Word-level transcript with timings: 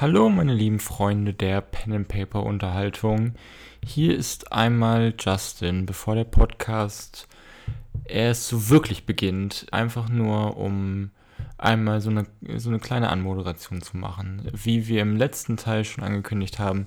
Hallo 0.00 0.28
meine 0.28 0.54
lieben 0.54 0.78
Freunde 0.78 1.34
der 1.34 1.60
Pen 1.60 1.92
and 1.92 2.06
Paper 2.06 2.44
Unterhaltung. 2.44 3.34
Hier 3.84 4.16
ist 4.16 4.52
einmal 4.52 5.12
Justin, 5.18 5.86
bevor 5.86 6.14
der 6.14 6.22
Podcast 6.22 7.26
erst 8.04 8.46
so 8.46 8.68
wirklich 8.68 9.06
beginnt, 9.06 9.66
einfach 9.72 10.08
nur 10.08 10.56
um 10.56 11.10
einmal 11.56 12.00
so 12.00 12.10
eine, 12.10 12.26
so 12.58 12.68
eine 12.68 12.78
kleine 12.78 13.10
Anmoderation 13.10 13.82
zu 13.82 13.96
machen. 13.96 14.48
Wie 14.52 14.86
wir 14.86 15.02
im 15.02 15.16
letzten 15.16 15.56
Teil 15.56 15.84
schon 15.84 16.04
angekündigt 16.04 16.60
haben, 16.60 16.84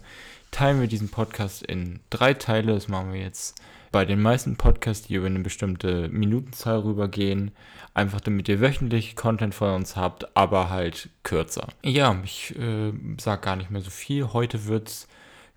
teilen 0.51 0.79
wir 0.79 0.87
diesen 0.87 1.09
Podcast 1.09 1.63
in 1.63 1.99
drei 2.11 2.33
Teile. 2.33 2.71
Das 2.73 2.87
machen 2.87 3.11
wir 3.11 3.19
jetzt 3.19 3.61
bei 3.91 4.05
den 4.05 4.21
meisten 4.21 4.55
Podcasts, 4.55 5.07
die 5.07 5.15
über 5.15 5.27
eine 5.27 5.39
bestimmte 5.39 6.07
Minutenzahl 6.09 6.79
rübergehen. 6.79 7.51
Einfach 7.93 8.21
damit 8.21 8.47
ihr 8.47 8.61
wöchentlich 8.61 9.15
Content 9.15 9.53
von 9.53 9.75
uns 9.75 9.95
habt, 9.95 10.35
aber 10.35 10.69
halt 10.69 11.09
kürzer. 11.23 11.67
Ja, 11.83 12.17
ich 12.23 12.57
äh, 12.57 12.93
sag 13.19 13.41
gar 13.41 13.57
nicht 13.57 13.69
mehr 13.69 13.81
so 13.81 13.89
viel. 13.89 14.31
Heute 14.31 14.65
wird 14.65 14.87
es 14.87 15.07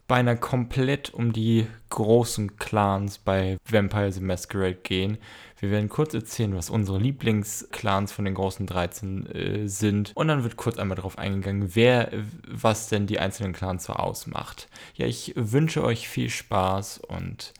beinahe 0.06 0.36
komplett 0.36 1.14
um 1.14 1.32
die 1.32 1.66
großen 1.90 2.56
Clans 2.56 3.18
bei 3.18 3.56
Vampire 3.68 4.12
the 4.12 4.20
Masquerade 4.20 4.78
gehen. 4.82 5.18
Wir 5.60 5.70
werden 5.70 5.88
kurz 5.88 6.12
erzählen, 6.12 6.54
was 6.54 6.68
unsere 6.68 6.98
Lieblingsclans 6.98 8.12
von 8.12 8.26
den 8.26 8.34
großen 8.34 8.66
13 8.66 9.26
äh, 9.26 9.68
sind. 9.68 10.12
Und 10.14 10.28
dann 10.28 10.42
wird 10.42 10.56
kurz 10.56 10.76
einmal 10.76 10.96
darauf 10.96 11.16
eingegangen, 11.16 11.74
wer, 11.74 12.10
was 12.46 12.88
denn 12.88 13.06
die 13.06 13.18
einzelnen 13.18 13.54
Clans 13.54 13.84
so 13.84 13.94
ausmacht. 13.94 14.68
Ja, 14.94 15.06
ich 15.06 15.32
wünsche 15.36 15.82
euch 15.82 16.08
viel 16.08 16.28
Spaß 16.28 16.98
und 16.98 17.54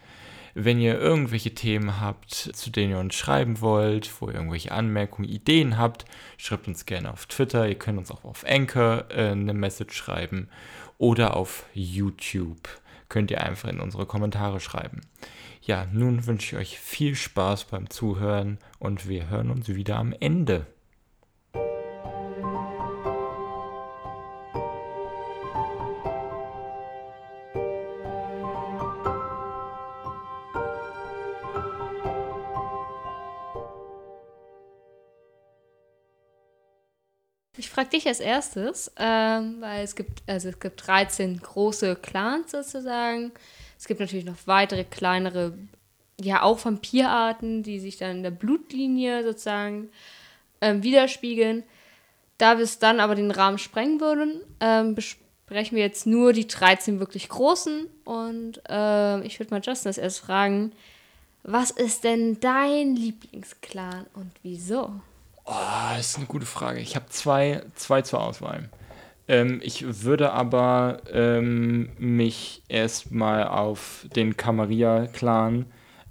wenn 0.55 0.81
ihr 0.81 0.99
irgendwelche 0.99 1.55
Themen 1.55 2.01
habt, 2.01 2.33
zu 2.33 2.71
denen 2.71 2.93
ihr 2.93 2.99
uns 2.99 3.15
schreiben 3.15 3.61
wollt, 3.61 4.11
wo 4.21 4.29
ihr 4.29 4.35
irgendwelche 4.35 4.73
Anmerkungen, 4.73 5.29
Ideen 5.29 5.77
habt, 5.79 6.05
schreibt 6.37 6.69
uns 6.69 6.87
gerne 6.87 7.13
auf 7.13 7.27
Twitter. 7.27 7.69
Ihr 7.69 7.75
könnt 7.75 7.99
uns 7.99 8.11
auch 8.11 8.25
auf 8.25 8.45
Anchor 8.47 9.07
äh, 9.11 9.31
eine 9.31 9.55
Message 9.55 9.97
schreiben 9.97 10.49
oder 10.99 11.37
auf 11.37 11.67
YouTube. 11.75 12.69
Könnt 13.09 13.31
ihr 13.31 13.43
einfach 13.43 13.69
in 13.69 13.81
unsere 13.81 14.07
Kommentare 14.07 14.61
schreiben. 14.61 15.01
Ja, 15.63 15.87
nun 15.93 16.27
wünsche 16.27 16.57
ich 16.57 16.61
euch 16.61 16.79
viel 16.79 17.15
Spaß 17.15 17.65
beim 17.65 17.91
Zuhören 17.91 18.59
und 18.79 19.09
wir 19.09 19.29
hören 19.29 19.51
uns 19.51 19.69
wieder 19.69 19.97
am 19.97 20.15
Ende. 20.19 20.67
Frage 37.75 37.91
dich 37.91 38.07
als 38.07 38.21
erstes, 38.21 38.93
ähm, 38.97 39.57
weil 39.61 39.83
es 39.83 39.97
gibt, 39.97 40.23
also 40.29 40.49
es 40.49 40.61
gibt 40.61 40.87
13 40.87 41.41
große 41.41 41.97
Clans 41.97 42.53
sozusagen. 42.53 43.33
Es 43.77 43.87
gibt 43.87 43.99
natürlich 43.99 44.25
noch 44.25 44.37
weitere 44.47 44.85
kleinere, 44.85 45.59
ja 46.21 46.43
auch 46.43 46.65
Vampirarten, 46.65 47.65
die 47.65 47.81
sich 47.81 47.97
dann 47.99 48.19
in 48.19 48.23
der 48.23 48.31
Blutlinie 48.31 49.25
sozusagen 49.25 49.91
ähm, 50.61 50.85
widerspiegeln. 50.85 51.65
Da 52.39 52.59
wir 52.59 52.65
es 52.65 52.79
dann 52.79 53.01
aber 53.01 53.17
den 53.17 53.33
Rahmen 53.33 53.59
sprengen 53.59 54.01
würden, 54.01 54.41
ähm, 54.61 54.95
besprechen 54.95 55.77
wir 55.77 55.83
jetzt 55.83 56.07
nur 56.07 56.33
die 56.33 56.47
13 56.47 57.01
wirklich 57.01 57.29
großen. 57.29 57.89
Und 58.05 58.63
ähm, 58.69 59.23
ich 59.25 59.41
würde 59.41 59.53
mal 59.53 59.63
Justin 59.65 59.89
als 59.89 59.99
erstes 59.99 60.25
fragen, 60.25 60.73
was 61.43 61.73
ist 61.73 62.05
denn 62.05 62.39
dein 62.39 62.95
Lieblingsclan 62.95 64.07
und 64.15 64.31
wieso? 64.43 64.93
Oh, 65.45 65.53
das 65.97 66.11
ist 66.11 66.17
eine 66.17 66.27
gute 66.27 66.47
Frage. 66.47 66.81
Ich 66.81 66.97
habe 66.97 67.07
zwei, 67.09 67.63
zwei 67.75 68.03
zur 68.03 68.23
Auswahl. 68.23 68.69
Ähm, 69.29 69.61
ich 69.63 70.05
würde 70.05 70.33
aber 70.33 71.01
ähm, 71.13 71.91
mich 71.99 72.63
erstmal 72.69 73.47
auf 73.47 74.07
den 74.15 74.37
Camarilla-Clan 74.37 75.67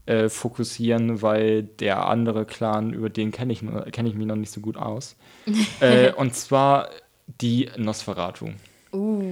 äh, 0.05 0.29
fokussieren, 0.29 1.21
weil 1.21 1.63
der 1.63 2.07
andere 2.07 2.45
Clan, 2.45 2.93
über 2.93 3.09
den 3.09 3.31
kenne 3.31 3.53
ich, 3.53 3.63
kenn 3.91 4.05
ich 4.05 4.15
mich 4.15 4.27
noch 4.27 4.35
nicht 4.35 4.51
so 4.51 4.61
gut 4.61 4.77
aus. 4.77 5.15
äh, 5.79 6.11
und 6.11 6.35
zwar 6.35 6.89
die 7.41 7.69
Nosferatu. 7.77 8.49
Uh. 8.91 9.23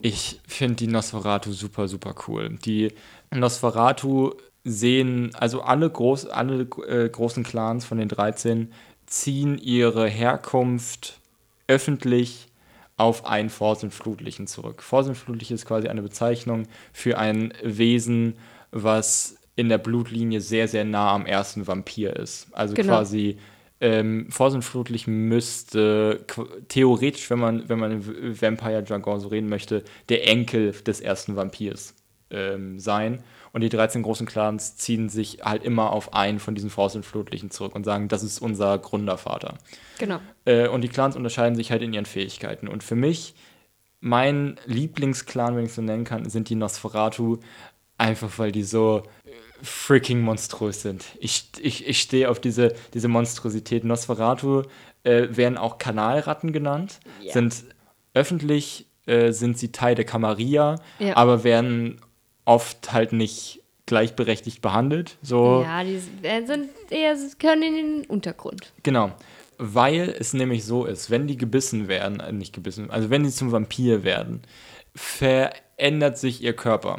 Ich 0.00 0.40
finde 0.46 0.76
die 0.76 0.86
Nosferatu 0.86 1.52
super, 1.52 1.88
super 1.88 2.14
cool. 2.28 2.58
Die 2.64 2.92
Nosferatu 3.32 4.34
sehen, 4.64 5.30
also 5.34 5.62
alle, 5.62 5.90
groß, 5.90 6.26
alle 6.26 6.62
äh, 6.86 7.08
großen 7.08 7.42
Clans 7.42 7.84
von 7.84 7.98
den 7.98 8.08
13 8.08 8.72
ziehen 9.12 9.58
ihre 9.58 10.08
Herkunft 10.08 11.20
öffentlich 11.66 12.48
auf 12.96 13.26
ein 13.26 13.50
Vorsinnflutlichen 13.50 14.46
zurück. 14.46 14.82
Vorsinnflutlich 14.82 15.50
ist 15.50 15.66
quasi 15.66 15.88
eine 15.88 16.00
Bezeichnung 16.00 16.66
für 16.94 17.18
ein 17.18 17.52
Wesen, 17.62 18.36
was 18.70 19.36
in 19.54 19.68
der 19.68 19.76
Blutlinie 19.76 20.40
sehr, 20.40 20.66
sehr 20.66 20.84
nah 20.84 21.12
am 21.12 21.26
ersten 21.26 21.66
Vampir 21.66 22.16
ist. 22.16 22.46
Also 22.52 22.74
genau. 22.74 22.94
quasi 22.94 23.36
ähm, 23.82 24.28
Vorsinnflutlich 24.30 25.06
müsste 25.06 26.24
theoretisch, 26.68 27.28
wenn 27.28 27.38
man, 27.38 27.68
wenn 27.68 27.78
man 27.78 27.92
im 27.92 28.40
Vampire-Jargon 28.40 29.20
so 29.20 29.28
reden 29.28 29.50
möchte, 29.50 29.84
der 30.08 30.26
Enkel 30.26 30.72
des 30.72 31.00
ersten 31.00 31.36
Vampirs 31.36 31.94
ähm, 32.30 32.78
sein. 32.78 33.22
Und 33.52 33.60
die 33.60 33.68
13 33.68 34.02
großen 34.02 34.26
Clans 34.26 34.76
ziehen 34.76 35.08
sich 35.08 35.40
halt 35.42 35.62
immer 35.62 35.90
auf 35.92 36.14
einen 36.14 36.38
von 36.38 36.54
diesen 36.54 36.70
Forst 36.70 36.96
und 36.96 37.04
Flutlichen 37.04 37.50
zurück 37.50 37.74
und 37.74 37.84
sagen, 37.84 38.08
das 38.08 38.22
ist 38.22 38.40
unser 38.40 38.78
Gründervater. 38.78 39.58
Genau. 39.98 40.20
Äh, 40.46 40.68
und 40.68 40.80
die 40.80 40.88
Clans 40.88 41.16
unterscheiden 41.16 41.54
sich 41.54 41.70
halt 41.70 41.82
in 41.82 41.92
ihren 41.92 42.06
Fähigkeiten. 42.06 42.66
Und 42.66 42.82
für 42.82 42.94
mich, 42.94 43.34
mein 44.00 44.58
Lieblingsclan, 44.64 45.54
wenn 45.56 45.66
ich 45.66 45.74
so 45.74 45.82
nennen 45.82 46.04
kann, 46.04 46.28
sind 46.30 46.48
die 46.48 46.54
Nosferatu. 46.54 47.38
Einfach 47.98 48.38
weil 48.38 48.52
die 48.52 48.64
so 48.64 49.02
äh, 49.24 49.30
freaking 49.62 50.22
monströs 50.22 50.82
sind. 50.82 51.04
Ich, 51.20 51.50
ich, 51.60 51.86
ich 51.86 52.00
stehe 52.00 52.30
auf 52.30 52.40
diese, 52.40 52.74
diese 52.94 53.08
Monstrosität. 53.08 53.84
Nosferatu 53.84 54.62
äh, 55.04 55.28
werden 55.30 55.58
auch 55.58 55.78
Kanalratten 55.78 56.52
genannt, 56.52 57.00
ja. 57.20 57.32
sind 57.32 57.64
öffentlich 58.14 58.86
äh, 59.06 59.32
sind 59.32 59.58
sie 59.58 59.72
Teil 59.72 59.94
der 59.94 60.04
Camarilla, 60.04 60.76
ja. 60.98 61.16
aber 61.16 61.44
werden 61.44 62.00
oft 62.44 62.92
halt 62.92 63.12
nicht 63.12 63.62
gleichberechtigt 63.86 64.62
behandelt. 64.62 65.16
So. 65.22 65.62
Ja, 65.62 65.84
die 65.84 65.98
sind 65.98 66.70
eher, 66.90 67.16
können 67.38 67.62
in 67.62 67.74
den 67.74 68.04
Untergrund. 68.06 68.72
Genau. 68.82 69.12
Weil 69.58 70.14
es 70.18 70.32
nämlich 70.32 70.64
so 70.64 70.86
ist, 70.86 71.10
wenn 71.10 71.26
die 71.26 71.36
gebissen 71.36 71.88
werden, 71.88 72.20
äh, 72.20 72.32
nicht 72.32 72.52
gebissen, 72.54 72.90
also 72.90 73.10
wenn 73.10 73.24
sie 73.24 73.32
zum 73.32 73.52
Vampir 73.52 74.02
werden, 74.02 74.42
verändert 74.94 76.18
sich 76.18 76.42
ihr 76.42 76.54
Körper. 76.54 76.98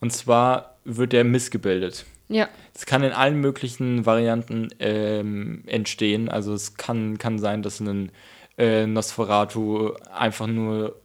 Und 0.00 0.12
zwar 0.12 0.76
wird 0.84 1.14
er 1.14 1.24
missgebildet. 1.24 2.06
Ja. 2.28 2.48
Es 2.74 2.86
kann 2.86 3.02
in 3.02 3.12
allen 3.12 3.40
möglichen 3.40 4.06
Varianten 4.06 4.70
ähm, 4.78 5.62
entstehen. 5.66 6.28
Also 6.28 6.54
es 6.54 6.76
kann, 6.76 7.18
kann 7.18 7.38
sein, 7.38 7.62
dass 7.62 7.80
ein 7.80 8.10
äh, 8.58 8.86
Nosferatu 8.86 9.92
einfach 10.12 10.46
nur 10.46 11.01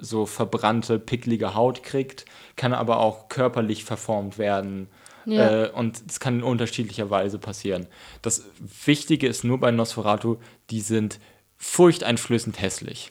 so 0.00 0.26
verbrannte, 0.26 0.98
picklige 0.98 1.54
Haut 1.54 1.82
kriegt, 1.82 2.24
kann 2.56 2.72
aber 2.72 3.00
auch 3.00 3.28
körperlich 3.28 3.84
verformt 3.84 4.38
werden. 4.38 4.88
Ja. 5.24 5.64
Äh, 5.64 5.70
und 5.70 6.02
es 6.08 6.20
kann 6.20 6.36
in 6.36 6.42
unterschiedlicher 6.42 7.10
Weise 7.10 7.38
passieren. 7.38 7.86
Das 8.22 8.44
Wichtige 8.84 9.26
ist 9.26 9.44
nur 9.44 9.58
bei 9.58 9.70
Nosferatu, 9.70 10.36
die 10.70 10.80
sind 10.80 11.18
furchteinflößend 11.56 12.60
hässlich. 12.60 13.10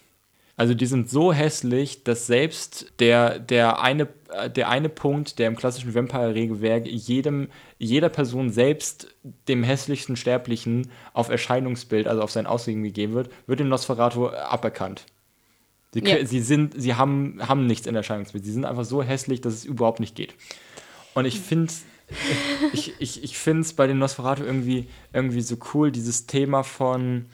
Also 0.56 0.74
die 0.74 0.88
sind 0.88 1.10
so 1.10 1.32
hässlich, 1.32 2.04
dass 2.04 2.28
selbst 2.28 2.92
der, 3.00 3.40
der, 3.40 3.82
eine, 3.82 4.10
der 4.54 4.68
eine 4.68 4.90
Punkt, 4.90 5.40
der 5.40 5.48
im 5.48 5.56
klassischen 5.56 5.96
Vampire-Regelwerk 5.96 6.86
jedem, 6.86 7.48
jeder 7.78 8.10
Person 8.10 8.50
selbst 8.50 9.08
dem 9.48 9.64
hässlichsten 9.64 10.18
Sterblichen 10.18 10.92
auf 11.14 11.30
Erscheinungsbild, 11.30 12.08
also 12.08 12.22
auf 12.22 12.32
sein 12.32 12.46
Aussehen 12.46 12.84
gegeben 12.84 13.14
wird, 13.14 13.30
wird 13.48 13.62
dem 13.62 13.70
Nosferatu 13.70 14.28
aberkannt. 14.30 15.06
Sie, 15.94 16.02
ja. 16.06 16.26
sie, 16.26 16.42
sind, 16.42 16.80
sie 16.80 16.96
haben, 16.96 17.40
haben 17.48 17.66
nichts 17.66 17.88
in 17.88 17.96
Erscheinungsbild. 17.96 18.46
Sie 18.46 18.52
sind 18.52 18.66
einfach 18.66 18.86
so 18.86 19.02
hässlich, 19.02 19.42
dass 19.42 19.54
es 19.54 19.66
überhaupt 19.66 20.00
nicht 20.00 20.16
geht. 20.16 20.36
Und 21.16 21.26
ich 21.26 21.40
finde 21.40 21.74
ich, 22.74 22.94
ich, 23.00 23.24
ich 23.24 23.38
finde 23.38 23.62
es 23.62 23.74
bei 23.74 23.88
den 23.88 24.00
Nosferatu 24.00 24.44
irgendwie, 24.44 24.88
irgendwie 25.14 25.42
so 25.42 25.58
cool, 25.74 25.92
dieses 25.92 26.26
Thema 26.28 26.64
von, 26.64 27.26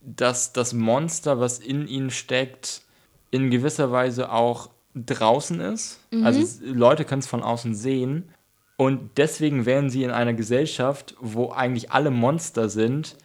dass 0.00 0.52
das 0.52 0.72
Monster, 0.72 1.40
was 1.40 1.58
in 1.58 1.88
ihnen 1.88 2.10
steckt, 2.10 2.82
in 3.30 3.50
gewisser 3.50 3.90
Weise 3.90 4.32
auch 4.32 4.70
draußen 4.94 5.60
ist. 5.60 6.00
Mhm. 6.10 6.24
Also 6.24 6.62
Leute 6.64 7.04
können 7.04 7.20
es 7.20 7.26
von 7.26 7.42
außen 7.42 7.74
sehen. 7.74 8.30
Und 8.76 9.10
deswegen 9.16 9.66
werden 9.66 9.90
sie 9.90 10.04
in 10.04 10.10
einer 10.10 10.34
Gesellschaft, 10.34 11.16
wo 11.20 11.50
eigentlich 11.50 11.90
alle 11.90 12.10
Monster 12.10 12.68
sind, 12.68 13.16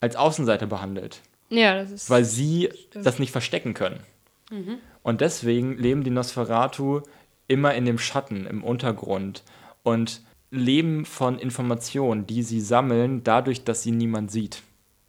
als 0.00 0.14
Außenseiter 0.16 0.66
behandelt. 0.66 1.20
Ja, 1.48 1.74
das 1.74 1.90
ist. 1.90 2.10
Weil 2.10 2.24
sie 2.24 2.70
stimmt. 2.72 3.06
das 3.06 3.18
nicht 3.18 3.32
verstecken 3.32 3.74
können. 3.74 4.00
Mhm. 4.50 4.78
Und 5.02 5.20
deswegen 5.20 5.76
leben 5.78 6.04
die 6.04 6.10
Nosferatu 6.10 7.00
immer 7.48 7.74
in 7.74 7.84
dem 7.84 7.98
Schatten, 7.98 8.46
im 8.46 8.62
Untergrund 8.62 9.42
und 9.82 10.20
leben 10.50 11.04
von 11.04 11.38
Informationen, 11.38 12.26
die 12.26 12.42
sie 12.42 12.60
sammeln, 12.60 13.22
dadurch, 13.24 13.64
dass 13.64 13.82
sie 13.82 13.92
niemand 13.92 14.30
sieht. 14.30 14.62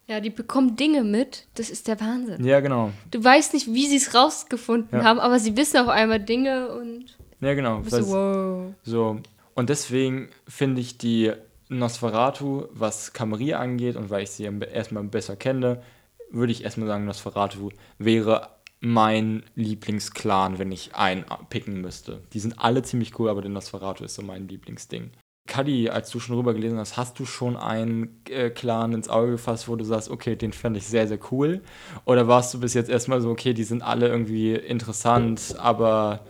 Ja, 0.08 0.20
die 0.20 0.30
bekommen 0.30 0.76
Dinge 0.76 1.04
mit. 1.04 1.46
Das 1.54 1.70
ist 1.70 1.88
der 1.88 2.00
Wahnsinn. 2.00 2.44
Ja, 2.44 2.60
genau. 2.60 2.90
Du 3.10 3.22
weißt 3.22 3.54
nicht, 3.54 3.66
wie 3.72 3.86
sie 3.86 3.96
es 3.96 4.14
rausgefunden 4.14 4.98
Ja. 5.00 5.04
haben, 5.04 5.20
aber 5.20 5.38
sie 5.38 5.56
wissen 5.56 5.78
auf 5.78 5.88
einmal 5.88 6.20
Dinge 6.20 6.72
und 6.72 7.16
Ja, 7.40 7.54
genau. 7.54 7.78
bist 7.80 7.90
so, 7.96 8.12
Weil- 8.12 8.66
wow. 8.68 8.74
So, 8.84 9.20
und 9.54 9.68
deswegen 9.68 10.28
finde 10.48 10.80
ich 10.80 10.98
die 10.98 11.32
Nosferatu, 11.68 12.66
was 12.72 13.12
Camarilla 13.12 13.58
angeht 13.58 13.96
und 13.96 14.10
weil 14.10 14.22
ich 14.24 14.30
sie 14.30 14.44
erstmal 14.44 15.04
besser 15.04 15.36
kenne, 15.36 15.82
würde 16.30 16.52
ich 16.52 16.64
erstmal 16.64 16.88
sagen, 16.88 17.04
Nosferatu 17.04 17.70
wäre 17.98 18.48
mein 18.82 19.44
Lieblingsclan, 19.54 20.58
wenn 20.58 20.72
ich 20.72 20.96
einen 20.96 21.24
picken 21.48 21.80
müsste. 21.80 22.20
Die 22.32 22.40
sind 22.40 22.58
alle 22.58 22.82
ziemlich 22.82 23.16
cool, 23.18 23.30
aber 23.30 23.40
der 23.40 23.50
Nosferatu 23.50 24.02
ist 24.04 24.16
so 24.16 24.22
mein 24.22 24.48
Lieblingsding. 24.48 25.12
Kadi, 25.46 25.88
als 25.88 26.10
du 26.10 26.18
schon 26.18 26.36
rüber 26.36 26.52
gelesen 26.52 26.78
hast, 26.78 26.96
hast 26.96 27.18
du 27.18 27.24
schon 27.24 27.56
einen 27.56 28.20
äh, 28.28 28.50
Clan 28.50 28.92
ins 28.92 29.08
Auge 29.08 29.32
gefasst, 29.32 29.68
wo 29.68 29.76
du 29.76 29.84
sagst, 29.84 30.10
okay, 30.10 30.34
den 30.34 30.52
fände 30.52 30.78
ich 30.78 30.86
sehr, 30.86 31.06
sehr 31.06 31.20
cool? 31.30 31.62
Oder 32.06 32.26
warst 32.26 32.54
du 32.54 32.60
bis 32.60 32.74
jetzt 32.74 32.90
erstmal 32.90 33.20
so, 33.20 33.30
okay, 33.30 33.54
die 33.54 33.64
sind 33.64 33.82
alle 33.82 34.08
irgendwie 34.08 34.54
interessant, 34.54 35.54
aber 35.58 36.26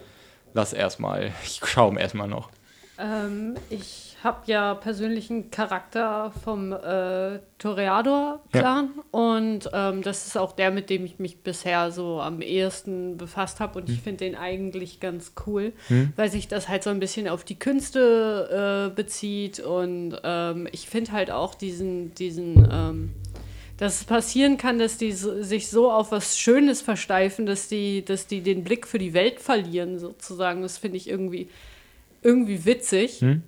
lass 0.53 0.75
erstmal, 0.75 1.33
ich 1.45 1.61
schaue 1.65 1.99
erstmal 1.99 2.29
noch. 2.29 2.51
ich 3.71 4.12
habe 4.25 4.43
ja 4.47 4.75
persönlichen 4.75 5.51
Charakter 5.51 6.33
vom 6.45 6.73
äh, 6.73 7.41
Toreador-Clan 7.59 8.91
und 9.11 9.71
ähm, 9.73 10.03
das 10.03 10.27
ist 10.27 10.37
auch 10.37 10.53
der, 10.53 10.71
mit 10.71 10.91
dem 10.91 11.05
ich 11.05 11.19
mich 11.19 11.39
bisher 11.39 11.91
so 11.91 12.21
am 12.21 12.41
ehesten 12.41 13.17
befasst 13.17 13.61
habe 13.61 13.79
und 13.81 13.89
ich 13.89 14.01
finde 14.01 14.25
den 14.25 14.37
eigentlich 14.37 15.01
ganz 15.01 15.33
cool, 15.47 15.73
weil 16.17 16.31
sich 16.31 16.49
das 16.49 16.69
halt 16.69 16.83
so 16.83 16.91
ein 16.91 17.01
bisschen 17.01 17.29
auf 17.29 17.45
die 17.45 17.59
Künste 17.59 18.91
äh, 18.91 18.95
bezieht 18.95 19.61
und 19.61 20.17
ähm, 20.23 20.69
ich 20.73 20.89
finde 20.89 21.13
halt 21.13 21.31
auch 21.31 21.55
diesen, 21.55 22.15
diesen 22.15 22.69
ähm, 22.71 23.15
dass 23.83 23.97
es 23.97 24.05
passieren 24.05 24.59
kann, 24.59 24.79
dass 24.79 24.97
die 24.97 25.11
so, 25.11 25.43
sich 25.43 25.69
so 25.69 25.91
auf 25.91 26.13
was 26.13 26.39
Schönes 26.39 26.81
versteifen, 26.81 27.47
dass 27.47 27.67
die, 27.69 28.05
dass 28.05 28.29
die 28.29 28.41
den 28.41 28.63
Blick 28.63 28.87
für 28.87 28.99
die 28.99 29.13
Welt 29.13 29.41
verlieren, 29.41 29.99
sozusagen. 29.99 30.63
Das 30.63 30.79
finde 30.79 30.99
ich 30.99 31.09
irgendwie, 31.09 31.49
irgendwie 32.23 32.65
witzig, 32.65 33.21
Hm? 33.21 33.43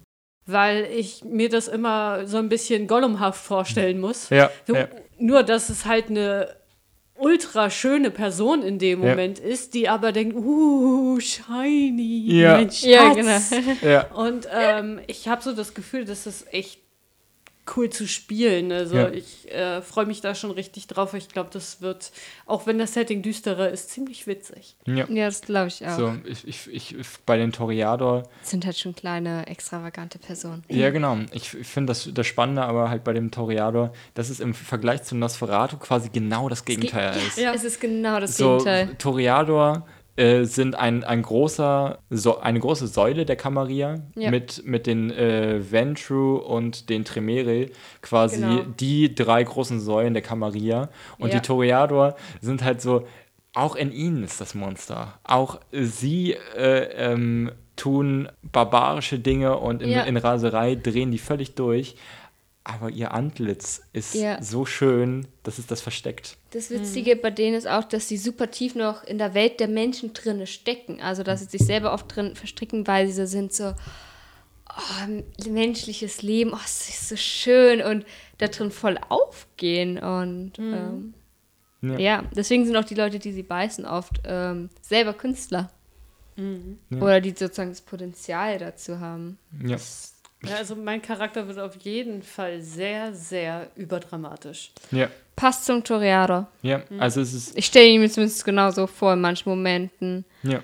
Weil 0.47 0.87
ich 0.95 1.25
mir 1.25 1.49
das 1.49 1.69
immer 1.69 2.27
so 2.27 2.37
ein 2.39 2.49
bisschen 2.49 2.87
gollumhaft 2.87 3.43
vorstellen 3.45 4.01
muss. 4.01 4.31
Ja, 4.31 4.51
So, 4.67 4.75
ja. 4.75 4.89
Nur, 5.19 5.43
dass 5.43 5.69
es 5.71 5.85
halt 5.87 6.11
eine 6.11 6.49
ultra 7.17 7.71
schöne 7.71 8.11
Person 8.11 8.63
in 8.63 8.79
dem 8.79 9.03
Ja. 9.03 9.11
Moment 9.11 9.39
ist, 9.39 9.75
die 9.75 9.89
aber 9.89 10.11
denkt, 10.13 10.37
uh, 10.37 11.19
shiny, 11.21 12.25
Ja. 12.41 12.57
mein 12.57 12.69
Ja, 12.81 13.15
Schatz. 13.15 13.51
genau. 13.51 13.77
ja. 13.93 14.07
Und 14.15 14.49
ähm, 14.53 15.01
ich 15.07 15.29
habe 15.29 15.41
so 15.43 15.53
das 15.53 15.75
Gefühl, 15.75 16.05
das 16.05 16.27
ist 16.27 16.53
echt 16.53 16.81
cool 17.77 17.89
zu 17.89 18.07
spielen. 18.07 18.71
Also 18.73 18.97
Ja. 18.97 19.09
ich 19.11 19.51
äh, 19.53 19.81
freue 19.83 20.07
mich 20.07 20.21
da 20.21 20.35
schon 20.35 20.51
richtig 20.51 20.87
drauf. 20.87 21.15
Ich 21.15 21.29
glaube, 21.29 21.49
das 21.53 21.81
wird, 21.81 22.13
auch 22.47 22.67
wenn 22.67 22.79
das 22.79 22.93
Setting 22.95 23.23
düsterer 23.23 23.71
ist, 23.71 23.91
ziemlich 23.91 24.27
witzig. 24.27 24.77
ja. 24.87 25.07
Ja, 25.09 25.27
das 25.27 25.41
glaube 25.41 25.69
ich 25.69 25.87
auch. 25.87 25.97
So, 25.97 26.15
ich, 26.27 26.47
ich, 26.47 26.71
ich, 26.73 26.97
bei 27.25 27.37
den 27.37 27.53
Toreador, 27.53 28.25
Das 28.43 28.51
sind 28.51 28.67
halt 28.67 28.79
schon 28.79 28.95
kleine, 28.95 29.47
extravagante 29.47 30.19
Personen. 30.19 30.63
ja 30.69 30.91
genau, 30.91 31.19
ich, 31.33 31.55
ich 31.55 31.67
finde 31.67 31.91
das, 31.93 32.09
das 32.13 32.27
Spannende 32.27 32.63
aber 32.63 32.91
halt 32.91 33.03
bei 33.05 33.13
dem 33.13 33.31
Toreador, 33.31 33.93
dass 34.15 34.29
es 34.31 34.41
im 34.41 34.53
Vergleich 34.55 35.03
zu 35.05 35.15
Nosferatu 35.17 35.79
quasi 35.79 36.11
genau 36.11 36.49
das 36.49 36.65
Gegenteil 36.65 37.17
ist. 37.17 37.39
Ja, 37.39 37.55
es 37.55 37.65
ist 37.65 37.81
genau 37.81 38.21
das 38.21 38.37
So, 38.37 38.59
Gegenteil. 38.59 38.95
Toreador 38.99 39.87
äh, 40.17 40.45
sind 40.45 40.77
ein, 40.77 41.03
ein 41.05 41.23
großer, 41.23 41.99
so, 42.11 42.39
eine 42.41 42.61
große 42.61 42.87
Säule 42.87 43.25
der 43.25 43.37
Camarilla 43.37 43.97
Ja. 44.15 44.31
mit, 44.31 44.63
mit 44.65 44.87
den 44.87 45.11
äh, 45.11 45.61
Ventru 45.73 46.37
und 46.37 46.89
den 46.89 47.05
Tremere, 47.05 47.71
quasi 48.01 48.41
Genau. 48.41 48.63
die 48.79 49.15
drei 49.15 49.43
großen 49.43 49.81
Säulen 49.81 50.15
der 50.15 50.23
Camarilla. 50.23 50.89
Und 51.19 51.33
Ja. 51.33 51.41
die 51.41 51.47
Toreador 51.47 52.15
sind 52.41 52.63
halt 52.63 52.81
so, 52.81 53.07
auch 53.55 53.77
in 53.77 53.93
ihnen 53.93 54.23
ist 54.25 54.41
das 54.41 54.55
Monster. 54.55 55.19
Auch 55.25 55.61
sie 55.73 56.33
äh, 56.57 57.13
ähm, 57.13 57.51
tun 57.77 58.29
barbarische 58.53 59.19
Dinge 59.19 59.59
und 59.59 59.83
in, 59.83 59.91
Ja. 59.91 60.03
in 60.05 60.17
Raserei 60.17 60.77
drehen 60.77 61.11
die 61.11 61.19
völlig 61.19 61.55
durch. 61.57 61.97
Aber 62.67 62.89
ihr 62.89 63.13
Antlitz 63.13 63.83
ist 63.93 64.15
Ja. 64.15 64.43
so 64.43 64.65
schön, 64.65 65.27
dass 65.43 65.59
es 65.59 65.67
das 65.67 65.83
versteckt. 65.83 66.39
Das 66.53 66.71
Witzige 66.71 67.15
bei 67.15 67.31
denen 67.31 67.55
ist 67.57 67.69
auch, 67.69 67.85
dass 67.85 68.09
sie 68.09 68.17
super 68.17 68.51
tief 68.51 68.75
noch 68.75 69.05
in 69.05 69.19
der 69.19 69.35
Welt 69.35 69.61
der 69.61 69.69
Menschen 69.69 70.15
drinne 70.15 70.47
stecken. 70.47 71.01
Also, 71.03 71.23
dass 71.23 71.41
sie 71.41 71.47
sich 71.47 71.63
selber 71.67 71.93
oft 71.93 72.15
drin 72.17 72.35
verstricken, 72.37 72.87
weil 72.87 73.07
sie 73.07 73.13
so 73.13 73.27
sind 73.27 73.53
so, 73.53 73.75
oh, 74.71 75.49
menschliches 75.51 76.23
Leben, 76.23 76.53
oh, 76.55 76.59
es 76.65 76.89
ist 76.89 77.09
so 77.11 77.17
schön 77.17 77.83
und 77.83 78.07
da 78.39 78.47
drin 78.49 78.71
voll 78.71 78.99
aufgehen. 79.11 79.99
Und 79.99 80.53
ähm, 80.59 81.13
Ja. 81.83 81.99
ja. 81.99 82.25
deswegen 82.35 82.65
sind 82.65 82.77
auch 82.77 82.85
die 82.85 82.95
Leute, 82.95 83.19
die 83.19 83.33
sie 83.33 83.43
beißen, 83.43 83.85
oft 83.85 84.21
ähm, 84.25 84.71
selber 84.81 85.13
Künstler. 85.13 85.71
Ja. 86.37 86.99
Oder 86.99 87.21
die 87.21 87.31
sozusagen 87.31 87.71
das 87.71 87.83
Potenzial 87.83 88.59
dazu 88.59 88.99
haben. 89.01 89.39
Ja. 89.63 89.77
Ja, 90.49 90.57
also 90.57 90.77
mein 90.77 91.01
Charakter 91.03 91.47
wird 91.49 91.59
auf 91.59 91.77
jeden 91.83 92.23
Fall 92.23 92.61
sehr, 92.61 93.15
sehr 93.15 93.69
überdramatisch. 93.77 94.71
Ja, 94.91 95.09
Passt 95.37 95.65
zum 95.65 95.83
Toreador. 95.83 96.47
ja, 96.63 96.83
also 96.99 97.21
es 97.21 97.35
ist, 97.35 97.59
Ich 97.59 97.67
stelle 97.67 97.87
ihn 97.89 98.01
mir 98.01 98.09
zumindest 98.11 98.45
genauso 98.45 98.87
vor 98.87 99.15
in 99.15 99.21
manchen 99.21 99.49
Momenten. 99.49 100.25
ja, 100.43 100.61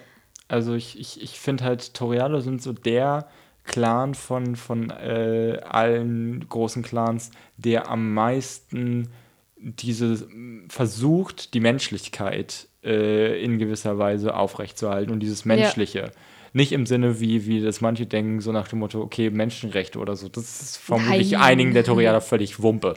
also 0.48 0.74
ich, 0.74 0.98
ich, 0.98 1.22
ich 1.22 1.38
finde 1.40 1.64
halt, 1.64 1.94
Toreador 1.94 2.40
sind 2.40 2.62
so 2.62 2.72
der 2.72 3.28
Clan 3.64 4.14
von, 4.14 4.56
von 4.56 4.90
äh, 4.90 5.60
allen 5.68 6.48
großen 6.48 6.82
Clans, 6.82 7.30
der 7.56 7.88
am 7.88 8.14
meisten 8.14 9.08
diese 9.56 10.26
versucht, 10.68 11.54
die 11.54 11.60
Menschlichkeit 11.60 12.68
äh, 12.82 13.42
in 13.42 13.58
gewisser 13.58 13.98
Weise 13.98 14.34
aufrechtzuerhalten 14.34 15.12
und 15.12 15.20
dieses 15.20 15.44
Menschliche. 15.44 16.12
Nicht 16.52 16.72
im 16.72 16.84
Sinne, 16.86 17.20
wie, 17.20 17.46
wie 17.46 17.60
das 17.60 17.80
manche 17.80 18.06
denken, 18.06 18.40
so 18.40 18.50
nach 18.50 18.66
dem 18.68 18.80
Motto, 18.80 19.00
okay, 19.00 19.30
Menschenrechte 19.30 19.98
oder 19.98 20.16
so. 20.16 20.28
Das 20.28 20.60
ist 20.60 20.76
vermutlich 20.78 21.32
Nein. 21.32 21.42
einigen 21.42 21.74
der 21.74 21.84
Toreader 21.84 22.20
völlig 22.20 22.60
Wumpe. 22.60 22.94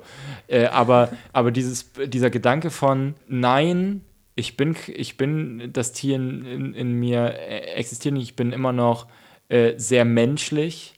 Äh, 0.48 0.66
aber 0.66 1.12
aber 1.34 1.52
dieses, 1.52 1.92
dieser 2.08 2.30
Gedanke 2.32 2.72
von, 2.72 3.14
nein, 3.28 4.02
ich 4.36 4.58
bin, 4.58 4.76
ich 4.88 5.18
bin 5.18 5.70
das 5.72 5.92
Tier 5.94 6.16
in, 6.16 6.46
in, 6.46 6.74
in 6.74 6.94
mir, 7.00 7.36
existiert 7.76 8.16
nicht, 8.16 8.24
ich 8.24 8.36
bin 8.36 8.52
immer 8.52 8.74
noch 8.74 9.06
äh, 9.50 9.74
sehr 9.78 10.06
menschlich 10.06 10.96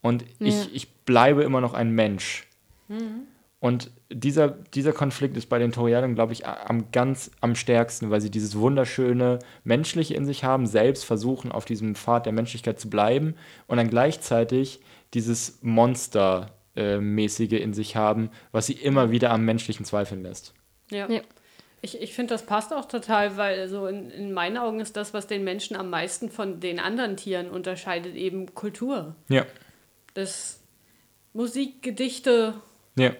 und 0.00 0.22
Ja. 0.38 0.46
ich, 0.48 0.74
ich 0.74 0.88
bleibe 1.04 1.42
immer 1.42 1.60
noch 1.60 1.74
ein 1.74 1.90
Mensch. 1.90 2.46
Und 3.66 3.90
dieser, 4.12 4.46
dieser 4.46 4.92
Konflikt 4.92 5.36
ist 5.36 5.48
bei 5.48 5.58
den 5.58 5.72
Toreadern, 5.72 6.14
glaube 6.14 6.32
ich, 6.32 6.46
am 6.46 6.92
ganz 6.92 7.32
am 7.40 7.56
stärksten, 7.56 8.10
weil 8.10 8.20
sie 8.20 8.30
dieses 8.30 8.56
wunderschöne 8.56 9.40
Menschliche 9.64 10.14
in 10.14 10.24
sich 10.24 10.44
haben, 10.44 10.68
selbst 10.68 11.04
versuchen, 11.04 11.50
auf 11.50 11.64
diesem 11.64 11.96
Pfad 11.96 12.26
der 12.26 12.32
Menschlichkeit 12.32 12.78
zu 12.78 12.88
bleiben 12.88 13.34
und 13.66 13.78
dann 13.78 13.90
gleichzeitig 13.90 14.78
dieses 15.14 15.58
Monster-mäßige 15.62 17.54
in 17.54 17.74
sich 17.74 17.96
haben, 17.96 18.30
was 18.52 18.66
sie 18.66 18.74
immer 18.74 19.10
wieder 19.10 19.32
am 19.32 19.44
Menschlichen 19.44 19.84
zweifeln 19.84 20.22
lässt. 20.22 20.54
Ja. 20.92 21.10
Ja. 21.10 21.22
Ich, 21.82 22.00
ich 22.00 22.14
finde, 22.14 22.34
das 22.34 22.46
passt 22.46 22.72
auch 22.72 22.84
total, 22.84 23.36
weil 23.36 23.66
so 23.68 23.88
in, 23.88 24.12
in 24.12 24.32
meinen 24.32 24.58
Augen 24.58 24.78
ist 24.78 24.96
das, 24.96 25.12
was 25.12 25.26
den 25.26 25.42
Menschen 25.42 25.74
am 25.74 25.90
meisten 25.90 26.30
von 26.30 26.60
den 26.60 26.78
anderen 26.78 27.16
Tieren 27.16 27.50
unterscheidet, 27.50 28.14
eben 28.14 28.54
Kultur. 28.54 29.16
Ja, 29.28 29.44
Das 30.14 30.60
Musik, 31.32 31.82
Gedichte, 31.82 32.54
ja, 32.96 33.10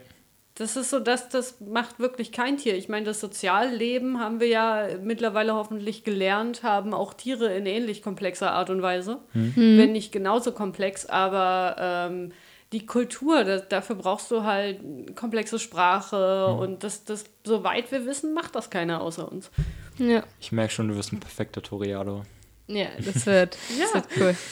das 0.56 0.76
ist 0.76 0.88
so, 0.88 1.00
das, 1.00 1.28
das 1.28 1.60
macht 1.60 1.98
wirklich 1.98 2.32
kein 2.32 2.56
Tier. 2.56 2.76
Ich 2.76 2.88
meine, 2.88 3.04
das 3.04 3.20
Sozialleben 3.20 4.18
haben 4.18 4.40
wir 4.40 4.48
ja 4.48 4.88
mittlerweile 5.02 5.54
hoffentlich 5.54 6.02
gelernt, 6.02 6.62
haben 6.62 6.94
auch 6.94 7.12
Tiere 7.12 7.54
in 7.54 7.66
ähnlich 7.66 8.00
komplexer 8.00 8.52
Art 8.52 8.70
und 8.70 8.80
Weise, 8.80 9.18
wenn 9.32 9.92
nicht 9.92 10.12
genauso 10.12 10.52
komplex, 10.52 11.04
aber 11.04 11.76
ähm, 11.78 12.32
die 12.72 12.86
Kultur, 12.86 13.44
das, 13.44 13.68
dafür 13.68 13.96
brauchst 13.96 14.30
du 14.30 14.44
halt 14.44 14.80
komplexe 15.14 15.58
Sprache 15.58 16.46
und 16.46 16.82
das, 16.82 17.04
das, 17.04 17.24
soweit 17.44 17.92
wir 17.92 18.06
wissen, 18.06 18.32
macht 18.32 18.54
das 18.54 18.70
keiner 18.70 19.02
außer 19.02 19.30
uns. 19.30 19.50
Ja, 19.98 20.24
ich 20.40 20.52
merke 20.52 20.72
schon, 20.72 20.88
du 20.88 20.96
wirst 20.96 21.12
ein 21.12 21.20
perfekter 21.20 21.62
Toreador. 21.62 22.24
ja 22.66 22.88
das 22.98 23.26
wird, 23.26 23.56
das 23.92 23.94
wird 23.94 24.06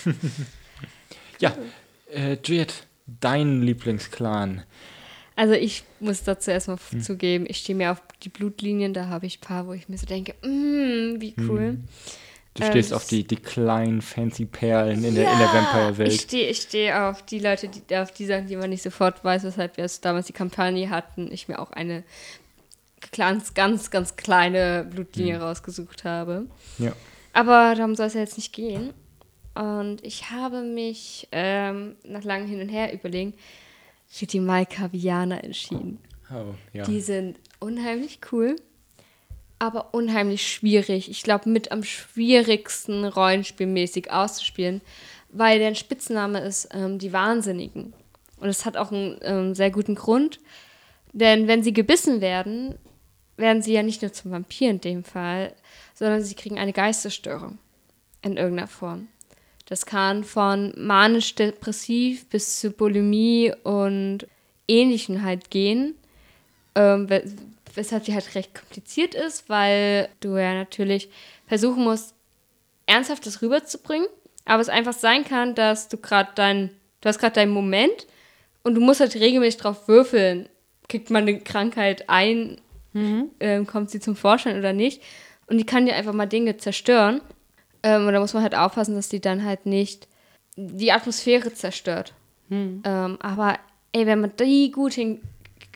cool. 0.06 0.14
Ja, 1.40 1.52
äh, 2.12 2.36
Juliet, 2.44 2.86
dein 3.06 3.62
Lieblingsclan. 3.62 4.62
Also 5.36 5.54
ich 5.54 5.82
muss 6.00 6.22
dazu 6.22 6.50
erstmal 6.50 6.78
Hm. 6.90 7.00
zugeben, 7.00 7.44
ich 7.48 7.58
stehe 7.58 7.76
mir 7.76 7.90
auf 7.92 8.02
die 8.22 8.28
Blutlinien, 8.28 8.94
da 8.94 9.08
habe 9.08 9.26
ich 9.26 9.38
ein 9.38 9.40
paar, 9.40 9.66
wo 9.66 9.72
ich 9.72 9.88
mir 9.88 9.98
so 9.98 10.06
denke, 10.06 10.34
mm, 10.46 11.20
wie 11.20 11.34
Hm. 11.36 11.50
cool. 11.50 11.78
Du 12.54 12.62
Ähm, 12.62 12.70
stehst 12.70 12.92
auf 12.94 13.06
die, 13.08 13.24
die 13.26 13.34
kleinen 13.36 14.00
fancy 14.00 14.44
Perlen 14.44 15.02
in 15.02 15.16
der, 15.16 15.32
in 15.32 15.38
der 15.40 15.48
Ich 15.48 15.52
Vampire-Welt. 15.54 16.12
stehe 16.12 16.48
ich 16.48 16.58
steh 16.62 16.92
auf 16.92 17.22
die 17.22 17.40
Leute, 17.40 17.68
die, 17.68 17.96
auf 17.96 18.12
die 18.12 18.26
Sachen, 18.26 18.46
die 18.46 18.54
man 18.54 18.70
nicht 18.70 18.82
sofort 18.82 19.24
weiß, 19.24 19.42
weshalb 19.42 19.76
wir 19.76 19.84
es 19.84 20.00
damals 20.00 20.26
die 20.26 20.32
Kampagne 20.32 20.88
hatten. 20.88 21.32
Ich 21.32 21.48
mir 21.48 21.58
auch 21.58 21.72
eine 21.72 22.04
ganz, 23.10 23.54
ganz, 23.54 23.90
ganz 23.90 24.14
kleine 24.14 24.86
Blutlinie 24.88 25.40
rausgesucht 25.40 26.04
habe. 26.04 26.46
Ja. 26.78 26.92
Aber 27.32 27.74
darum 27.74 27.96
soll 27.96 28.06
es 28.06 28.14
ja 28.14 28.20
jetzt 28.20 28.36
nicht 28.36 28.52
gehen. 28.52 28.94
Und 29.56 30.04
ich 30.04 30.30
habe 30.30 30.62
mich 30.62 31.26
ähm, 31.32 31.96
nach 32.04 32.22
langem 32.22 32.48
Hin 32.48 32.60
und 32.60 32.68
Her 32.68 32.92
überlegen 32.92 33.34
für 34.06 34.26
die 34.26 34.40
Malkavianer 34.40 35.42
entschieden. 35.42 35.98
Oh, 36.30 36.54
ja. 36.72 36.84
Die 36.84 37.00
sind 37.00 37.38
unheimlich 37.60 38.20
cool, 38.32 38.56
aber 39.58 39.94
unheimlich 39.94 40.46
schwierig. 40.46 41.10
Ich 41.10 41.22
glaube, 41.22 41.48
mit 41.48 41.72
am 41.72 41.82
schwierigsten 41.82 43.04
rollenspielmäßig 43.04 44.10
auszuspielen, 44.10 44.80
weil 45.30 45.58
deren 45.58 45.74
Spitzname 45.74 46.40
ist 46.40 46.68
ähm, 46.72 46.98
die 46.98 47.12
Wahnsinnigen. 47.12 47.92
Und 48.38 48.48
es 48.48 48.64
hat 48.64 48.76
auch 48.76 48.92
einen 48.92 49.18
ähm, 49.22 49.54
sehr 49.54 49.70
guten 49.70 49.94
Grund, 49.94 50.40
denn 51.12 51.46
wenn 51.46 51.62
sie 51.62 51.72
gebissen 51.72 52.20
werden, 52.20 52.74
werden 53.36 53.62
sie 53.62 53.72
ja 53.72 53.82
nicht 53.82 54.02
nur 54.02 54.12
zum 54.12 54.30
Vampir 54.30 54.70
in 54.70 54.80
dem 54.80 55.04
Fall, 55.04 55.54
sondern 55.94 56.22
sie 56.22 56.34
kriegen 56.34 56.58
eine 56.58 56.72
Geistesstörung 56.72 57.58
in 58.22 58.36
irgendeiner 58.36 58.68
Form. 58.68 59.08
Das 59.66 59.86
kann 59.86 60.24
von 60.24 60.72
manisch-depressiv 60.76 62.28
bis 62.28 62.60
zu 62.60 62.70
Bulimie 62.70 63.52
und 63.62 64.26
Ähnlichen 64.68 65.22
halt 65.22 65.50
gehen, 65.50 65.94
ähm, 66.74 67.08
weshalb 67.74 68.04
die 68.04 68.14
halt 68.14 68.34
recht 68.34 68.54
kompliziert 68.54 69.14
ist, 69.14 69.48
weil 69.48 70.08
du 70.20 70.36
ja 70.36 70.54
natürlich 70.54 71.08
versuchen 71.46 71.84
musst, 71.84 72.14
ernsthaft 72.86 73.26
das 73.26 73.42
rüberzubringen, 73.42 74.08
aber 74.44 74.60
es 74.60 74.68
einfach 74.68 74.92
sein 74.92 75.24
kann, 75.24 75.54
dass 75.54 75.88
du 75.88 75.96
gerade 75.96 76.30
dein, 76.34 76.70
du 77.00 77.08
hast 77.08 77.18
gerade 77.18 77.34
deinen 77.34 77.52
Moment 77.52 78.06
und 78.62 78.74
du 78.74 78.80
musst 78.80 79.00
halt 79.00 79.14
regelmäßig 79.14 79.60
drauf 79.60 79.88
würfeln, 79.88 80.48
kriegt 80.88 81.10
man 81.10 81.22
eine 81.22 81.40
Krankheit 81.40 82.08
ein, 82.08 82.60
mhm. 82.92 83.30
ähm, 83.40 83.66
kommt 83.66 83.90
sie 83.90 84.00
zum 84.00 84.16
Vorschein 84.16 84.58
oder 84.58 84.72
nicht. 84.72 85.02
Und 85.46 85.58
die 85.58 85.66
kann 85.66 85.86
dir 85.86 85.94
einfach 85.94 86.12
mal 86.12 86.26
Dinge 86.26 86.56
zerstören. 86.56 87.20
Ähm, 87.84 88.06
und 88.06 88.14
da 88.14 88.18
muss 88.18 88.32
man 88.32 88.42
halt 88.42 88.56
aufpassen, 88.56 88.94
dass 88.94 89.10
die 89.10 89.20
dann 89.20 89.44
halt 89.44 89.66
nicht 89.66 90.08
die 90.56 90.90
Atmosphäre 90.90 91.52
zerstört. 91.52 92.14
Mhm. 92.48 92.82
Ähm, 92.84 93.18
aber 93.20 93.58
ey, 93.92 94.06
wenn 94.06 94.22
man 94.22 94.32
die 94.36 94.70
gut 94.72 94.94
hin, 94.94 95.20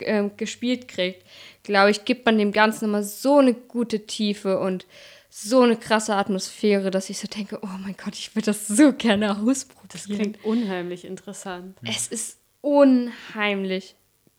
äh, 0.01 0.25
gespielt 0.37 0.89
kriegt, 0.89 1.23
glaube 1.63 1.91
ich, 1.91 2.07
gibt 2.07 2.25
man 2.25 2.39
dem 2.39 2.53
Ganzen 2.53 2.87
immer 2.87 3.03
so 3.03 3.39
eine 3.39 3.53
gute 3.53 4.07
Tiefe 4.07 4.59
und 4.59 4.87
so 5.29 5.61
eine 5.61 5.77
krasse 5.77 6.17
Atmosphäre, 6.17 6.91
dass 6.91 7.11
ich 7.11 7.19
so 7.19 7.29
denke, 7.29 7.59
oh 7.63 7.79
mein 7.83 7.95
Gott, 8.03 8.15
ich 8.15 8.35
würde 8.35 8.47
das 8.47 8.67
so 8.67 8.95
gerne 8.95 9.39
ausprobieren. 9.39 9.89
Das 9.93 10.05
klingt 10.05 10.45
unheimlich 10.45 11.05
interessant. 11.05 11.77
Es 11.85 12.09
ist 12.09 12.39
unheimlich 12.63 13.95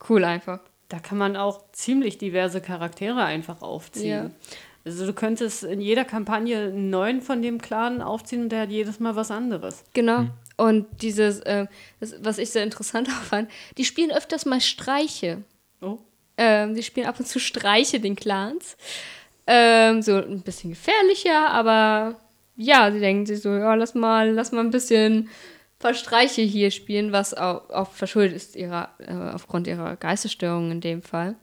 cool 0.09 0.23
einfach. 0.23 0.61
Da 0.87 0.97
kann 0.97 1.19
man 1.19 1.35
auch 1.35 1.71
ziemlich 1.71 2.17
diverse 2.17 2.61
Charaktere 2.61 3.23
einfach 3.23 3.61
aufziehen. 3.61 4.09
Ja. 4.09 4.31
Also 4.85 5.05
du 5.05 5.13
könntest 5.13 5.63
in 5.63 5.81
jeder 5.81 6.05
Kampagne 6.05 6.67
einen 6.67 6.89
neuen 6.89 7.21
von 7.21 7.41
dem 7.41 7.61
Clan 7.61 8.01
aufziehen 8.01 8.43
und 8.43 8.49
der 8.49 8.61
hat 8.61 8.69
jedes 8.69 8.99
Mal 8.99 9.15
was 9.15 9.31
anderes. 9.31 9.83
Genau. 9.93 10.19
Hm. 10.19 10.31
Und 10.57 10.87
dieses, 11.01 11.39
äh, 11.41 11.67
das, 11.99 12.15
was 12.21 12.37
ich 12.37 12.49
sehr 12.49 12.63
interessant 12.63 13.09
auch 13.09 13.23
fand, 13.23 13.49
die 13.77 13.85
spielen 13.85 14.11
öfters 14.11 14.45
mal 14.45 14.61
Streiche. 14.61 15.43
Oh. 15.81 15.99
Ähm, 16.37 16.75
die 16.75 16.83
spielen 16.83 17.07
ab 17.07 17.19
und 17.19 17.25
zu 17.25 17.39
Streiche 17.39 17.99
den 17.99 18.15
Clans. 18.15 18.77
Ähm, 19.47 20.01
so 20.01 20.15
ein 20.15 20.41
bisschen 20.41 20.69
gefährlicher, 20.69 21.49
aber 21.49 22.19
ja, 22.55 22.91
sie 22.91 22.99
denken 22.99 23.25
sich 23.25 23.41
so, 23.41 23.49
ja, 23.49 23.73
lass 23.73 23.95
mal, 23.95 24.31
lass 24.31 24.51
mal 24.51 24.61
ein 24.61 24.69
bisschen 24.69 25.29
paar 25.79 25.93
Streiche 25.93 26.41
hier 26.41 26.71
spielen, 26.71 27.11
was 27.11 27.33
auch, 27.33 27.69
auch 27.69 27.91
verschuldet 27.91 28.35
ist 28.35 28.55
ihrer, 28.55 28.89
äh, 28.99 29.13
aufgrund 29.33 29.65
ihrer 29.65 29.95
Geistesstörung 29.95 30.71
in 30.71 30.81
dem 30.81 31.01
Fall. 31.01 31.35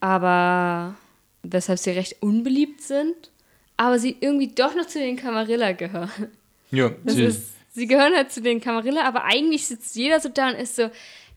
Aber 0.00 0.94
weshalb 1.42 1.78
sie 1.78 1.90
recht 1.90 2.16
unbeliebt 2.20 2.82
sind, 2.82 3.30
aber 3.76 3.98
sie 3.98 4.16
irgendwie 4.20 4.48
doch 4.48 4.74
noch 4.74 4.86
zu 4.86 4.98
den 4.98 5.16
Camarilla 5.16 5.72
gehören. 5.72 6.28
Ja, 6.70 6.90
das 7.04 7.14
sie, 7.14 7.24
ist, 7.24 7.50
sie 7.70 7.86
gehören 7.86 8.14
halt 8.14 8.30
zu 8.30 8.42
den 8.42 8.60
Camarilla, 8.60 9.04
aber 9.04 9.24
eigentlich 9.24 9.66
sitzt 9.66 9.96
jeder 9.96 10.20
so 10.20 10.28
da 10.28 10.48
und 10.48 10.56
ist 10.56 10.76
so, 10.76 10.90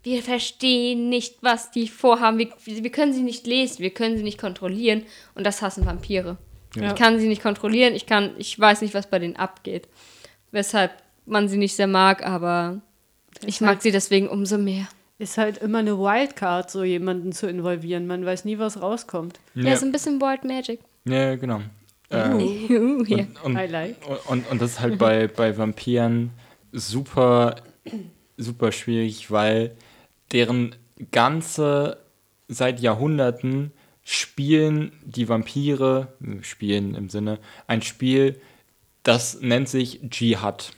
wir 0.03 0.23
verstehen 0.23 1.09
nicht, 1.09 1.35
was 1.41 1.71
die 1.71 1.87
vorhaben, 1.87 2.37
wir, 2.39 2.49
wir 2.65 2.91
können 2.91 3.13
sie 3.13 3.21
nicht 3.21 3.45
lesen, 3.45 3.79
wir 3.79 3.91
können 3.91 4.17
sie 4.17 4.23
nicht 4.23 4.39
kontrollieren 4.39 5.03
und 5.35 5.45
das 5.45 5.61
hassen 5.61 5.85
Vampire. 5.85 6.37
Ja. 6.75 6.89
Ich 6.89 6.95
kann 6.95 7.19
sie 7.19 7.27
nicht 7.27 7.43
kontrollieren, 7.43 7.93
ich 7.93 8.05
kann, 8.05 8.31
ich 8.37 8.57
weiß 8.59 8.81
nicht, 8.81 8.93
was 8.93 9.09
bei 9.09 9.19
denen 9.19 9.35
abgeht. 9.35 9.87
Weshalb 10.51 10.91
man 11.25 11.47
sie 11.47 11.57
nicht 11.57 11.75
sehr 11.75 11.87
mag, 11.87 12.25
aber 12.25 12.81
ich 13.45 13.61
mag 13.61 13.81
sie 13.81 13.91
deswegen 13.91 14.27
umso 14.27 14.57
mehr. 14.57 14.87
Ist 15.21 15.37
halt 15.37 15.59
immer 15.59 15.77
eine 15.77 15.99
Wildcard, 15.99 16.71
so 16.71 16.83
jemanden 16.83 17.31
zu 17.31 17.47
involvieren. 17.47 18.07
Man 18.07 18.25
weiß 18.25 18.43
nie, 18.43 18.57
was 18.57 18.81
rauskommt. 18.81 19.39
Ja, 19.53 19.65
ja 19.65 19.73
ist 19.73 19.83
ein 19.83 19.91
bisschen 19.91 20.19
Wild 20.19 20.43
Magic. 20.43 20.79
Ja, 21.05 21.35
genau. 21.35 21.61
Äh, 22.09 22.29
uh, 22.33 23.05
yeah. 23.05 23.27
und, 23.43 23.55
und, 23.55 23.69
like. 23.69 23.97
und, 24.27 24.49
und, 24.49 24.59
das 24.59 24.71
ist 24.71 24.79
halt 24.79 24.97
bei, 24.97 25.27
bei 25.35 25.55
Vampiren 25.55 26.31
super, 26.71 27.57
super 28.35 28.71
schwierig, 28.71 29.29
weil 29.29 29.75
deren 30.31 30.75
ganze 31.11 31.99
seit 32.47 32.79
Jahrhunderten 32.79 33.71
spielen 34.03 34.91
die 35.05 35.29
Vampire, 35.29 36.13
spielen 36.41 36.95
im 36.95 37.09
Sinne, 37.09 37.37
ein 37.67 37.83
Spiel, 37.83 38.41
das 39.03 39.39
nennt 39.41 39.69
sich 39.69 39.99
Dschihad. 40.09 40.71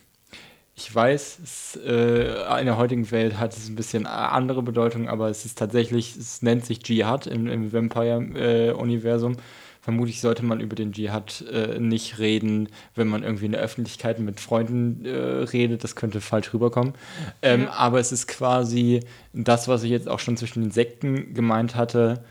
Ich 0.76 0.94
weiß, 0.94 1.40
es, 1.44 1.80
äh, 1.86 2.60
in 2.60 2.66
der 2.66 2.78
heutigen 2.78 3.10
Welt 3.12 3.40
hat 3.40 3.56
es 3.56 3.70
ein 3.70 3.76
bisschen 3.76 4.08
andere 4.08 4.64
Bedeutung, 4.64 5.08
aber 5.08 5.30
es 5.30 5.46
ist 5.46 5.58
tatsächlich, 5.58 6.16
es 6.16 6.42
nennt 6.42 6.66
sich 6.66 6.80
Dschihad 6.80 7.28
im, 7.28 7.48
im 7.48 7.72
Vampire-Universum. 7.72 9.34
Äh, 9.34 9.38
Vermutlich 9.84 10.22
sollte 10.22 10.46
man 10.46 10.62
über 10.62 10.78
den 10.78 10.94
Dschihad 10.94 11.44
äh, 11.52 11.78
nicht 11.78 12.18
reden, 12.18 12.70
wenn 12.96 13.10
man 13.10 13.22
irgendwie 13.22 13.48
in 13.48 13.52
der 13.52 13.60
Öffentlichkeit 13.60 14.18
mit 14.18 14.40
Freunden 14.40 15.04
äh, 15.04 15.10
redet. 15.12 15.84
Das 15.84 15.98
könnte 15.98 16.22
falsch 16.22 16.54
rüberkommen. 16.54 16.94
Ähm, 17.42 17.64
ja. 17.64 17.74
Aber 17.74 18.00
es 18.00 18.14
ist 18.14 18.30
quasi 18.30 19.02
das, 19.34 19.68
was 19.68 19.84
ich 19.84 19.92
jetzt 19.92 20.08
auch 20.08 20.20
schon 20.20 20.38
zwischen 20.38 20.62
den 20.62 20.72
Sekten 20.72 21.34
gemeint 21.34 21.76
hatte 21.76 22.24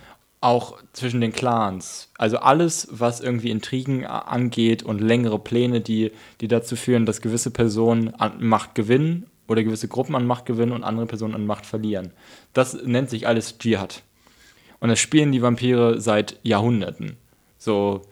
auch 0.43 0.83
zwischen 0.93 1.21
den 1.21 1.33
Clans. 1.33 2.09
Also 2.19 2.39
alles, 2.39 2.89
was 2.91 3.21
irgendwie 3.21 3.51
Intrigen 3.51 4.05
angeht 4.05 4.83
und 4.83 5.01
längere 5.01 5.39
Pläne, 5.39 5.81
die, 5.81 6.11
die 6.41 6.49
dazu 6.49 6.75
führen, 6.77 7.07
dass 7.07 7.21
gewisse 7.21 7.51
Personen 7.51 8.15
an 8.15 8.43
Macht 8.45 8.75
gewinnen 8.75 9.27
oder 9.47 9.63
gewisse 9.63 9.89
Gruppen 9.89 10.17
an 10.17 10.27
Macht 10.27 10.47
gewinnen 10.47 10.73
und 10.73 10.83
andere 10.83 11.07
Personen 11.07 11.35
an 11.35 11.47
Macht 11.47 11.65
verlieren. 11.65 12.13
Das 12.53 12.75
nennt 12.75 13.09
sich 13.09 13.27
alles 13.29 13.59
Dschihad. 13.59 14.03
Und 14.81 14.89
das 14.89 14.99
spielen 14.99 15.31
die 15.31 15.43
Vampire 15.43 16.01
seit 16.01 16.39
Jahrhunderten. 16.43 17.17
So, 17.57 18.03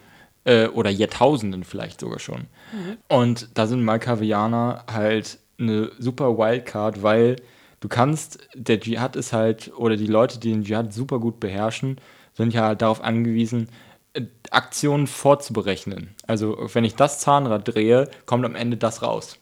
äh, 0.45 0.69
oder 0.69 0.91
Jahrtausenden 0.91 1.65
vielleicht 1.65 2.01
sogar 2.01 2.21
schon. 2.21 2.43
Mhm. 2.73 2.97
Und 3.09 3.49
da 3.55 3.67
sind 3.67 3.83
Malkavianer 3.83 4.85
halt 4.91 5.39
eine 5.59 5.91
super 5.99 6.39
Wildcard, 6.39 7.03
weil 7.03 7.37
du 7.81 7.89
kannst, 7.89 8.39
der 8.55 8.79
Dschihad 8.79 9.17
ist 9.17 9.33
halt, 9.33 9.73
oder 9.77 9.97
die 9.97 10.07
Leute, 10.07 10.39
die 10.39 10.53
den 10.53 10.63
Dschihad 10.63 10.93
super 10.93 11.19
gut 11.19 11.41
beherrschen, 11.41 11.97
sind 12.40 12.54
ja 12.54 12.75
darauf 12.75 13.02
angewiesen, 13.02 13.68
äh, 14.14 14.23
Aktionen 14.50 15.06
vorzuberechnen. 15.06 16.14
Also 16.26 16.68
wenn 16.73 16.85
ich 16.85 16.97
das 16.97 17.20
Zahnrad 17.20 17.68
drehe, 17.68 18.09
kommt 18.26 18.44
am 18.44 18.54
Ende 18.54 18.76
das 18.76 19.02
raus. 19.02 19.38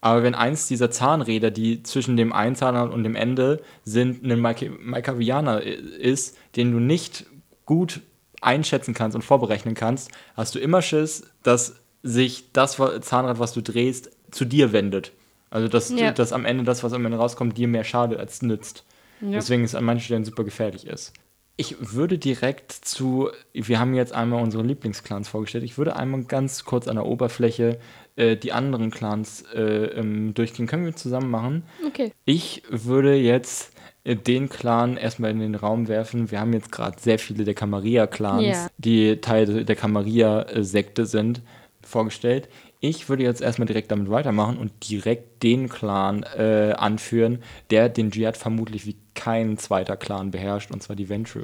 Aber 0.00 0.22
wenn 0.22 0.34
eins 0.34 0.68
dieser 0.68 0.90
Zahnräder, 0.90 1.50
die 1.50 1.82
zwischen 1.82 2.16
dem 2.16 2.32
einen 2.32 2.54
Zahnrad 2.54 2.92
und 2.92 3.02
dem 3.02 3.16
Ende 3.16 3.62
sind, 3.84 4.22
ein 4.22 4.40
Malkavianer 4.40 5.62
ist, 5.62 6.36
den 6.54 6.70
du 6.70 6.78
nicht 6.78 7.26
gut 7.64 8.02
einschätzen 8.40 8.94
kannst 8.94 9.16
und 9.16 9.22
vorberechnen 9.22 9.74
kannst, 9.74 10.10
hast 10.36 10.54
du 10.54 10.58
immer 10.58 10.82
Schiss, 10.82 11.24
dass 11.42 11.80
sich 12.02 12.52
das 12.52 12.76
Zahnrad, 13.00 13.38
was 13.38 13.54
du 13.54 13.62
drehst, 13.62 14.10
zu 14.30 14.44
dir 14.44 14.72
wendet. 14.72 15.12
Also 15.50 15.68
dass, 15.68 15.90
ja. 15.90 16.12
dass 16.12 16.32
am 16.32 16.44
Ende 16.44 16.64
das, 16.64 16.84
was 16.84 16.92
am 16.92 17.04
Ende 17.06 17.18
rauskommt, 17.18 17.56
dir 17.56 17.66
mehr 17.66 17.84
schadet 17.84 18.20
als 18.20 18.42
nützt. 18.42 18.84
Ja. 19.22 19.30
Deswegen 19.30 19.64
es 19.64 19.74
an 19.74 19.84
manchen 19.84 20.04
Stellen 20.04 20.24
super 20.24 20.44
gefährlich 20.44 20.86
ist. 20.86 21.14
Ich 21.58 21.94
würde 21.94 22.18
direkt 22.18 22.72
zu, 22.72 23.30
wir 23.54 23.80
haben 23.80 23.94
jetzt 23.94 24.12
einmal 24.12 24.42
unsere 24.42 24.62
Lieblingsclans 24.62 25.28
vorgestellt, 25.28 25.64
ich 25.64 25.78
würde 25.78 25.96
einmal 25.96 26.24
ganz 26.24 26.64
kurz 26.64 26.86
an 26.86 26.96
der 26.96 27.06
Oberfläche 27.06 27.78
äh, 28.16 28.36
die 28.36 28.52
anderen 28.52 28.90
Clans 28.90 29.42
äh, 29.54 29.60
ähm, 29.60 30.34
durchgehen. 30.34 30.66
Können 30.66 30.84
wir 30.84 30.96
zusammen 30.96 31.30
machen? 31.30 31.62
Okay. 31.86 32.12
Ich 32.24 32.62
würde 32.68 33.14
jetzt 33.14 33.72
äh, 34.04 34.16
den 34.16 34.48
Clan 34.48 34.96
erstmal 34.96 35.30
in 35.30 35.40
den 35.40 35.54
Raum 35.54 35.88
werfen. 35.88 36.30
Wir 36.30 36.40
haben 36.40 36.52
jetzt 36.52 36.72
gerade 36.72 37.00
sehr 37.00 37.18
viele 37.18 37.44
der 37.44 37.54
Camarilla-Clans, 37.54 38.42
yeah. 38.42 38.70
die 38.78 39.20
Teil 39.20 39.64
der 39.64 39.76
Camarilla-Sekte 39.76 41.06
sind, 41.06 41.42
vorgestellt. 41.82 42.48
Ich 42.88 43.08
würde 43.08 43.24
jetzt 43.24 43.40
erstmal 43.40 43.66
direkt 43.66 43.90
damit 43.90 44.10
weitermachen 44.10 44.58
und 44.58 44.88
direkt 44.88 45.42
den 45.42 45.68
Clan 45.68 46.22
äh, 46.22 46.72
anführen, 46.76 47.42
der 47.70 47.88
den 47.88 48.12
Dschihad 48.12 48.36
vermutlich 48.36 48.86
wie 48.86 48.94
kein 49.16 49.58
zweiter 49.58 49.96
Clan 49.96 50.30
beherrscht, 50.30 50.70
und 50.70 50.84
zwar 50.84 50.94
die 50.94 51.08
Ventru. 51.08 51.40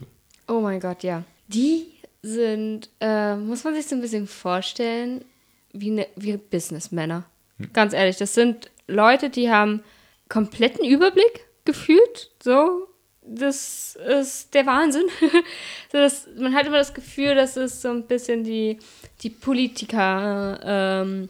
Oh 0.46 0.60
mein 0.60 0.78
Gott, 0.78 1.02
ja. 1.02 1.24
Die 1.48 1.86
sind, 2.22 2.90
äh, 3.00 3.34
muss 3.34 3.64
man 3.64 3.74
sich 3.74 3.88
so 3.88 3.96
ein 3.96 4.00
bisschen 4.00 4.28
vorstellen, 4.28 5.24
wie, 5.72 5.90
ne, 5.90 6.06
wie 6.14 6.36
Businessmänner. 6.36 7.24
Hm. 7.58 7.70
Ganz 7.72 7.92
ehrlich, 7.92 8.18
das 8.18 8.34
sind 8.34 8.70
Leute, 8.86 9.28
die 9.28 9.50
haben 9.50 9.82
kompletten 10.28 10.84
Überblick 10.84 11.44
gefühlt, 11.64 12.30
so. 12.40 12.86
Das 13.24 13.96
ist 13.96 14.52
der 14.52 14.66
Wahnsinn. 14.66 15.04
das, 15.92 16.26
man 16.36 16.54
hat 16.54 16.66
immer 16.66 16.78
das 16.78 16.92
Gefühl, 16.92 17.34
dass 17.34 17.56
es 17.56 17.80
so 17.80 17.90
ein 17.90 18.06
bisschen 18.06 18.42
die, 18.42 18.78
die 19.22 19.30
Politiker 19.30 20.58
ähm, 20.62 21.28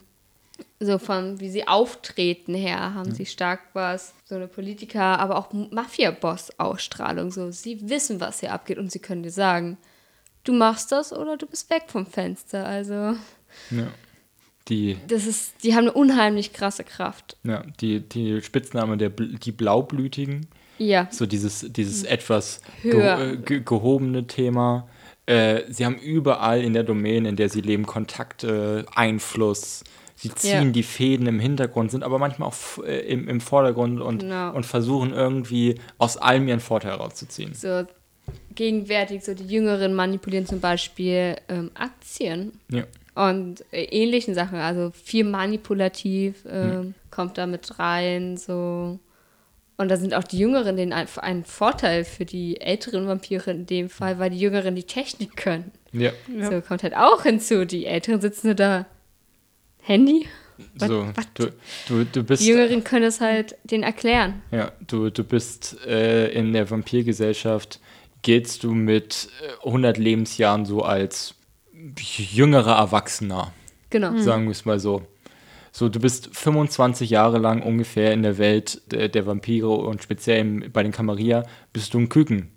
so 0.84 0.98
von 0.98 1.40
wie 1.40 1.50
sie 1.50 1.66
auftreten 1.66 2.54
her, 2.54 2.94
haben 2.94 3.14
sie 3.14 3.26
stark 3.26 3.60
was, 3.72 4.14
so 4.24 4.34
eine 4.34 4.48
Politiker, 4.48 5.18
aber 5.18 5.36
auch 5.36 5.52
Mafia-Boss-Ausstrahlung. 5.52 7.30
So, 7.30 7.50
sie 7.50 7.88
wissen, 7.88 8.20
was 8.20 8.40
hier 8.40 8.52
abgeht 8.52 8.78
und 8.78 8.90
sie 8.90 8.98
können 8.98 9.22
dir 9.22 9.30
sagen, 9.30 9.78
du 10.44 10.52
machst 10.52 10.92
das 10.92 11.12
oder 11.12 11.36
du 11.36 11.46
bist 11.46 11.70
weg 11.70 11.84
vom 11.86 12.06
Fenster. 12.06 12.66
Also, 12.66 13.16
Ja. 13.70 13.88
Die, 14.68 14.96
das 15.08 15.26
ist, 15.26 15.64
die 15.64 15.74
haben 15.74 15.88
eine 15.88 15.92
unheimlich 15.92 16.52
krasse 16.52 16.84
Kraft. 16.84 17.36
ja, 17.42 17.64
die, 17.80 18.00
die 18.00 18.40
Spitzname 18.42 18.96
der 18.96 19.10
die 19.10 19.50
Blaublütigen, 19.50 20.46
Ja, 20.78 21.06
so 21.10 21.26
dieses, 21.26 21.66
dieses 21.72 22.02
etwas 22.04 22.60
Höher. 22.82 23.16
ge 23.16 23.32
äh, 23.32 23.36
ge 23.36 23.60
gehobene 23.64 24.26
Thema. 24.26 24.88
Äh, 25.26 25.62
sie 25.70 25.84
haben 25.86 25.96
überall 25.96 26.62
in 26.62 26.72
der 26.72 26.82
Domäne, 26.82 27.28
in 27.28 27.36
der 27.36 27.48
sie 27.48 27.60
leben, 27.60 27.86
Kontakte, 27.86 28.86
Einfluss. 28.94 29.84
Sie 30.16 30.32
ziehen 30.34 30.66
Ja. 30.66 30.70
die 30.72 30.82
Fäden 30.82 31.26
im 31.26 31.38
Hintergrund, 31.40 31.90
sind 31.90 32.02
aber 32.04 32.18
manchmal 32.18 32.48
auch 32.48 32.84
äh, 32.84 33.00
im, 33.00 33.28
im 33.28 33.40
Vordergrund 33.40 34.00
und, 34.00 34.20
Genau. 34.20 34.52
und 34.54 34.66
versuchen 34.66 35.12
irgendwie 35.12 35.76
aus 35.98 36.16
allem 36.16 36.48
ihren 36.48 36.60
Vorteil 36.60 36.92
herauszuziehen. 36.92 37.54
so 37.54 37.84
gegenwärtig, 38.54 39.24
so 39.24 39.34
die 39.34 39.46
Jüngeren 39.46 39.94
manipulieren 39.94 40.46
zum 40.46 40.60
Beispiel 40.60 41.36
ähm, 41.48 41.70
Aktien. 41.74 42.52
Ja. 42.70 42.84
und 43.14 43.64
äh, 43.72 43.82
ähnlichen 43.84 44.34
Sachen. 44.34 44.58
Also 44.58 44.90
viel 44.92 45.24
manipulativ 45.24 46.44
ähm, 46.48 46.94
kommt 47.10 47.38
da 47.38 47.46
mit 47.46 47.78
rein, 47.78 48.36
so. 48.36 48.98
Und 49.78 49.88
da 49.88 49.96
sind 49.96 50.14
auch 50.14 50.24
die 50.24 50.38
Jüngeren 50.38 50.76
den 50.76 50.92
ein, 50.92 51.06
ein 51.16 51.44
Vorteil 51.44 52.04
für 52.04 52.24
die 52.24 52.60
älteren 52.60 53.06
Vampire 53.08 53.50
in 53.50 53.66
dem 53.66 53.88
Fall, 53.88 54.18
weil 54.18 54.30
die 54.30 54.38
Jüngeren 54.38 54.74
die 54.76 54.84
Technik 54.84 55.36
können. 55.36 55.72
Ja, 55.92 56.12
Ja. 56.34 56.50
So 56.50 56.60
kommt 56.60 56.82
halt 56.82 56.94
auch 56.96 57.22
hinzu. 57.22 57.64
Die 57.64 57.86
Älteren 57.86 58.20
sitzen 58.20 58.48
nur 58.48 58.54
da. 58.54 58.86
Handy? 59.80 60.26
Was- 60.76 60.88
so. 60.88 61.06
was? 61.14 61.26
Du, 61.34 61.46
du, 61.88 62.04
du 62.04 62.22
bist 62.22 62.42
Die 62.42 62.48
Jüngeren 62.48 62.84
können 62.84 63.06
es 63.06 63.20
halt 63.20 63.56
denen 63.64 63.82
erklären. 63.82 64.42
Ja, 64.52 64.72
du, 64.86 65.10
du 65.10 65.24
bist 65.24 65.78
äh, 65.86 66.28
in 66.32 66.52
der 66.52 66.70
Vampirgesellschaft, 66.70 67.80
giltst 68.22 68.62
du 68.62 68.72
mit 68.72 69.28
äh, 69.64 69.66
100 69.66 69.98
Lebensjahren 69.98 70.64
so 70.66 70.82
als 70.82 71.34
jüngerer 71.98 72.76
Erwachsener, 72.76 73.52
Genau. 73.90 74.16
sagen 74.18 74.44
wir 74.44 74.52
es 74.52 74.64
mal 74.64 74.78
so. 74.78 75.02
So, 75.74 75.88
du 75.88 75.98
bist 76.00 76.28
25 76.36 77.08
Jahre 77.10 77.38
lang 77.38 77.62
ungefähr 77.62 78.12
in 78.12 78.22
der 78.22 78.36
Welt 78.38 78.82
der, 78.92 79.08
der 79.08 79.26
Vampire 79.26 79.70
und 79.70 80.02
speziell 80.02 80.68
bei 80.68 80.82
den 80.82 80.92
Camarilla 80.92 81.44
bist 81.72 81.94
du 81.94 81.98
ein 81.98 82.08
Küken, 82.10 82.50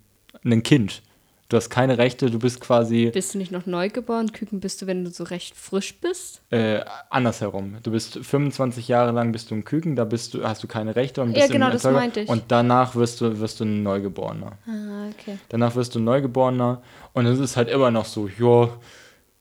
ein 0.44 0.62
Kind. 0.62 1.02
Du 1.48 1.56
hast 1.56 1.70
keine 1.70 1.96
Rechte, 1.96 2.28
du 2.28 2.40
bist 2.40 2.60
quasi 2.60 3.10
Bist 3.14 3.32
du 3.32 3.38
nicht 3.38 3.52
noch 3.52 3.66
neugeboren? 3.66 4.32
Küken 4.32 4.58
bist 4.58 4.82
du, 4.82 4.88
wenn 4.88 5.04
du 5.04 5.10
so 5.12 5.22
recht 5.22 5.54
frisch 5.56 5.94
bist? 6.00 6.42
äh, 6.50 6.80
andersherum. 7.08 7.76
Du 7.84 7.92
bist 7.92 8.18
25 8.20 8.88
Jahre 8.88 9.12
lang 9.12 9.30
bist 9.30 9.50
du 9.50 9.54
ein 9.54 9.64
Küken, 9.64 9.94
da 9.94 10.04
bist 10.04 10.34
du, 10.34 10.42
hast 10.44 10.62
du 10.64 10.66
keine 10.66 10.96
Rechte 10.96 11.22
und 11.22 11.30
Ja, 11.30 11.34
bist 11.36 11.50
im 11.50 11.52
genau, 11.54 11.66
das 11.66 11.84
Erzeuger. 11.84 11.98
meinte 12.00 12.20
ich. 12.20 12.28
Und 12.28 12.42
danach 12.48 12.96
wirst 12.96 13.20
du, 13.20 13.38
wirst 13.38 13.60
du 13.60 13.64
ein 13.64 13.84
Neugeborener. 13.84 14.58
Ah, 14.66 15.08
okay. 15.08 15.38
Danach 15.48 15.74
wirst 15.76 15.94
du 15.94 16.00
Neugeborener 16.00 16.82
und 17.12 17.26
es 17.26 17.38
ist 17.38 17.56
halt 17.56 17.68
immer 17.70 17.92
noch 17.92 18.06
so, 18.06 18.28
ja, 18.28 18.68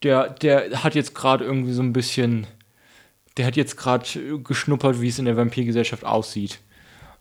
der, 0.03 0.29
der 0.29 0.84
hat 0.84 0.94
jetzt 0.94 1.15
gerade 1.15 1.44
irgendwie 1.44 1.74
so 1.74 1.82
ein 1.82 1.91
bisschen, 1.91 2.46
der 3.38 3.46
hat 3.46 3.56
jetzt 3.56 3.77
gerade 3.77 4.39
geschnuppert, 4.44 5.01
wie 5.01 5.10
es 5.10 5.20
in 5.20 5.25
der 5.25 5.38
Vampirgesellschaft 5.38 6.06
aussieht. 6.06 6.60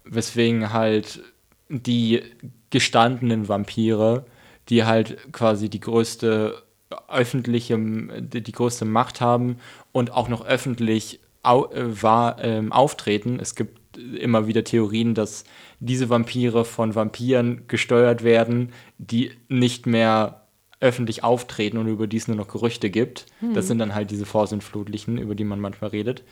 Weswegen 0.05 0.73
halt 0.73 1.23
die 1.69 2.23
gestandenen 2.71 3.49
Vampire, 3.49 4.27
die 4.69 4.85
halt 4.85 5.33
quasi 5.33 5.69
die 5.69 5.81
größte 5.81 6.63
öffentliche, 7.09 7.77
die, 7.79 8.53
größte 8.53 8.85
Macht 8.85 9.21
haben 9.21 9.57
und 9.93 10.13
auch 10.13 10.29
noch 10.29 10.47
öffentlich 10.47 11.21
au, 11.43 11.67
äh, 11.73 12.03
wahr, 12.03 12.37
ähm, 12.43 12.73
auftreten. 12.73 13.39
Es 13.41 13.55
gibt 13.55 13.99
immer 13.99 14.47
wieder 14.47 14.65
Theorien, 14.65 15.15
dass 15.15 15.45
diese 15.81 16.09
Vampire 16.09 16.65
von 16.65 16.95
Vampiren 16.95 17.67
gesteuert 17.69 18.25
werden, 18.25 18.73
die 18.99 19.33
nicht 19.49 19.87
mehr 19.87 20.44
öffentlich 20.85 21.25
auftreten 21.25 21.79
und 21.79 21.89
über 21.89 22.07
die 22.07 22.19
es 22.19 22.29
nur 22.29 22.37
noch 22.37 22.47
Gerüchte 22.49 22.91
gibt. 22.91 23.27
Das 23.55 23.67
sind 23.67 23.79
dann 23.79 23.95
halt 23.95 24.11
diese 24.11 24.27
Vorsintflutlichen, 24.27 25.17
über 25.19 25.35
die 25.35 25.45
man 25.45 25.59
manchmal 25.59 25.91
redet. 25.91 26.23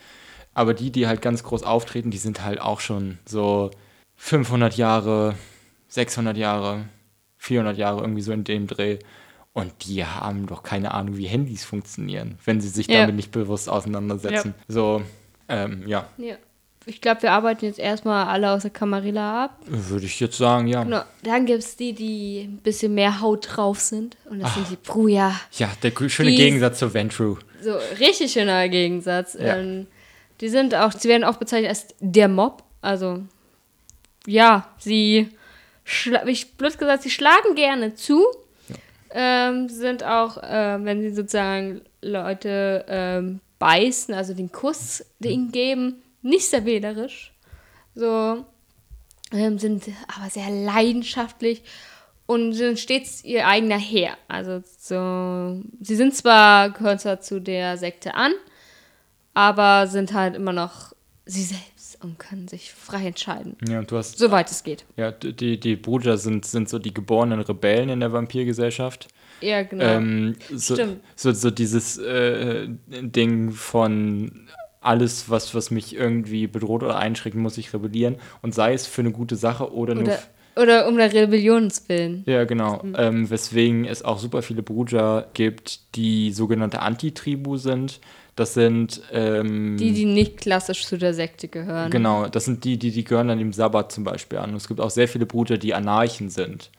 Aber 0.53 0.75
die, 0.75 0.91
die 0.91 1.07
halt 1.07 1.21
ganz 1.23 1.43
groß 1.43 1.63
auftreten, 1.63 2.11
die 2.11 2.19
sind 2.19 2.45
halt 2.45 2.61
auch 2.61 2.79
schon 2.79 3.17
so 3.25 3.71
500 4.15 4.77
Jahre, 4.77 5.35
600 5.87 6.37
Jahre, 6.37 6.85
400 7.39 7.77
Jahre 7.77 8.01
irgendwie 8.01 8.21
so 8.21 8.31
in 8.31 8.43
dem 8.43 8.67
Dreh. 8.67 8.99
Und 9.53 9.71
die 9.85 10.05
haben 10.05 10.45
doch 10.45 10.61
keine 10.63 10.93
Ahnung, 10.93 11.17
wie 11.17 11.25
Handys 11.27 11.65
funktionieren, 11.65 12.37
wenn 12.45 12.61
sie 12.61 12.69
sich 12.69 12.87
Ja. 12.87 13.01
damit 13.01 13.15
nicht 13.15 13.31
bewusst 13.31 13.69
auseinandersetzen. 13.69 14.53
So, 14.67 15.01
ähm, 15.49 15.83
ja, 15.87 16.07
Ja. 16.17 16.35
Ich 16.85 16.99
glaube, 16.99 17.21
wir 17.23 17.31
arbeiten 17.31 17.65
jetzt 17.65 17.79
erstmal 17.79 18.25
alle 18.27 18.51
aus 18.51 18.63
der 18.63 18.71
Camarilla 18.71 19.45
ab. 19.45 19.57
würde 19.65 20.05
ich 20.05 20.19
jetzt 20.19 20.37
sagen, 20.37 20.67
ja. 20.67 20.83
Genau. 20.83 21.01
Dann 21.23 21.45
gibt 21.45 21.59
es 21.59 21.77
die, 21.77 21.93
die 21.93 22.41
ein 22.49 22.57
bisschen 22.57 22.93
mehr 22.93 23.21
Haut 23.21 23.47
drauf 23.55 23.79
sind. 23.79 24.17
Und 24.29 24.41
das 24.41 24.53
sind 24.55 24.69
die 24.69 24.75
Bruja. 24.75 25.33
Ja, 25.53 25.69
der 25.81 25.91
schöne 26.09 26.31
Die- 26.31 26.35
Gegensatz 26.35 26.79
zu 26.79 26.93
Ventru. 26.93 27.37
So 27.61 27.73
richtig 27.99 28.33
schöner 28.33 28.67
Gegensatz. 28.67 29.35
Ja. 29.35 29.55
Ähm, 29.57 29.87
die 30.41 30.49
sind 30.49 30.75
auch, 30.75 30.91
sie 30.91 31.07
werden 31.07 31.23
auch 31.23 31.37
bezeichnet 31.37 31.69
als 31.69 31.87
der 32.01 32.27
Mob. 32.27 32.63
Also, 32.81 33.21
ja, 34.27 34.67
sie, 34.77 35.29
schla- 35.87 36.25
ich 36.27 36.53
blöd 36.57 36.77
gesagt, 36.77 37.03
sie 37.03 37.09
schlagen 37.09 37.55
gerne 37.55 37.95
zu. 37.95 38.25
Ähm, 39.15 39.69
sind 39.69 40.03
auch, 40.03 40.37
äh, 40.41 40.77
wenn 40.83 41.01
sie 41.01 41.13
sozusagen 41.13 41.81
Leute 42.01 42.83
ähm, 42.89 43.39
beißen, 43.59 44.13
also 44.13 44.33
den 44.33 44.51
Kuss 44.51 45.05
ihnen 45.23 45.51
geben, 45.51 46.01
nicht 46.23 46.45
sehr 46.45 46.65
wählerisch. 46.65 47.33
So, 47.95 48.45
ähm, 49.31 49.59
sind 49.59 49.83
aber 50.07 50.29
sehr 50.29 50.49
leidenschaftlich 50.49 51.63
und 52.25 52.53
sind 52.53 52.79
stets 52.79 53.23
ihr 53.23 53.47
eigener 53.47 53.77
Herr. 53.77 54.17
Also 54.27 54.63
so, 54.77 55.61
sie 55.81 55.95
sind 55.95 56.15
zwar, 56.15 56.71
gehören 56.71 56.99
zwar 56.99 57.21
zu 57.21 57.39
der 57.39 57.77
Sekte 57.77 58.15
an, 58.15 58.31
aber 59.33 59.87
sind 59.87 60.13
halt 60.13 60.35
immer 60.35 60.53
noch 60.53 60.93
sie 61.25 61.43
selbst 61.43 62.03
und 62.03 62.19
können 62.19 62.47
sich 62.47 62.73
frei 62.73 63.07
entscheiden, 63.07 63.55
Ja, 63.67 63.79
und 63.79 63.89
du 63.89 63.97
hast 63.97 64.17
soweit 64.17 64.51
es 64.51 64.63
geht. 64.63 64.85
Ja, 64.97 65.11
die, 65.11 65.59
die 65.59 65.75
Bruder 65.75 66.17
sind, 66.17 66.45
sind 66.45 66.67
so 66.67 66.79
die 66.79 66.93
geborenen 66.93 67.39
Rebellen 67.41 67.89
in 67.89 68.01
der 68.01 68.11
Vampirgesellschaft. 68.11 69.07
Ja, 69.39 69.63
genau. 69.63 69.85
Ähm, 69.85 70.35
so, 70.53 70.75
Stimmt. 70.75 71.01
so, 71.15 71.31
so 71.31 71.49
dieses 71.49 71.97
äh, 71.97 72.67
Ding 72.89 73.51
von 73.51 74.47
alles, 74.83 75.29
was, 75.29 75.55
was 75.55 75.71
mich 75.71 75.95
irgendwie 75.95 76.47
bedroht 76.47 76.83
oder 76.83 76.97
einschränkt, 76.97 77.37
muss 77.37 77.57
ich 77.57 77.73
rebellieren. 77.73 78.15
Und 78.41 78.53
sei 78.53 78.73
es 78.73 78.85
für 78.87 79.01
eine 79.01 79.11
gute 79.11 79.35
Sache 79.35 79.73
oder, 79.73 79.95
nur. 79.95 80.03
oder, 80.03 80.13
f- 80.13 80.29
oder 80.55 80.87
um 80.87 80.97
der 80.97 81.13
Rebellionswillen. 81.13 82.23
Ja, 82.25 82.43
genau. 82.45 82.83
Ähm, 82.97 83.29
weswegen 83.29 83.85
es 83.85 84.03
auch 84.03 84.19
super 84.19 84.41
viele 84.41 84.63
Bruder 84.63 85.27
gibt, 85.33 85.95
die 85.95 86.31
sogenannte 86.31 86.81
Antitribu 86.81 87.57
sind. 87.57 87.99
Das 88.35 88.53
sind. 88.55 89.01
Ähm, 89.11 89.77
Die, 89.77 89.91
die 89.93 90.05
nicht 90.05 90.37
klassisch 90.37 90.85
zu 90.85 90.97
der 90.97 91.13
Sekte 91.13 91.47
gehören. 91.47 91.91
Genau, 91.91 92.27
das 92.27 92.45
sind 92.45 92.63
die, 92.63 92.77
die, 92.77 92.91
die 92.91 93.03
gehören 93.03 93.27
dann 93.27 93.37
dem 93.37 93.53
Sabbat 93.53 93.91
zum 93.91 94.03
Beispiel 94.03 94.39
an. 94.39 94.51
Und 94.51 94.57
es 94.57 94.67
gibt 94.67 94.81
auch 94.81 94.89
sehr 94.89 95.07
viele 95.07 95.25
Brüder, 95.25 95.57
die 95.57 95.73
Anarchen 95.73 96.29
sind. 96.29 96.71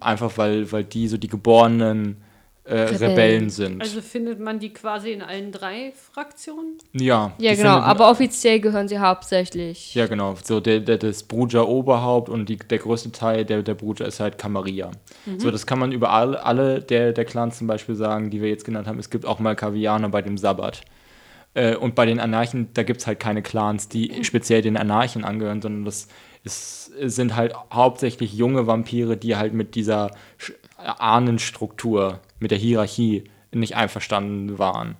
Einfach 0.00 0.38
weil, 0.38 0.72
weil 0.72 0.82
die 0.82 1.06
so 1.06 1.16
die 1.16 1.28
geborenen 1.28 2.16
äh, 2.64 2.74
Rebellen. 2.74 3.02
Rebellen. 3.10 3.50
sind. 3.50 3.82
Also 3.82 4.00
findet 4.00 4.38
man 4.38 4.58
die 4.60 4.72
quasi 4.72 5.10
in 5.10 5.20
allen 5.22 5.50
drei 5.50 5.92
Fraktionen? 6.12 6.78
ja, 6.92 7.32
Ja, 7.38 7.54
genau, 7.54 7.78
aber 7.78 8.08
offiziell 8.10 8.60
gehören 8.60 8.86
sie 8.86 8.98
hauptsächlich. 8.98 9.94
Ja, 9.94 10.06
genau. 10.06 10.36
So 10.42 10.60
der, 10.60 10.80
der, 10.80 10.98
das 10.98 11.24
Bruder 11.24 11.66
Oberhaupt 11.68 12.28
und 12.28 12.48
die, 12.48 12.56
der 12.56 12.78
größte 12.78 13.10
Teil 13.10 13.44
der, 13.44 13.62
der 13.62 13.74
Bruder 13.74 14.06
ist 14.06 14.20
halt 14.20 14.38
Camarilla. 14.38 14.92
So, 15.38 15.50
das 15.50 15.66
kann 15.66 15.78
man 15.80 15.90
über 15.92 16.10
alle, 16.10 16.44
alle 16.44 16.80
der, 16.80 17.12
der 17.12 17.24
Clans 17.24 17.58
zum 17.58 17.66
Beispiel 17.66 17.96
sagen, 17.96 18.30
die 18.30 18.40
wir 18.40 18.48
jetzt 18.48 18.64
genannt 18.64 18.86
haben. 18.86 18.98
Es 19.00 19.10
gibt 19.10 19.26
auch 19.26 19.38
mal 19.40 19.56
Kavianer 19.56 20.08
bei 20.08 20.22
dem 20.22 20.38
Sabbat. 20.38 20.82
Äh, 21.54 21.74
und 21.76 21.94
bei 21.96 22.06
den 22.06 22.20
Anarchen, 22.20 22.68
da 22.74 22.82
gibt 22.82 23.00
es 23.00 23.06
halt 23.06 23.18
keine 23.20 23.42
Clans, 23.42 23.88
die 23.88 24.24
speziell 24.24 24.62
den 24.62 24.76
Anarchen 24.76 25.24
angehören, 25.24 25.60
sondern 25.60 25.84
das 25.84 26.06
ist, 26.44 26.90
es 26.98 27.14
sind 27.16 27.36
halt 27.36 27.54
hauptsächlich 27.72 28.32
junge 28.34 28.66
Vampire, 28.66 29.16
die 29.16 29.36
halt 29.36 29.52
mit 29.52 29.74
dieser 29.74 30.12
Sch- 30.40 30.54
Ahnenstruktur, 31.22 32.20
mit 32.42 32.50
der 32.50 32.58
Hierarchie 32.58 33.24
nicht 33.52 33.76
einverstanden 33.76 34.58
waren. 34.58 34.96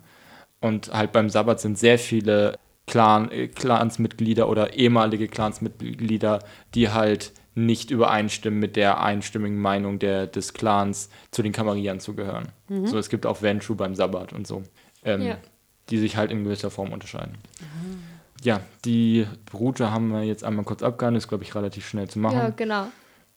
Und 0.61 0.93
halt 0.93 1.11
beim 1.11 1.29
Sabbat 1.29 1.59
sind 1.59 1.77
sehr 1.77 1.99
viele 1.99 2.57
Clan, 2.87 3.29
äh, 3.31 3.47
Clansmitglieder 3.47 4.47
oder 4.49 4.73
ehemalige 4.73 5.27
Clansmitglieder, 5.27 6.39
die 6.73 6.89
halt 6.89 7.33
nicht 7.55 7.91
übereinstimmen 7.91 8.59
mit 8.59 8.75
der 8.75 9.01
einstimmigen 9.01 9.59
Meinung 9.59 9.99
der, 9.99 10.25
des 10.25 10.53
Clans 10.53 11.09
zu 11.31 11.43
den 11.43 11.51
Kamariern 11.51 11.99
zu 11.99 12.15
gehören. 12.15 12.47
So, 12.85 12.97
es 12.97 13.09
gibt 13.09 13.27
auch 13.27 13.43
Ventru 13.43 13.75
beim 13.75 13.93
Sabbat 13.93 14.33
und 14.33 14.47
so, 14.47 14.63
ähm, 15.05 15.21
Ja. 15.21 15.37
die 15.89 15.99
sich 15.99 16.17
halt 16.17 16.31
in 16.31 16.43
gewisser 16.45 16.71
Form 16.71 16.91
unterscheiden. 16.91 17.37
Ja, 18.43 18.59
die 18.85 19.27
Bruder 19.45 19.91
haben 19.91 20.07
wir 20.09 20.23
jetzt 20.23 20.43
einmal 20.43 20.65
kurz 20.65 20.81
abgehandelt, 20.81 21.23
ist, 21.23 21.29
glaube 21.29 21.43
ich, 21.43 21.53
relativ 21.53 21.87
schnell 21.87 22.09
zu 22.09 22.17
machen. 22.19 22.37
Ja, 22.37 22.49
genau. 22.49 22.87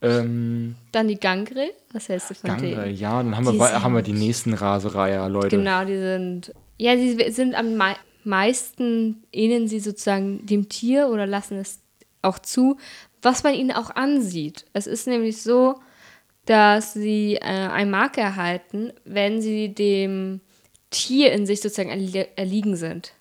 Ähm, 0.03 0.77
Dann 0.93 1.09
die 1.09 1.19
Gangre. 1.19 1.71
Was 1.93 2.09
hältst 2.09 2.31
du 2.31 2.35
von 2.35 2.51
Gangre, 2.51 2.85
denen? 2.85 2.97
ja, 2.97 3.23
dann 3.23 3.37
haben 3.37 3.45
wir, 3.47 3.53
Die 3.53 3.61
haben 3.61 3.95
wir 3.95 4.03
die 4.03 4.13
nächsten 4.13 4.55
Rasereier, 4.55 5.29
Leute. 5.29 5.57
Genau, 5.57 5.85
die 5.85 5.97
sind. 5.97 6.53
Ja, 6.79 6.97
sie 6.97 7.17
sind 7.31 7.55
am 7.55 7.77
mei 7.77 7.97
meisten 8.25 9.23
ähneln 9.33 9.69
sie 9.69 9.79
sozusagen 9.79 10.45
dem 10.45 10.69
Tier 10.69 11.09
oder 11.11 11.27
lassen 11.27 11.59
es 11.59 11.81
auch 12.23 12.41
zu, 12.41 12.77
was 13.23 13.45
man 13.45 13.55
ihnen 13.55 13.71
auch 13.71 13.91
ansieht. 13.91 14.65
Es 14.73 14.89
ist 14.89 15.07
nämlich 15.07 15.43
so, 15.43 15.77
dass 16.45 16.93
sie 16.93 17.37
äh, 17.37 17.41
ein 17.41 17.89
Marke 17.91 18.21
erhalten, 18.21 18.93
wenn 19.05 19.41
sie 19.41 19.73
dem 19.73 20.41
Tier 20.91 21.33
in 21.33 21.47
sich 21.47 21.61
sozusagen 21.61 21.91
erli 21.91 22.27
erliegen 22.37 22.75
sind. 22.77 23.13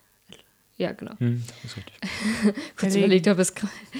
Ja, 0.78 0.92
genau. 0.92 1.12
Hm, 1.18 1.42
das 1.46 1.70
ist 1.72 1.76
richtig. 1.78 1.94
Kurz 2.76 2.94
überlegt, 2.96 3.28
ob 3.28 3.38
es 3.38 3.54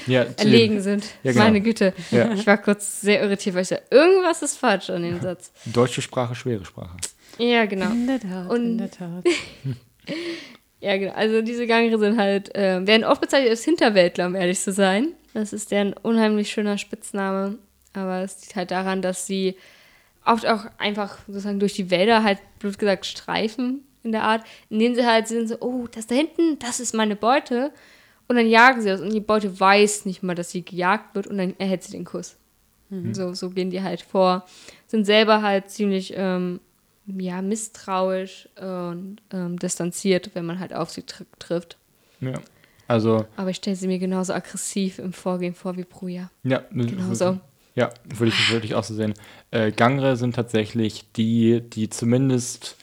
Ja, 0.07 0.23
erlegen 0.37 0.81
sind. 0.83 1.05
Ja, 1.23 1.33
genau. 1.33 1.45
Meine 1.45 1.61
Güte. 1.63 1.95
Ja. 2.11 2.33
Ich 2.35 2.47
war 2.47 2.59
kurz 2.59 3.01
sehr 3.01 3.23
irritiert, 3.23 3.55
weil 3.55 3.63
ich 3.63 3.69
dachte, 3.71 3.85
irgendwas 3.91 4.43
ist 4.43 4.59
falsch 4.59 4.91
an 4.91 5.03
dem 5.03 5.21
Satz. 5.21 5.53
Deutsche 5.65 6.03
Sprache, 6.03 6.35
schwere 6.35 6.65
Sprache. 6.67 6.97
Ja, 7.39 7.65
genau. 7.65 7.91
In 7.91 8.07
der 8.07 8.21
Tat, 8.21 8.51
Und- 8.51 8.65
in 8.65 8.79
der 8.79 8.91
Tat. 8.91 9.25
Ja, 10.81 10.97
genau. 10.99 11.15
Also 11.15 11.41
diese 11.43 11.67
Gangre 11.67 11.99
sind 11.99 12.19
halt, 12.19 12.55
äh, 12.55 12.87
werden 12.87 13.03
oft 13.05 13.21
bezeichnet 13.23 13.51
als 13.51 13.65
Hinterwäldler, 13.65 14.27
um 14.27 14.35
ehrlich 14.35 14.61
zu 14.61 14.73
sein. 14.73 15.15
Das 15.33 15.53
ist 15.55 15.71
deren 15.71 15.95
unheimlich 15.95 16.51
schöner 16.51 16.77
Spitzname. 16.79 17.57
Aber 17.95 18.21
es 18.23 18.41
liegt 18.43 18.57
halt 18.57 18.71
daran, 18.71 19.01
dass 19.01 19.27
sie 19.27 19.57
oft 20.25 20.47
auch 20.47 20.67
einfach 20.79 21.19
sozusagen 21.27 21.59
durch 21.61 21.73
die 21.73 21.91
Wälder 21.91 22.23
halt, 22.23 22.39
blöd 22.59 22.79
gesagt, 22.79 23.07
streifen 23.07 23.81
in 24.07 24.13
der 24.13 24.23
Art, 24.23 24.45
indem 24.71 24.95
sie 24.95 25.05
halt 25.05 25.29
sind 25.29 25.49
so, 25.49 25.57
oh, 25.61 25.87
das 25.91 26.07
da 26.07 26.15
hinten, 26.15 26.59
das 26.59 26.81
ist 26.81 26.95
meine 26.95 27.17
Beute. 27.17 27.73
Und 28.29 28.37
dann 28.37 28.47
jagen 28.49 28.81
sie 28.81 28.89
das 28.89 29.01
und 29.01 29.13
die 29.13 29.21
Beute 29.21 29.61
weiß 29.61 30.07
nicht 30.07 30.23
mal, 30.23 30.35
dass 30.35 30.51
sie 30.51 30.65
gejagt 30.65 31.15
wird 31.15 31.27
und 31.27 31.39
dann 31.39 31.55
erhält 31.59 31.83
sie 31.83 31.93
den 31.93 32.05
Kuss. 32.05 32.37
So, 33.13 33.35
so 33.35 33.51
gehen 33.51 33.71
die 33.71 33.83
halt 33.83 34.01
vor. 34.01 34.47
Sind 34.87 35.07
selber 35.07 35.43
halt 35.43 35.71
ziemlich 35.71 36.13
ähm, 36.17 36.61
ja, 37.07 37.43
misstrauisch 37.43 38.49
und 38.61 39.17
ähm, 39.33 39.59
distanziert, 39.59 40.31
wenn 40.35 40.47
man 40.47 40.61
halt 40.61 40.73
auf 40.73 40.91
sie 40.91 41.03
tr 41.03 41.25
trifft. 41.41 41.79
Ja. 42.21 42.35
Also, 42.87 43.27
Aber 43.37 43.51
ich 43.51 43.57
stelle 43.57 43.75
sie 43.75 43.89
mir 43.89 43.99
genauso 43.99 44.33
aggressiv 44.33 45.01
im 45.01 45.13
Vorgehen 45.13 45.55
vor 45.55 45.77
wie 45.77 45.83
Bruja. 45.83 46.31
ja. 46.45 46.63
Genau 46.71 47.13
so. 47.13 47.41
Ja, 47.75 47.91
würde 48.05 48.29
ich 48.29 48.53
wirklich 48.53 48.75
auch 48.75 48.85
so 48.85 48.95
sehen. 48.95 49.15
Äh, 49.51 49.73
Gangre 49.73 50.17
sind 50.17 50.37
tatsächlich 50.37 51.13
die, 51.17 51.61
die 51.61 51.91
zumindest 51.91 52.77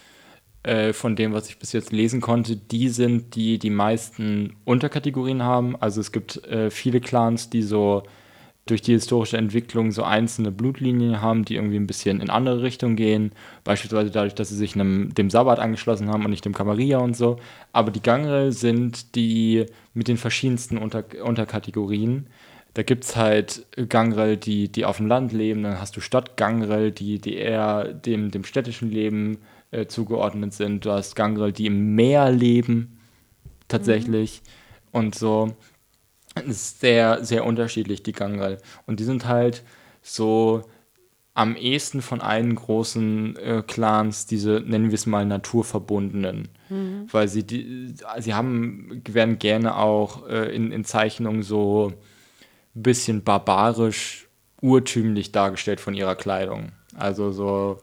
äh, 0.64 0.94
von 0.94 1.16
dem, 1.16 1.34
was 1.34 1.50
ich 1.50 1.60
bis 1.60 1.74
jetzt 1.74 1.92
lesen 1.92 2.22
konnte, 2.22 2.56
die 2.56 2.90
sind, 2.90 3.36
die 3.36 3.60
die 3.60 3.70
meisten 3.70 4.56
Unterkategorien 4.66 5.44
haben. 5.44 5.76
Also 5.76 6.02
es 6.02 6.12
gibt 6.12 6.44
äh, 6.46 6.70
viele 6.70 7.02
Clans, 7.02 7.50
die 7.50 7.62
so 7.62 8.04
durch 8.66 8.82
die 8.82 8.94
historische 8.94 9.38
Entwicklung 9.38 9.92
so 9.92 10.04
einzelne 10.04 10.52
Blutlinien 10.52 11.22
haben, 11.22 11.44
die 11.44 11.56
irgendwie 11.56 11.76
ein 11.76 11.88
bisschen 11.88 12.22
in 12.22 12.30
andere 12.30 12.64
Richtungen 12.64 12.96
gehen. 12.96 13.34
Beispielsweise 13.66 14.10
dadurch, 14.10 14.36
dass 14.36 14.50
sie 14.50 14.56
sich 14.56 14.76
einem, 14.76 15.14
dem 15.14 15.30
Sabbat 15.30 15.60
angeschlossen 15.60 16.10
haben 16.10 16.24
und 16.24 16.32
nicht 16.32 16.46
dem 16.46 16.54
Camarilla 16.54 17.00
und 17.00 17.18
so. 17.18 17.38
Aber 17.74 17.92
die 17.92 18.02
Gangre 18.02 18.54
sind 18.54 19.16
die 19.16 19.66
mit 19.94 20.08
den 20.08 20.18
verschiedensten 20.18 20.78
Unter 20.78 21.04
Unterkategorien. 21.22 22.28
Da 22.74 22.84
gibt 22.84 23.04
es 23.04 23.18
halt 23.18 23.66
Gangrel, 23.90 24.38
die, 24.38 24.72
die 24.72 24.86
auf 24.86 24.98
dem 24.98 25.08
Land 25.08 25.34
leben, 25.34 25.64
dann 25.64 25.80
hast 25.80 25.96
du 25.98 26.02
Stadtgangrel, 26.02 26.92
die, 26.92 27.20
die 27.20 27.36
eher 27.36 27.94
dem, 27.94 28.32
dem 28.32 28.46
städtischen 28.46 28.90
Leben 28.90 29.40
äh, 29.74 29.88
zugeordnet 29.88 30.54
sind. 30.54 30.86
Du 30.86 30.92
hast 30.92 31.16
Gangrel, 31.16 31.52
die 31.52 31.66
im 31.66 31.96
Meer 31.96 32.32
leben, 32.32 33.00
tatsächlich. 33.68 34.42
Und 34.92 35.16
so. 35.16 35.56
Es 36.36 36.46
ist 36.48 36.80
sehr, 36.80 37.24
sehr 37.24 37.46
unterschiedlich, 37.46 38.02
die 38.02 38.12
Gangrel. 38.12 38.58
Und 38.88 39.00
die 39.00 39.04
sind 39.04 39.28
halt 39.28 39.64
so 40.02 40.64
am 41.36 41.56
ehesten 41.56 42.02
von 42.02 42.22
allen 42.22 42.56
großen 42.56 43.36
äh, 43.38 43.64
Clans 43.66 44.26
diese, 44.26 44.62
nennen 44.66 44.90
wir 44.90 44.96
es 44.96 45.06
mal, 45.06 45.26
naturverbundenen. 45.26 46.50
Weil 47.12 47.28
sie, 47.28 47.44
die, 47.44 47.94
sie 48.20 48.34
haben, 48.34 49.02
werden 49.08 49.40
gerne 49.40 49.78
auch 49.78 50.28
äh, 50.28 50.56
in, 50.56 50.72
in 50.72 50.86
Zeichnungen 50.86 51.44
so 51.44 51.94
ein 52.76 52.84
bisschen 52.84 53.24
barbarisch, 53.24 54.28
urtümlich 54.62 55.32
dargestellt 55.32 55.80
von 55.80 55.94
ihrer 55.94 56.16
Kleidung. 56.16 56.72
Also 56.96 57.32
so 57.32 57.80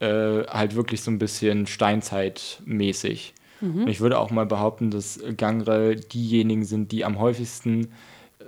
äh, 0.00 0.44
halt 0.46 0.74
wirklich 0.74 1.02
so 1.02 1.10
ein 1.10 1.18
bisschen 1.18 1.66
Steinzeitmäßig. 1.66 3.34
Und 3.60 3.88
ich 3.88 4.00
würde 4.00 4.18
auch 4.18 4.30
mal 4.30 4.46
behaupten, 4.46 4.90
dass 4.90 5.20
Gangrel 5.36 5.96
diejenigen 5.96 6.64
sind, 6.64 6.92
die 6.92 7.04
am 7.04 7.18
häufigsten 7.18 7.88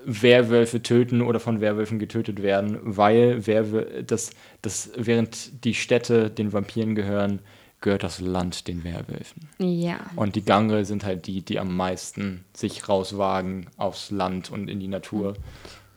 Werwölfe 0.04 0.82
töten 0.82 1.20
oder 1.20 1.40
von 1.40 1.60
Werwölfen 1.60 1.98
getötet 1.98 2.42
werden, 2.42 2.78
weil 2.82 3.46
Werwö 3.46 4.02
das, 4.02 4.30
das, 4.62 4.90
während 4.96 5.64
die 5.64 5.74
Städte 5.74 6.30
den 6.30 6.52
Vampiren 6.52 6.94
gehören, 6.94 7.40
gehört 7.80 8.02
das 8.02 8.20
Land 8.20 8.68
den 8.68 8.84
Werwölfen. 8.84 9.48
Ja. 9.58 9.98
Und 10.16 10.36
die 10.36 10.44
Gangrel 10.44 10.84
sind 10.84 11.04
halt 11.04 11.26
die, 11.26 11.42
die 11.42 11.58
am 11.58 11.76
meisten 11.76 12.44
sich 12.54 12.88
rauswagen 12.88 13.66
aufs 13.76 14.10
Land 14.10 14.50
und 14.50 14.68
in 14.68 14.80
die 14.80 14.88
Natur. 14.88 15.34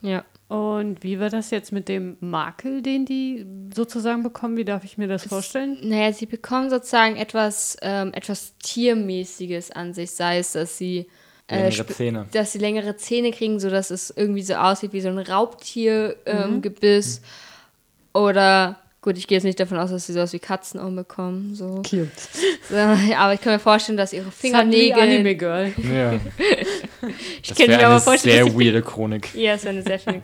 Ja. 0.03 0.23
Und 0.49 1.01
wie 1.01 1.19
war 1.19 1.31
das 1.31 1.49
jetzt 1.49 1.71
mit 1.71 1.89
dem 1.89 2.15
Makel, 2.19 2.83
den 2.83 3.05
die 3.05 3.43
sozusagen 3.73 4.21
bekommen? 4.21 4.55
Wie 4.57 4.65
darf 4.65 4.83
ich 4.83 4.99
mir 4.99 5.07
das 5.07 5.25
vorstellen? 5.25 5.79
Naja, 5.81 6.13
sie 6.13 6.27
bekommen 6.27 6.69
sozusagen 6.69 7.15
etwas, 7.15 7.75
ähm, 7.81 8.13
etwas 8.13 8.53
Tiermäßiges 8.59 9.71
an 9.71 9.93
sich, 9.95 10.11
sei 10.11 10.37
es, 10.37 10.51
dass 10.51 10.77
sie 10.77 11.07
äh, 11.47 11.55
Längere 11.55 11.71
sp- 11.73 11.93
Zähne. 11.95 12.27
dass 12.33 12.51
sie 12.51 12.59
längere 12.59 12.95
Zähne 12.97 13.31
kriegen, 13.31 13.59
sodass 13.59 13.89
es 13.89 14.13
irgendwie 14.15 14.43
so 14.43 14.53
aussieht 14.53 14.93
wie 14.93 15.01
so 15.01 15.09
ein 15.09 15.17
Raubtiergebiss. 15.17 17.21
Oder, 18.13 18.77
gut, 19.01 19.17
ich 19.17 19.25
gehe 19.27 19.37
jetzt 19.37 19.45
nicht 19.45 19.59
davon 19.59 19.79
aus, 19.79 19.89
dass 19.89 20.05
sie 20.05 20.13
sowas 20.13 20.33
wie 20.33 20.39
Katzenohren 20.39 20.95
bekommen. 20.95 21.55
So. 21.55 21.81
Cute. 21.89 22.09
So, 22.69 22.77
aber 22.77 23.33
ich 23.33 23.41
kann 23.41 23.51
mir 23.53 23.59
vorstellen, 23.59 23.97
dass 23.97 24.13
ihre 24.13 24.31
Fingernägel. 24.31 24.93
Fingernägel. 24.95 25.15
Anime 25.15 25.35
Girl. 25.35 25.73
Ja. 25.93 26.13
Ich 27.41 27.49
Das 27.49 27.57
kann 27.57 27.67
wäre 27.67 27.79
mir 27.79 27.85
aber 27.85 27.95
eine 27.95 28.01
vorstellen, 28.01 28.45
sehr 28.51 28.59
weirde 28.59 28.81
Chronik. 28.81 29.33
Ja, 29.35 29.53
es 29.53 29.63
wäre 29.63 29.73
eine 29.75 29.83
sehr 29.83 29.99
schöne. 29.99 30.21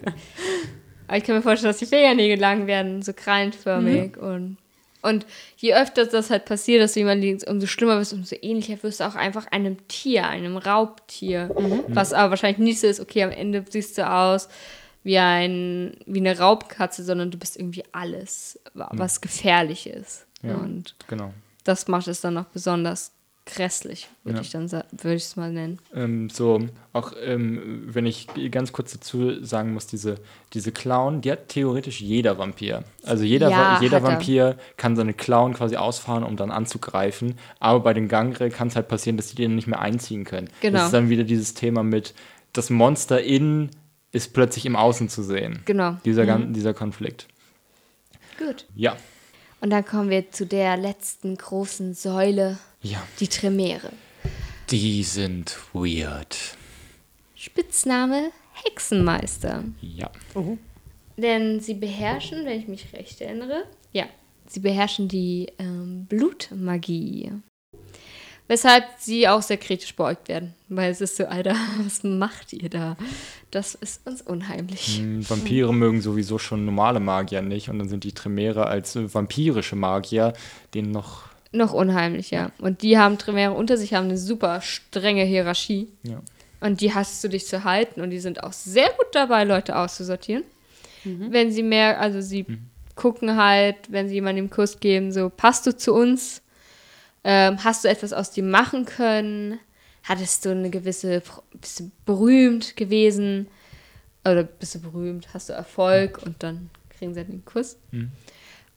Aber 1.07 1.17
ich 1.17 1.23
kann 1.23 1.35
mir 1.35 1.41
vorstellen, 1.41 1.71
dass 1.71 1.79
die 1.79 1.85
Fingernägel 1.85 2.39
lang 2.39 2.67
werden, 2.67 3.01
so 3.01 3.13
krallenförmig. 3.13 4.17
Und, 4.17 4.57
und 5.01 5.25
je 5.57 5.73
öfter 5.73 6.05
das 6.05 6.29
halt 6.29 6.45
passiert, 6.45 6.81
dass 6.83 6.93
du 6.93 6.99
jemand 6.99 7.21
liest, 7.21 7.47
umso 7.49 7.65
schlimmer 7.67 7.97
wirst, 7.97 8.13
umso 8.13 8.35
ähnlicher 8.41 8.81
wirst 8.83 8.99
du 8.99 9.05
auch 9.07 9.15
einfach 9.15 9.47
einem 9.51 9.87
Tier, 9.87 10.27
einem 10.27 10.57
Raubtier. 10.57 11.49
Was 11.87 12.13
aber 12.13 12.31
wahrscheinlich 12.31 12.59
nicht 12.59 12.79
so 12.79 12.87
ist, 12.87 12.99
okay, 12.99 13.23
am 13.23 13.31
Ende 13.31 13.65
siehst 13.69 13.97
du 13.97 14.07
aus 14.09 14.49
wie, 15.03 15.17
ein, 15.17 15.95
wie 16.05 16.19
eine 16.19 16.37
Raubkatze, 16.37 17.03
sondern 17.03 17.31
du 17.31 17.37
bist 17.37 17.57
irgendwie 17.57 17.83
alles, 17.93 18.59
wa- 18.73 18.89
was 18.93 19.21
gefährlich 19.21 19.87
ist. 19.87 20.27
Ja. 20.43 20.55
Und 20.55 20.95
Genau. 21.07 21.33
das 21.63 21.87
macht 21.87 22.07
es 22.07 22.21
dann 22.21 22.33
noch 22.35 22.45
besonders 22.45 23.13
grässlich, 23.53 24.07
würde 24.23 24.38
Ja. 24.38 24.41
ich 24.41 24.49
dann 24.51 24.71
würde 24.71 25.15
ich 25.15 25.23
es 25.23 25.35
mal 25.35 25.51
nennen. 25.51 25.79
Ähm, 25.93 26.29
so, 26.29 26.59
auch 26.93 27.13
ähm, 27.21 27.83
wenn 27.88 28.05
ich 28.05 28.27
ganz 28.51 28.71
kurz 28.71 28.93
dazu 28.93 29.43
sagen 29.43 29.73
muss, 29.73 29.88
diese, 29.88 30.15
diese 30.53 30.71
Clown, 30.71 31.21
die 31.21 31.31
hat 31.31 31.49
theoretisch 31.49 32.01
jeder 32.01 32.38
Vampir. 32.38 32.83
Also 33.03 33.23
jeder, 33.23 33.49
Ja, 33.49 33.79
jeder 33.81 33.97
er. 33.97 34.03
Vampir 34.03 34.57
kann 34.77 34.95
seine 34.95 35.13
Clown 35.13 35.53
quasi 35.53 35.75
ausfahren, 35.75 36.23
um 36.23 36.35
dann 36.38 36.51
anzugreifen. 36.51 37.35
Aber 37.59 37.79
bei 37.81 37.93
den 37.93 38.07
Gangre 38.07 38.49
kann 38.49 38.67
es 38.69 38.75
halt 38.75 38.88
passieren, 38.88 39.17
dass 39.17 39.27
die 39.29 39.35
den 39.35 39.55
nicht 39.55 39.67
mehr 39.67 39.79
einziehen 39.79 40.23
können. 40.25 40.49
Genau. 40.62 40.77
Das 40.77 40.85
ist 40.88 40.93
dann 40.93 41.09
wieder 41.09 41.23
dieses 41.23 41.53
Thema 41.53 41.83
mit, 41.83 42.13
das 42.53 42.69
Monster 42.69 43.21
innen 43.21 43.69
ist 44.12 44.33
plötzlich 44.33 44.65
im 44.65 44.75
Außen 44.75 45.07
zu 45.09 45.21
sehen. 45.23 45.59
Genau. 45.65 45.97
Dieser, 46.05 46.25
gan- 46.25 46.53
dieser 46.53 46.73
Konflikt. 46.73 47.27
Gut. 48.38 48.65
Ja. 48.75 48.95
Und 49.62 49.71
dann 49.71 49.85
kommen 49.85 50.09
wir 50.09 50.31
zu 50.31 50.45
der 50.45 50.77
letzten 50.77 51.35
großen 51.35 51.93
Säule, 51.93 52.57
Ja. 52.81 53.05
die 53.19 53.27
Tremere. 53.27 53.91
Die 54.69 55.03
sind 55.03 55.57
weird. 55.73 56.57
Spitzname 57.35 58.31
Hexenmeister. 58.63 59.63
Ja. 59.81 60.11
Denn 61.17 61.59
sie 61.59 61.73
beherrschen, 61.73 62.45
wenn 62.45 62.59
ich 62.59 62.67
mich 62.67 62.93
recht 62.93 63.19
erinnere, 63.21 63.63
ja, 63.91 64.05
sie 64.47 64.59
beherrschen 64.59 65.07
die 65.07 65.47
ähm, 65.57 66.05
Blutmagie. 66.07 67.31
Weshalb 68.47 68.85
sie 68.97 69.27
auch 69.27 69.43
sehr 69.43 69.57
kritisch 69.57 69.95
beäugt 69.95 70.27
werden. 70.27 70.55
Weil 70.69 70.91
es 70.91 71.01
ist 71.01 71.17
so, 71.17 71.25
Alter, 71.25 71.55
was 71.83 72.03
macht 72.03 72.51
ihr 72.51 72.69
da? 72.69 72.97
Das 73.51 73.75
ist 73.75 74.05
uns 74.07 74.21
unheimlich. 74.21 74.97
Hm, 74.97 75.29
Vampire 75.29 75.73
mögen 75.73 76.01
sowieso 76.01 76.39
schon 76.39 76.65
normale 76.65 76.99
Magier 76.99 77.41
nicht 77.41 77.69
und 77.69 77.77
dann 77.77 77.89
sind 77.89 78.03
die 78.03 78.11
Tremere 78.11 78.65
als 78.65 78.95
äh, 78.95 79.13
vampirische 79.13 79.75
Magier 79.75 80.33
denen 80.73 80.91
noch. 80.91 81.28
Noch 81.51 81.73
unheimlich, 81.73 82.31
ja. 82.31 82.51
Und 82.59 82.83
die 82.83 82.97
haben 82.97 83.17
Tremere 83.17 83.53
unter 83.53 83.77
sich, 83.77 83.93
haben 83.93 84.05
eine 84.05 84.17
super 84.17 84.62
strenge 84.62 85.23
Hierarchie. 85.23 85.88
Ja. 86.03 86.21
Und 86.62 86.81
die 86.81 86.93
hast 86.93 87.23
du 87.23 87.27
dich 87.27 87.47
zu 87.47 87.63
halten 87.63 88.01
und 88.01 88.09
die 88.09 88.19
sind 88.19 88.43
auch 88.43 88.53
sehr 88.53 88.89
gut 88.89 89.07
dabei, 89.13 89.45
Leute 89.45 89.77
auszusortieren. 89.77 90.43
Wenn 91.31 91.51
sie 91.51 91.63
mehr, 91.63 91.99
also 91.99 92.19
sie 92.21 92.45
gucken 92.95 93.38
halt, 93.38 93.77
wenn 93.89 94.09
sie 94.09 94.15
jemandem 94.15 94.45
einen 94.45 94.49
Kuss 94.49 94.79
geben, 94.79 95.12
so, 95.12 95.29
passt 95.29 95.65
du 95.65 95.75
zu 95.75 95.93
uns? 95.93 96.41
Ähm, 97.23 97.63
hast 97.63 97.83
du 97.83 97.89
etwas 97.89 98.12
aus 98.12 98.31
dir 98.31 98.43
machen 98.43 98.85
können? 98.85 99.59
Hattest 100.03 100.45
du 100.45 100.49
eine 100.49 100.69
gewisse, 100.69 101.21
bist 101.53 101.79
du 101.79 101.91
berühmt 102.05 102.75
gewesen? 102.75 103.47
Oder 104.25 104.43
bist 104.43 104.75
du 104.75 104.79
berühmt, 104.79 105.33
hast 105.33 105.47
du 105.49 105.53
Erfolg 105.53 106.19
und 106.25 106.43
dann 106.43 106.69
kriegen 106.89 107.13
sie 107.13 107.21
halt 107.21 107.29
den 107.29 107.45
Kuss. 107.45 107.77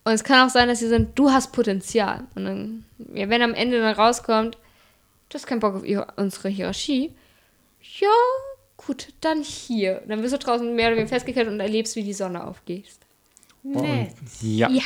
Und 0.05 0.13
es 0.13 0.25
kann 0.25 0.47
auch 0.47 0.53
sein, 0.53 0.69
dass 0.69 0.81
sie 0.81 0.89
sagen, 0.89 1.13
du 1.15 1.31
hast 1.31 1.53
Potenzial. 1.53 2.25
Und 2.35 2.45
dann, 2.45 2.85
ja, 3.15 3.29
wenn 3.29 3.43
am 3.43 3.55
Ende 3.55 3.81
dann 3.81 3.95
rauskommt, 3.95 4.57
du 5.29 5.35
hast 5.35 5.47
keinen 5.47 5.61
Bock 5.61 5.77
auf 5.77 5.85
ihre, 5.85 6.09
unsere 6.17 6.49
Hierarchie. 6.49 7.13
Ja, 8.01 8.09
gut, 8.77 9.09
dann 9.21 9.43
hier. 9.43 10.03
Dann 10.09 10.23
wirst 10.23 10.35
du 10.35 10.39
draußen 10.39 10.75
mehr 10.75 10.89
oder 10.89 10.97
weniger 10.97 11.09
festgekehrt 11.09 11.49
und 11.49 11.61
erlebst, 11.61 11.95
wie 11.95 12.03
die 12.03 12.13
Sonne 12.13 12.45
aufgeht. 12.45 12.87
Nee. 13.63 14.13
Ja. 14.41 14.69
Ja, 14.69 14.83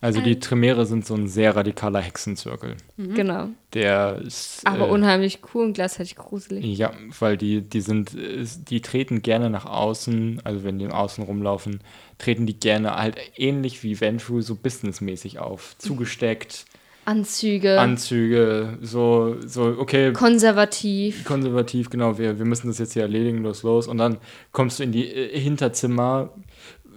Also 0.00 0.20
die 0.20 0.38
Tremere 0.38 0.84
sind 0.84 1.06
so 1.06 1.14
ein 1.14 1.26
sehr 1.26 1.56
radikaler 1.56 2.00
Hexenzirkel. 2.00 2.76
genau. 2.96 3.48
Der 3.72 4.20
ist. 4.24 4.60
Aber 4.64 4.88
äh, 4.88 4.90
unheimlich 4.90 5.40
cool 5.54 5.64
und 5.64 5.72
gleichzeitig 5.72 6.16
gruselig. 6.16 6.64
Ja, 6.76 6.92
weil 7.18 7.36
die, 7.36 7.62
die 7.62 7.80
sind, 7.80 8.10
die 8.14 8.80
treten 8.82 9.22
gerne 9.22 9.48
nach 9.48 9.64
außen, 9.64 10.42
also 10.44 10.64
wenn 10.64 10.78
die 10.78 10.84
im 10.84 10.92
Außen 10.92 11.24
rumlaufen, 11.24 11.80
treten 12.18 12.46
die 12.46 12.58
gerne 12.58 12.94
halt 12.94 13.16
ähnlich 13.36 13.82
wie 13.82 14.00
Ventrue 14.00 14.42
so 14.42 14.54
businessmäßig 14.54 15.38
auf. 15.38 15.76
Zugesteckt, 15.78 16.66
Anzüge, 17.06 17.80
Anzüge, 17.80 18.78
so, 18.82 19.36
so, 19.46 19.76
okay, 19.78 20.12
konservativ. 20.12 21.24
konservativ, 21.24 21.88
genau, 21.88 22.18
wir, 22.18 22.38
wir 22.38 22.44
müssen 22.44 22.66
das 22.66 22.78
jetzt 22.78 22.94
hier 22.94 23.02
erledigen, 23.02 23.44
los, 23.44 23.62
los. 23.62 23.86
Und 23.86 23.98
dann 23.98 24.18
kommst 24.50 24.80
du 24.80 24.82
in 24.82 24.90
die 24.90 25.06
äh, 25.06 25.38
Hinterzimmer, 25.38 26.34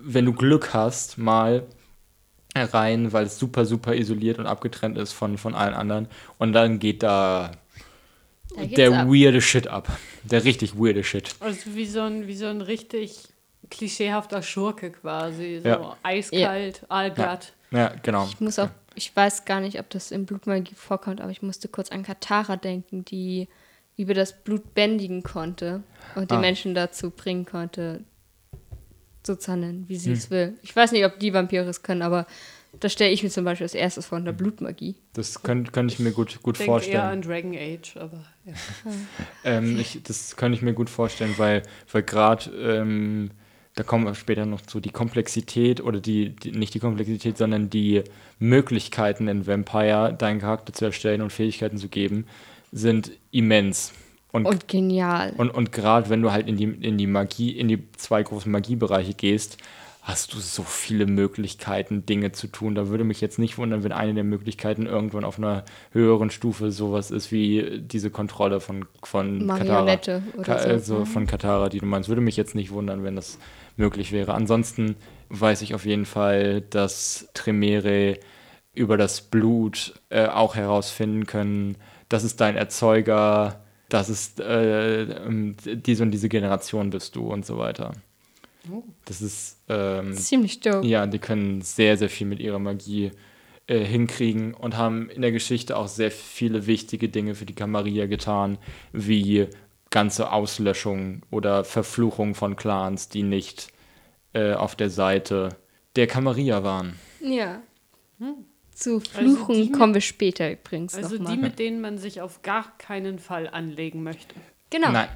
wenn 0.03 0.25
du 0.25 0.33
Glück 0.33 0.73
hast, 0.73 1.19
mal 1.19 1.67
rein, 2.65 3.12
weil 3.13 3.26
es 3.26 3.38
super, 3.39 3.65
super 3.65 3.95
isoliert 3.95 4.39
und 4.39 4.45
abgetrennt 4.48 4.98
ist 4.98 5.13
von, 5.13 5.38
von 5.38 5.56
allen 5.56 5.74
anderen. 5.74 6.08
Und 6.38 6.54
dann 6.54 6.80
geht 6.80 7.04
da 7.04 7.52
Da 8.56 8.65
der 8.65 8.91
ab. 9.02 9.08
weirde 9.08 9.41
Shit 9.41 9.67
ab. 9.67 9.88
Der 10.24 10.43
richtig 10.43 10.76
weirde 10.78 11.04
Shit. 11.04 11.36
Also 11.39 11.76
wie 11.76 11.86
so 11.86 12.02
ein, 12.02 12.28
wie 12.28 12.36
so 12.36 12.48
ein 12.48 12.62
richtig 12.62 13.24
klischeehafter 13.69 14.41
Schurke 14.41 14.91
quasi. 14.91 15.60
So 15.62 15.69
Ja. 15.69 15.98
eiskalt, 16.04 16.84
allglatt. 16.89 17.54
Ja, 17.72 17.93
genau. 18.02 18.26
Ich 18.26 18.39
muss 18.41 18.58
auch, 18.58 18.69
ich 18.95 19.15
weiß 19.15 19.45
gar 19.45 19.60
nicht, 19.62 19.80
ob 19.80 19.89
das 19.91 20.12
in 20.12 20.26
Blutmagie 20.26 20.74
vorkommt, 20.76 21.22
aber 21.22 21.32
ich 21.32 21.41
musste 21.43 21.67
kurz 21.67 21.89
an 21.91 22.02
Katara 22.04 22.56
denken, 22.56 23.06
die 23.06 23.48
über 23.95 24.13
das 24.13 24.34
Blut 24.43 24.74
bändigen 24.74 25.24
konnte 25.24 25.84
und 26.15 26.32
die 26.32 26.36
Ah. 26.36 26.39
Menschen 26.39 26.74
dazu 26.74 27.12
bringen 27.12 27.45
konnte, 27.45 28.04
so 29.25 29.36
zu 29.36 29.51
handeln, 29.51 29.86
wie 29.88 29.95
Hm. 29.95 29.99
sie 29.99 30.12
es 30.13 30.29
will. 30.32 30.53
Ich 30.63 30.75
weiß 30.75 30.91
nicht, 30.91 31.05
ob 31.05 31.19
die 31.19 31.34
Vampire 31.34 31.65
es 31.65 31.84
können, 31.84 32.01
aber 32.01 32.25
das 32.79 32.93
stelle 32.93 33.12
ich 33.12 33.23
mir 33.23 33.29
zum 33.29 33.45
Beispiel 33.45 33.65
als 33.65 33.73
erstes 33.73 34.05
vor 34.05 34.17
Hm. 34.17 34.23
unter 34.27 34.34
Blutmagie. 34.34 34.95
Das 35.13 35.41
könnte 35.43 35.71
könnt 35.71 35.91
ich 35.91 35.99
mir 35.99 36.12
gut, 36.12 36.39
gut 36.43 36.55
Ich 36.60 36.60
denke 36.65 36.71
eher 36.71 36.79
vorstellen. 36.79 37.01
an 37.01 37.21
Dragon 37.21 37.55
Age, 37.55 37.97
aber 37.97 38.25
ja. 38.45 38.53
Ähm, 39.43 39.79
ich, 39.79 39.99
das 40.03 40.36
könnte 40.36 40.55
ich 40.58 40.62
mir 40.62 40.73
gut 40.73 40.89
vorstellen, 40.89 41.34
weil, 41.38 41.63
weil 41.91 42.03
gerade, 42.03 42.49
ähm, 42.51 43.32
da 43.75 43.84
kommen 43.84 44.05
wir 44.05 44.13
später 44.15 44.45
noch 44.45 44.62
zu, 44.62 44.79
die 44.79 44.89
Komplexität 44.91 45.82
oder 45.82 45.99
die, 46.01 46.29
die, 46.36 46.51
nicht 46.51 46.73
die 46.73 46.79
Komplexität, 46.79 47.38
sondern 47.38 47.69
die 47.69 48.03
Möglichkeiten 48.39 49.27
in 49.27 49.47
Vampire, 49.47 50.13
deinen 50.17 50.39
Charakter 50.39 50.73
zu 50.73 50.86
erstellen 50.86 51.21
und 51.21 51.32
Fähigkeiten 51.32 51.77
zu 51.77 51.88
geben, 51.88 52.25
sind 52.71 53.12
immens. 53.32 53.93
Und, 54.31 54.45
Und 54.45 54.67
genial. 54.67 55.33
und, 55.37 55.49
und 55.49 55.71
gerade 55.71 56.09
wenn 56.09 56.21
du 56.21 56.31
halt 56.31 56.47
in 56.47 56.55
die, 56.55 56.65
in 56.65 56.97
die 56.97 57.07
Magie, 57.07 57.51
in 57.51 57.67
die 57.67 57.91
zwei 57.93 58.21
großen 58.21 58.51
Magiebereiche 58.51 59.13
gehst, 59.15 59.57
hast 60.01 60.33
du 60.33 60.39
so 60.39 60.63
viele 60.63 61.05
Möglichkeiten, 61.05 62.05
Dinge 62.05 62.31
zu 62.31 62.47
tun. 62.47 62.73
Da 62.73 62.87
würde 62.87 63.03
mich 63.03 63.21
jetzt 63.21 63.37
nicht 63.37 63.57
wundern, 63.57 63.83
wenn 63.83 63.91
eine 63.91 64.13
der 64.13 64.23
Möglichkeiten 64.23 64.85
irgendwann 64.85 65.23
auf 65.23 65.37
einer 65.37 65.63
höheren 65.91 66.31
Stufe 66.31 66.71
sowas 66.71 67.11
ist 67.11 67.31
wie 67.31 67.79
diese 67.79 68.09
Kontrolle 68.09 68.59
von, 68.59 68.85
von 69.03 69.45
Marionette 69.45 70.23
Katara. 70.37 70.41
oder 70.41 70.59
so. 70.59 70.67
Mhm. 70.67 70.73
Also 70.73 71.05
von 71.05 71.27
Katara, 71.27 71.69
die 71.69 71.79
du 71.79 71.85
meinst. 71.85 72.09
Würde 72.09 72.21
mich 72.21 72.37
jetzt 72.37 72.55
nicht 72.55 72.71
wundern, 72.71 73.03
wenn 73.03 73.15
das 73.15 73.37
möglich 73.77 74.11
wäre. 74.11 74.33
Ansonsten 74.33 74.95
weiß 75.29 75.61
ich 75.61 75.75
auf 75.75 75.85
jeden 75.85 76.05
Fall, 76.05 76.61
dass 76.61 77.29
Tremere 77.33 78.19
über 78.73 78.97
das 78.97 79.21
Blut 79.21 79.93
äh, 80.09 80.27
auch 80.27 80.55
herausfinden 80.55 81.25
können, 81.25 81.77
das 82.07 82.23
ist 82.23 82.41
dein 82.41 82.55
Erzeuger, 82.55 83.59
das 83.89 84.10
ist 84.10 84.39
äh, 84.39 85.04
ähm, 85.04 85.56
diese 85.65 86.04
und 86.04 86.12
diese 86.12 86.30
Generation 86.30 86.89
bist 86.89 87.15
du 87.15 87.28
und 87.28 87.45
so 87.45 87.58
weiter. 87.58 87.93
Das 89.06 89.21
ist 89.21 89.58
ähm, 89.67 90.13
Ziemlich 90.13 90.60
dope. 90.60 90.86
ja, 90.86 91.08
die 91.08 91.19
können 91.19 91.62
sehr, 91.62 91.97
sehr 91.97 92.10
viel 92.10 92.28
mit 92.28 92.39
ihrer 92.39 92.60
Magie 92.60 93.12
äh, 93.67 93.80
hinkriegen 93.80 94.54
und 94.54 94.78
haben 94.78 95.10
in 95.10 95.21
der 95.21 95.32
Geschichte 95.32 95.75
auch 95.78 95.88
sehr 95.88 96.12
viele 96.12 96.67
wichtige 96.67 97.10
Dinge 97.10 97.36
für 97.36 97.45
die 97.45 97.56
Camarilla 97.56 98.06
getan, 98.06 98.58
wie 98.91 99.47
ganze 99.89 100.32
Auslöschung 100.32 101.23
oder 101.32 101.63
Verfluchung 101.63 102.36
von 102.36 102.56
Clans, 102.56 103.10
die 103.10 103.23
nicht 103.23 103.69
äh, 104.34 104.54
auf 104.54 104.75
der 104.75 104.89
Seite 104.89 105.49
der 105.95 106.08
Camarilla 106.08 106.63
waren. 106.63 106.95
Ja. 107.21 107.62
Zu 108.79 108.95
Also 108.95 109.35
Fluchen 109.35 109.55
die 109.55 109.63
mit- 109.69 109.73
kommen 109.73 109.93
wir 109.93 110.01
später 110.01 110.51
übrigens 110.51 110.95
Also 110.95 111.17
die, 111.17 111.37
mit 111.37 111.59
denen 111.59 111.81
man 111.81 111.97
sich 111.97 112.21
auf 112.21 112.41
gar 112.41 112.77
keinen 112.77 113.19
Fall 113.19 113.47
anlegen 113.49 114.03
möchte. 114.03 114.35
Genau. 114.69 114.91
Nein. 114.91 115.09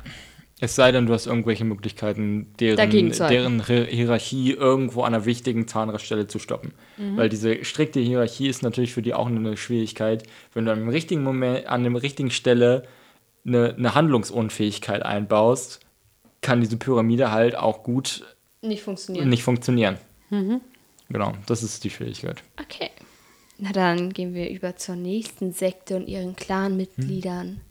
Es 0.59 0.75
sei 0.75 0.91
denn, 0.93 1.07
du 1.07 1.13
hast 1.13 1.25
irgendwelche 1.25 1.65
Möglichkeiten, 1.65 2.53
deren, 2.59 3.11
deren 3.11 3.67
Hi- 3.67 3.85
Hierarchie 3.89 4.51
irgendwo 4.51 5.01
an 5.01 5.13
einer 5.13 5.25
wichtigen 5.25 5.67
Zahnraststelle 5.67 6.27
zu 6.27 6.39
stoppen. 6.39 6.73
Weil 6.97 7.27
diese 7.27 7.65
strikte 7.65 7.99
Hierarchie 7.99 8.47
ist 8.47 8.63
natürlich 8.63 8.93
für 8.93 9.01
die 9.01 9.13
auch 9.13 9.27
eine 9.27 9.57
Schwierigkeit, 9.57 10.23
wenn 10.53 10.65
du 10.65 10.71
an 10.71 10.79
dem 10.79 10.89
richtigen 10.89 11.23
Moment, 11.23 11.65
an 11.67 11.83
der 11.83 12.01
richtigen 12.01 12.31
Stelle 12.31 12.83
eine, 13.45 13.73
eine 13.77 13.93
Handlungsunfähigkeit 13.95 15.03
einbaust, 15.03 15.81
kann 16.41 16.61
diese 16.61 16.77
Pyramide 16.77 17.31
halt 17.31 17.55
auch 17.57 17.83
gut 17.83 18.23
Nicht 18.61 18.83
funktioniert. 18.83 19.25
nicht 19.25 19.43
funktionieren. 19.43 19.97
Genau, 21.09 21.33
das 21.45 21.61
ist 21.63 21.83
die 21.83 21.89
Schwierigkeit. 21.89 22.41
Okay. 22.61 22.89
Na 23.57 23.71
dann 23.71 24.11
gehen 24.11 24.33
wir 24.33 24.49
über 24.49 24.75
zur 24.75 24.95
nächsten 24.95 25.53
Sekte 25.53 25.95
und 25.95 26.07
ihren 26.07 26.35
Clanmitgliedern. 26.35 27.61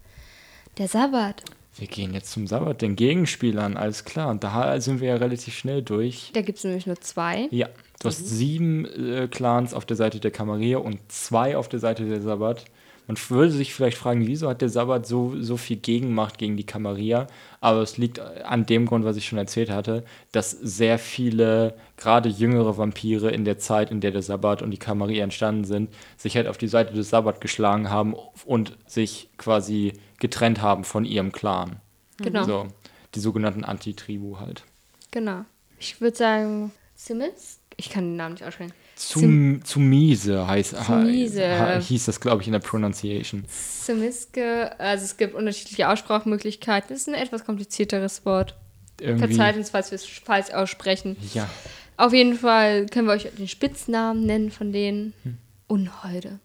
Der 0.77 0.87
Sabbat. 0.87 1.43
Wir 1.75 1.87
gehen 1.87 2.13
jetzt 2.13 2.31
zum 2.31 2.45
Sabbat, 2.47 2.81
den 2.81 2.95
Gegenspielern, 2.95 3.77
alles 3.77 4.05
klar. 4.05 4.29
Und 4.29 4.43
da 4.43 4.79
sind 4.79 5.01
wir 5.01 5.09
ja 5.09 5.15
relativ 5.15 5.55
schnell 5.55 5.81
durch. 5.81 6.31
Da 6.33 6.41
gibt 6.41 6.59
es 6.59 6.63
nämlich 6.63 6.85
nur 6.85 6.99
zwei. 7.01 7.47
Ja, 7.51 7.67
du 7.99 8.07
hast 8.07 8.27
sieben 8.27 8.85
äh, 8.85 9.27
Clans 9.27 9.73
auf 9.73 9.85
der 9.85 9.97
Seite 9.97 10.19
der 10.19 10.31
Camarilla 10.31 10.77
und 10.77 10.99
zwei 11.11 11.57
auf 11.57 11.69
der 11.69 11.79
Seite 11.79 12.05
der 12.05 12.21
Sabbat. 12.21 12.65
Man 13.07 13.17
würde 13.29 13.51
sich 13.51 13.73
vielleicht 13.73 13.97
fragen, 13.97 14.27
wieso 14.27 14.47
hat 14.47 14.61
der 14.61 14.69
Sabbat 14.69 15.05
so, 15.05 15.35
so 15.41 15.57
viel 15.57 15.77
Gegenmacht 15.77 16.37
gegen 16.37 16.55
die 16.55 16.65
Camarilla? 16.65 17.27
Aber 17.59 17.81
es 17.81 17.97
liegt 17.97 18.19
an 18.19 18.65
dem 18.65 18.85
Grund, 18.85 19.03
was 19.03 19.17
ich 19.17 19.27
schon 19.27 19.37
erzählt 19.37 19.69
hatte, 19.69 20.03
dass 20.31 20.51
sehr 20.51 20.97
viele, 20.97 21.75
gerade 21.97 22.29
jüngere 22.29 22.77
Vampire 22.77 23.29
in 23.31 23.43
der 23.45 23.57
Zeit, 23.57 23.91
in 23.91 23.99
der 23.99 24.11
der 24.11 24.21
Sabbat 24.21 24.61
und 24.61 24.71
die 24.71 24.77
Camarilla 24.77 25.23
entstanden 25.23 25.65
sind, 25.65 25.89
sich 26.17 26.35
halt 26.35 26.47
auf 26.47 26.57
die 26.57 26.67
Seite 26.67 26.93
des 26.93 27.09
Sabbat 27.09 27.41
geschlagen 27.41 27.89
haben 27.89 28.15
und 28.45 28.77
sich 28.87 29.29
quasi 29.37 29.93
getrennt 30.19 30.61
haben 30.61 30.83
von 30.85 31.03
ihrem 31.03 31.31
Clan. 31.31 31.81
Genau. 32.17 32.43
So, 32.43 32.67
die 33.15 33.19
sogenannten 33.19 33.65
Anti-Tribu 33.65 34.39
halt. 34.39 34.63
Genau. 35.11 35.45
Ich 35.77 35.99
würde 35.99 36.15
sagen, 36.15 36.71
Simmons? 36.95 37.59
Ich 37.75 37.89
kann 37.89 38.05
den 38.05 38.15
Namen 38.15 38.35
nicht 38.35 38.43
aussprechen. 38.45 38.73
Zum, 39.09 39.63
Zumise 39.65 40.47
heißt, 40.47 40.75
Zumise. 40.85 41.79
hieß 41.79 42.05
das, 42.05 42.19
glaube 42.19 42.41
ich, 42.41 42.47
in 42.47 42.53
der 42.53 42.59
Pronunciation. 42.59 43.43
Simiske, 43.47 44.79
also 44.79 45.05
es 45.05 45.17
gibt 45.17 45.35
unterschiedliche 45.35 45.89
Aussprachmöglichkeiten. 45.89 46.89
Das 46.89 46.99
ist 46.99 47.09
ein 47.09 47.15
etwas 47.15 47.45
komplizierteres 47.45 48.25
Wort. 48.25 48.55
Irgendwie, 49.01 49.27
Verzeiht 49.35 49.57
uns, 49.57 49.69
falls 49.71 49.91
wir 49.91 49.95
es 49.95 50.05
falsch 50.05 50.51
aussprechen. 50.51 51.17
Ja, 51.33 51.49
Auf 51.97 52.13
jeden 52.13 52.35
Fall 52.37 52.85
können 52.87 53.07
wir 53.07 53.13
euch 53.13 53.27
den 53.37 53.47
Spitznamen 53.47 54.25
nennen 54.25 54.51
von 54.51 54.71
denen. 54.71 55.13
Hm. 55.23 55.37
Unholde. 55.67 56.39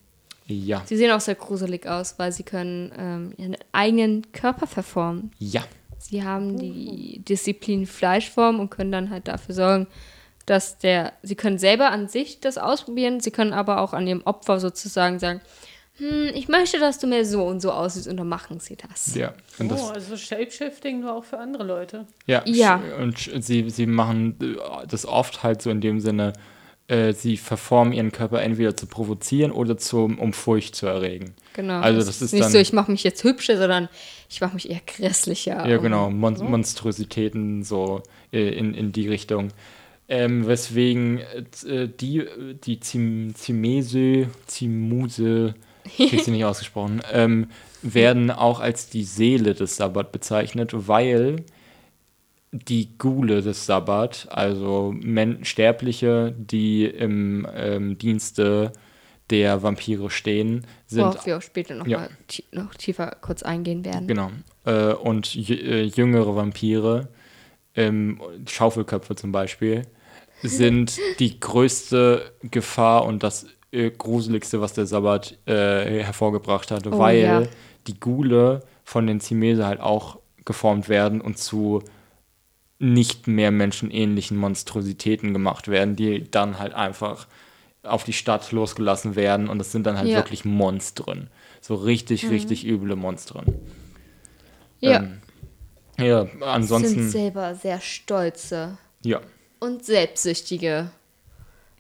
ja, 0.47 0.83
Sie 0.87 0.97
sehen 0.97 1.11
auch 1.11 1.21
sehr 1.21 1.35
gruselig 1.35 1.87
aus, 1.87 2.15
weil 2.19 2.33
sie 2.33 2.45
können 2.45 2.93
ähm, 2.97 3.33
ihren 3.37 3.57
eigenen 3.73 4.31
Körper 4.33 4.67
verformen. 4.67 5.33
ja. 5.39 5.65
Sie 6.01 6.23
haben 6.23 6.57
die 6.57 7.21
Disziplin 7.29 7.85
Fleischform 7.85 8.61
und 8.61 8.71
können 8.71 8.93
dann 8.93 9.11
halt 9.11 9.27
dafür 9.29 9.55
sorgen, 9.55 9.87
dass 10.49 10.79
der, 10.79 11.13
sie 11.23 11.35
können 11.35 11.59
selber 11.59 11.91
an 11.91 12.09
sich 12.09 12.41
das 12.41 12.59
ausprobieren, 12.59 13.21
sie 13.21 13.31
können 13.31 13.53
aber 13.53 13.81
auch 13.81 13.93
an 13.93 14.07
ihrem 14.07 14.23
Opfer 14.23 14.61
sozusagen 14.61 15.19
sagen, 15.19 15.41
hm, 15.99 16.31
ich 16.35 16.49
möchte, 16.49 16.79
dass 16.79 16.99
du 16.99 17.07
mir 17.09 17.25
so 17.25 17.45
und 17.45 17.61
so 17.61 17.73
aussiehst 17.73 18.07
und 18.09 18.17
dann 18.19 18.29
machen 18.29 18.61
sie 18.61 18.77
das. 18.77 19.15
Ja, 19.17 19.35
und 19.59 19.67
Oh, 19.73 19.75
das, 19.75 19.91
also 19.91 20.17
Shapeshifting 20.17 21.01
nur 21.01 21.13
auch 21.15 21.25
für 21.25 21.39
andere 21.39 21.65
Leute. 21.65 22.07
ja, 22.27 22.43
Ja. 22.47 22.81
und 23.01 23.19
sie, 23.45 23.69
sie 23.69 23.87
machen 23.87 24.37
äh, 24.41 24.87
das 24.87 25.07
oft 25.07 25.43
halt 25.43 25.61
so 25.61 25.71
in 25.71 25.81
dem 25.81 25.99
Sinne, 26.01 26.35
äh, 26.87 27.13
sie 27.13 27.37
verformen 27.37 27.93
ihren 27.93 28.13
Körper 28.13 28.41
entweder 28.41 28.77
zu 28.77 28.87
provozieren 28.87 29.51
oder 29.51 29.77
zum, 29.77 30.19
um 30.21 30.33
Furcht 30.33 30.75
zu 30.77 30.87
erregen. 30.87 31.35
Genau. 31.55 31.81
Also 31.81 31.99
das 31.99 32.23
ist 32.23 32.33
nicht 32.33 32.45
dann- 32.45 32.53
so, 32.53 32.59
ich 32.59 32.73
mache 32.73 32.91
mich 32.93 33.03
jetzt 33.03 33.25
hübscher, 33.25 33.59
sondern 33.59 33.89
ich 34.31 34.41
mache 34.41 34.55
mich 34.55 34.71
eher 34.71 34.81
grässlicher. 34.87 35.69
Ja, 35.69 35.77
genau, 35.79 36.09
Mon 36.11 36.39
Monstrositäten 36.51 37.65
so 37.65 38.03
äh, 38.33 38.49
in, 38.51 38.73
in 38.75 38.93
die 38.93 39.09
Richtung. 39.09 39.49
Ähm, 40.11 40.47
weswegen 40.47 41.19
äh, 41.67 41.89
die, 41.89 42.25
die 42.65 42.81
Zim 42.81 43.35
Zimese, 43.35 44.29
Zimuse, 44.47 45.55
ich 45.85 46.09
krieg 46.11 46.21
sie 46.25 46.31
nicht 46.31 46.45
ausgesprochen, 46.47 47.03
ähm, 47.13 47.49
werden 47.83 48.31
auch 48.31 48.61
als 48.61 48.89
die 48.89 49.05
Seele 49.05 49.55
des 49.55 49.77
Sabbat 49.77 50.11
bezeichnet, 50.11 50.71
weil 50.75 51.45
die 52.51 52.97
Gule 52.97 53.43
des 53.43 53.67
Sabbat, 53.67 54.29
also 54.31 54.95
Men 54.99 55.45
Sterbliche, 55.45 56.35
die 56.39 56.87
im 56.87 57.47
ähm, 57.55 57.99
Dienste 57.99 58.73
der 59.29 59.63
Vampire 59.63 60.09
stehen, 60.09 60.67
sind 60.87 61.01
Worauf 61.05 61.27
wir 61.27 61.37
auch 61.37 61.43
später 61.43 61.75
noch, 61.75 61.87
Ja. 61.87 61.99
mal 61.99 62.09
noch 62.53 62.75
tiefer 62.75 63.17
kurz 63.21 63.43
eingehen 63.43 63.85
werden. 63.85 64.07
Genau. 64.09 64.31
Äh, 64.65 64.95
und 64.95 65.35
äh, 65.37 65.83
jüngere 65.83 66.35
Vampire, 66.35 67.09
ähm, 67.75 68.21
Schaufelköpfe 68.47 69.15
zum 69.15 69.31
Beispiel, 69.33 69.83
sind 70.43 70.99
die 71.19 71.41
größte 71.41 72.33
Gefahr 72.43 73.05
und 73.05 73.23
das 73.23 73.47
äh, 73.73 73.91
Gruseligste, 73.91 74.61
was 74.61 74.73
der 74.73 74.87
Sabbat 74.87 75.37
äh, 75.47 76.03
hervorgebracht 76.03 76.71
hat, 76.71 76.87
Oh, 76.87 76.99
weil 76.99 77.19
ja. 77.19 77.43
die 77.87 77.99
Gule 77.99 78.63
von 78.85 79.07
den 79.07 79.21
Zimese 79.21 79.67
halt 79.67 79.81
auch 79.81 80.19
geformt 80.45 80.89
werden 80.89 81.21
und 81.21 81.39
zu 81.39 81.83
nicht 82.79 83.27
mehr 83.27 83.51
menschenähnlichen 83.51 84.37
Monstrositäten 84.37 85.33
gemacht 85.33 85.69
werden, 85.69 85.97
die 85.97 86.31
dann 86.31 86.59
halt 86.59 86.75
einfach 86.75 87.27
auf 87.83 88.05
die 88.05 88.13
Stadt 88.13 88.53
losgelassen 88.53 89.17
werden 89.17 89.49
und 89.49 89.59
das 89.59 89.73
sind 89.73 89.85
dann 89.87 89.99
halt 89.99 90.09
Ja. 90.09 90.15
Mhm. 90.17 90.19
wirklich 90.21 90.45
Monstren. 90.45 91.29
So 91.61 91.75
richtig, 91.75 92.31
richtig 92.31 92.65
üble 92.67 92.95
Monstren. 92.97 93.47
Ja, 94.81 94.99
Ähm, 94.99 95.21
ja, 95.99 96.25
sind 96.25 96.43
ansonsten, 96.43 97.11
selber 97.11 97.55
sehr 97.57 97.81
stolze 97.81 98.79
ja, 99.03 99.21
und 99.61 99.85
selbstsüchtige 99.85 100.91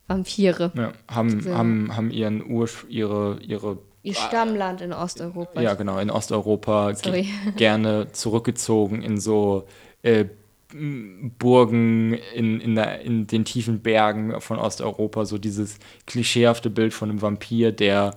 Vampire. 0.06 0.72
ja 0.74 0.92
haben, 1.08 1.40
So. 1.40 1.54
haben, 1.54 1.96
haben 1.96 2.10
ihren 2.10 2.50
Ursch 2.50 2.84
ihre, 2.88 3.38
ihre, 3.40 3.78
Ihr 4.02 4.14
Stammland 4.14 4.80
in 4.80 4.92
Osteuropa. 4.92 5.60
ja 5.60 5.74
genau, 5.74 5.98
in 5.98 6.10
Osteuropa 6.10 6.92
ge 6.92 7.26
gerne 7.56 8.12
zurückgezogen 8.12 9.02
in 9.02 9.18
so 9.18 9.66
äh, 10.02 10.24
Burgen 10.70 12.12
in, 12.34 12.60
in, 12.60 12.74
der, 12.74 13.00
in 13.00 13.26
den 13.26 13.44
tiefen 13.44 13.80
Bergen 13.80 14.38
von 14.40 14.58
Osteuropa, 14.58 15.24
so 15.24 15.38
dieses 15.38 15.78
klischeehafte 16.06 16.68
Bild 16.68 16.92
von 16.92 17.08
einem 17.08 17.22
Vampir, 17.22 17.72
der 17.72 18.16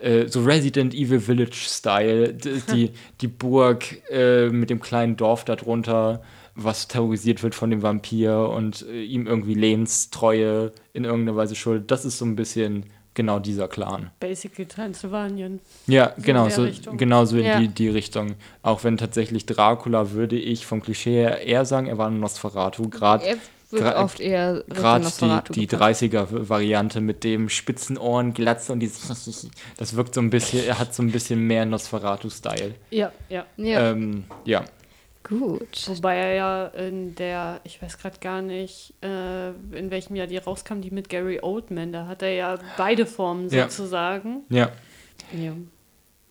äh, 0.00 0.26
so 0.26 0.42
Resident 0.42 0.94
Evil 0.94 1.20
Village-Style, 1.20 2.32
die, 2.32 2.92
die 3.20 3.28
Burg 3.28 4.10
äh, 4.10 4.48
mit 4.48 4.70
dem 4.70 4.80
kleinen 4.80 5.16
Dorf 5.16 5.44
darunter, 5.44 6.22
was 6.54 6.88
terrorisiert 6.88 7.42
wird 7.42 7.54
von 7.54 7.70
dem 7.70 7.82
Vampir 7.82 8.48
und 8.50 8.86
äh, 8.88 9.02
ihm 9.02 9.26
irgendwie 9.26 9.54
Lebenstreue 9.54 10.72
in 10.92 11.04
irgendeiner 11.04 11.36
Weise 11.36 11.54
schuldet. 11.54 11.90
Das 11.90 12.04
ist 12.04 12.18
so 12.18 12.24
ein 12.24 12.36
bisschen 12.36 12.86
genau 13.14 13.38
dieser 13.38 13.68
Clan. 13.68 14.10
Basically 14.20 14.66
Transylvanien. 14.66 15.60
Ja, 15.86 16.06
in 16.06 16.22
genau, 16.22 16.48
so, 16.48 16.62
Richtung. 16.62 16.96
genau 16.96 17.24
so 17.24 17.36
in 17.38 17.44
Ja. 17.44 17.60
die, 17.60 17.68
die 17.68 17.88
Richtung. 17.88 18.34
Auch 18.62 18.84
wenn 18.84 18.96
tatsächlich 18.96 19.44
Dracula, 19.46 20.12
würde 20.12 20.36
ich 20.36 20.66
vom 20.66 20.82
Klischee 20.82 21.12
her 21.14 21.40
eher 21.46 21.64
sagen, 21.64 21.86
er 21.88 21.98
war 21.98 22.08
ein 22.08 22.20
Nosferatu. 22.20 22.88
Gerade 22.88 23.24
Er 23.26 23.36
wird 23.70 23.82
gra- 23.84 24.02
oft 24.02 24.20
eher 24.20 24.62
Gerade 24.68 25.06
die, 25.48 25.60
die 25.60 25.66
gepackt. 25.66 25.96
30er-Variante 26.02 27.00
mit 27.00 27.24
dem 27.24 27.48
spitzen 27.48 27.96
Ohren, 27.98 28.32
Glatze 28.34 28.72
und 28.72 28.80
dieses. 28.80 29.48
Das 29.78 29.96
wirkt 29.96 30.14
so 30.14 30.20
ein 30.20 30.30
bisschen, 30.30 30.64
er 30.64 30.78
hat 30.78 30.94
so 30.94 31.02
ein 31.02 31.10
bisschen 31.10 31.40
mehr 31.46 31.64
Nosferatu-Style. 31.66 32.74
Ja, 32.90 33.12
ja. 33.28 33.44
Ja, 33.56 33.90
Ähm, 33.90 34.24
ja. 34.44 34.64
Gut. 35.24 35.88
Wobei 35.88 36.16
er 36.16 36.34
ja 36.34 36.66
in 36.68 37.14
der, 37.14 37.60
ich 37.64 37.80
weiß 37.80 37.98
gerade 37.98 38.18
gar 38.20 38.42
nicht, 38.42 38.94
äh, 39.02 39.50
in 39.76 39.90
welchem 39.90 40.16
Jahr 40.16 40.26
die 40.26 40.36
rauskam, 40.38 40.80
die 40.80 40.90
mit 40.90 41.08
Gary 41.08 41.40
Oldman, 41.42 41.92
da 41.92 42.06
hat 42.06 42.22
er 42.22 42.32
ja 42.34 42.58
beide 42.76 43.06
Formen 43.06 43.48
Ja. 43.48 43.68
sozusagen. 43.68 44.42
Ja, 44.48 44.70
Ja. 45.32 45.52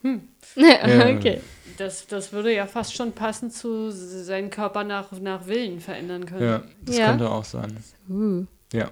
Ja. 0.04 1.16
okay. 1.18 1.42
Das, 1.78 2.08
das 2.08 2.34
würde 2.34 2.54
ja 2.54 2.66
fast 2.68 2.96
schon 2.96 3.12
passen 3.14 3.52
zu 3.52 3.92
seinen 3.92 4.50
Körper 4.50 4.84
nach, 4.84 5.12
nach 5.20 5.46
Willen 5.48 5.80
verändern 5.80 6.26
können. 6.26 6.44
ja, 6.44 6.64
das 6.84 6.98
Ja. 6.98 7.10
könnte 7.10 7.30
auch 7.30 7.46
sein. 7.46 7.78
Uh, 8.10 8.46
Ja. 8.74 8.90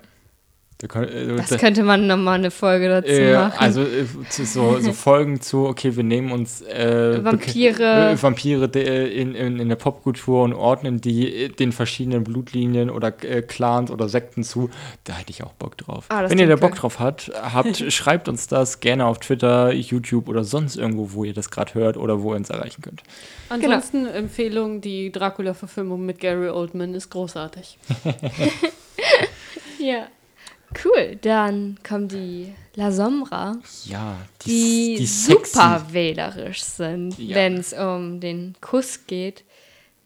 Da 0.82 0.88
kann, 0.88 1.04
äh, 1.10 1.36
das 1.36 1.50
da- 1.50 1.58
könnte 1.58 1.84
man 1.84 2.08
nochmal 2.08 2.36
eine 2.40 2.52
Folge 2.52 2.88
dazu 2.88 3.10
äh, 3.12 3.34
machen. 3.34 3.60
also 3.60 3.82
äh, 3.82 4.06
so, 4.30 4.80
so 4.80 4.94
Folgen 4.94 5.42
zu, 5.42 5.66
okay, 5.68 5.98
wir 5.98 6.06
nehmen 6.06 6.32
uns 6.32 6.62
äh, 6.62 7.22
Vampire. 7.22 8.12
äh, 8.14 8.24
Vampire 8.24 8.70
de, 8.70 9.14
in, 9.14 9.36
in, 9.36 9.60
in 9.60 9.68
der 9.68 9.76
Popkultur 9.76 10.42
und 10.44 10.54
ordnen 10.54 11.02
die 11.02 11.36
äh, 11.36 11.50
den 11.50 11.74
verschiedenen 11.74 12.24
Blutlinien 12.24 12.90
oder 12.90 13.14
äh, 13.26 13.42
Clans 13.42 13.92
oder 13.92 14.08
Sekten 14.08 14.46
zu. 14.46 14.70
Da 15.04 15.18
hätte 15.18 15.32
ich 15.32 15.44
auch 15.44 15.52
Bock 15.52 15.76
drauf. 15.78 16.06
Ah, 16.08 16.30
Wenn 16.30 16.40
ihr 16.40 16.48
da 16.48 16.56
Bock 16.56 16.76
drauf 16.76 17.00
hat, 17.00 17.30
habt, 17.36 17.76
schreibt 17.92 18.30
uns 18.30 18.48
das 18.48 18.80
gerne 18.80 19.06
auf 19.06 19.20
Twitter, 19.20 19.74
YouTube 19.74 20.30
oder 20.30 20.46
sonst 20.46 20.78
irgendwo, 20.78 21.12
wo 21.12 21.26
ihr 21.26 21.34
das 21.34 21.52
gerade 21.52 21.74
hört 21.74 21.98
oder 21.98 22.22
wo 22.24 22.32
ihr 22.34 22.38
uns 22.38 22.50
erreichen 22.50 22.82
könnt. 22.82 23.04
Ansonsten 23.50 24.06
Empfehlung, 24.08 24.80
die 24.80 25.12
Dracula-Verfilmung 25.12 26.06
mit 26.06 26.20
Gary 26.22 26.48
Oldman 26.48 26.94
ist 26.94 27.10
großartig. 27.10 27.78
ja. 29.80 30.08
Cool, 30.86 31.18
dann 31.22 31.78
kommen 31.88 32.08
die 32.08 32.54
La 32.76 32.92
Sombra, 32.92 33.58
Ja, 33.86 34.16
die, 34.46 34.96
die 35.00 35.08
sexy- 35.08 35.46
super 35.48 35.86
wählerisch 35.92 36.62
sind, 36.64 37.18
Ja. 37.18 37.36
wenn 37.36 37.58
es 37.58 37.74
um 37.74 38.20
den 38.20 38.56
Kuss 38.62 39.06
geht. 39.08 39.44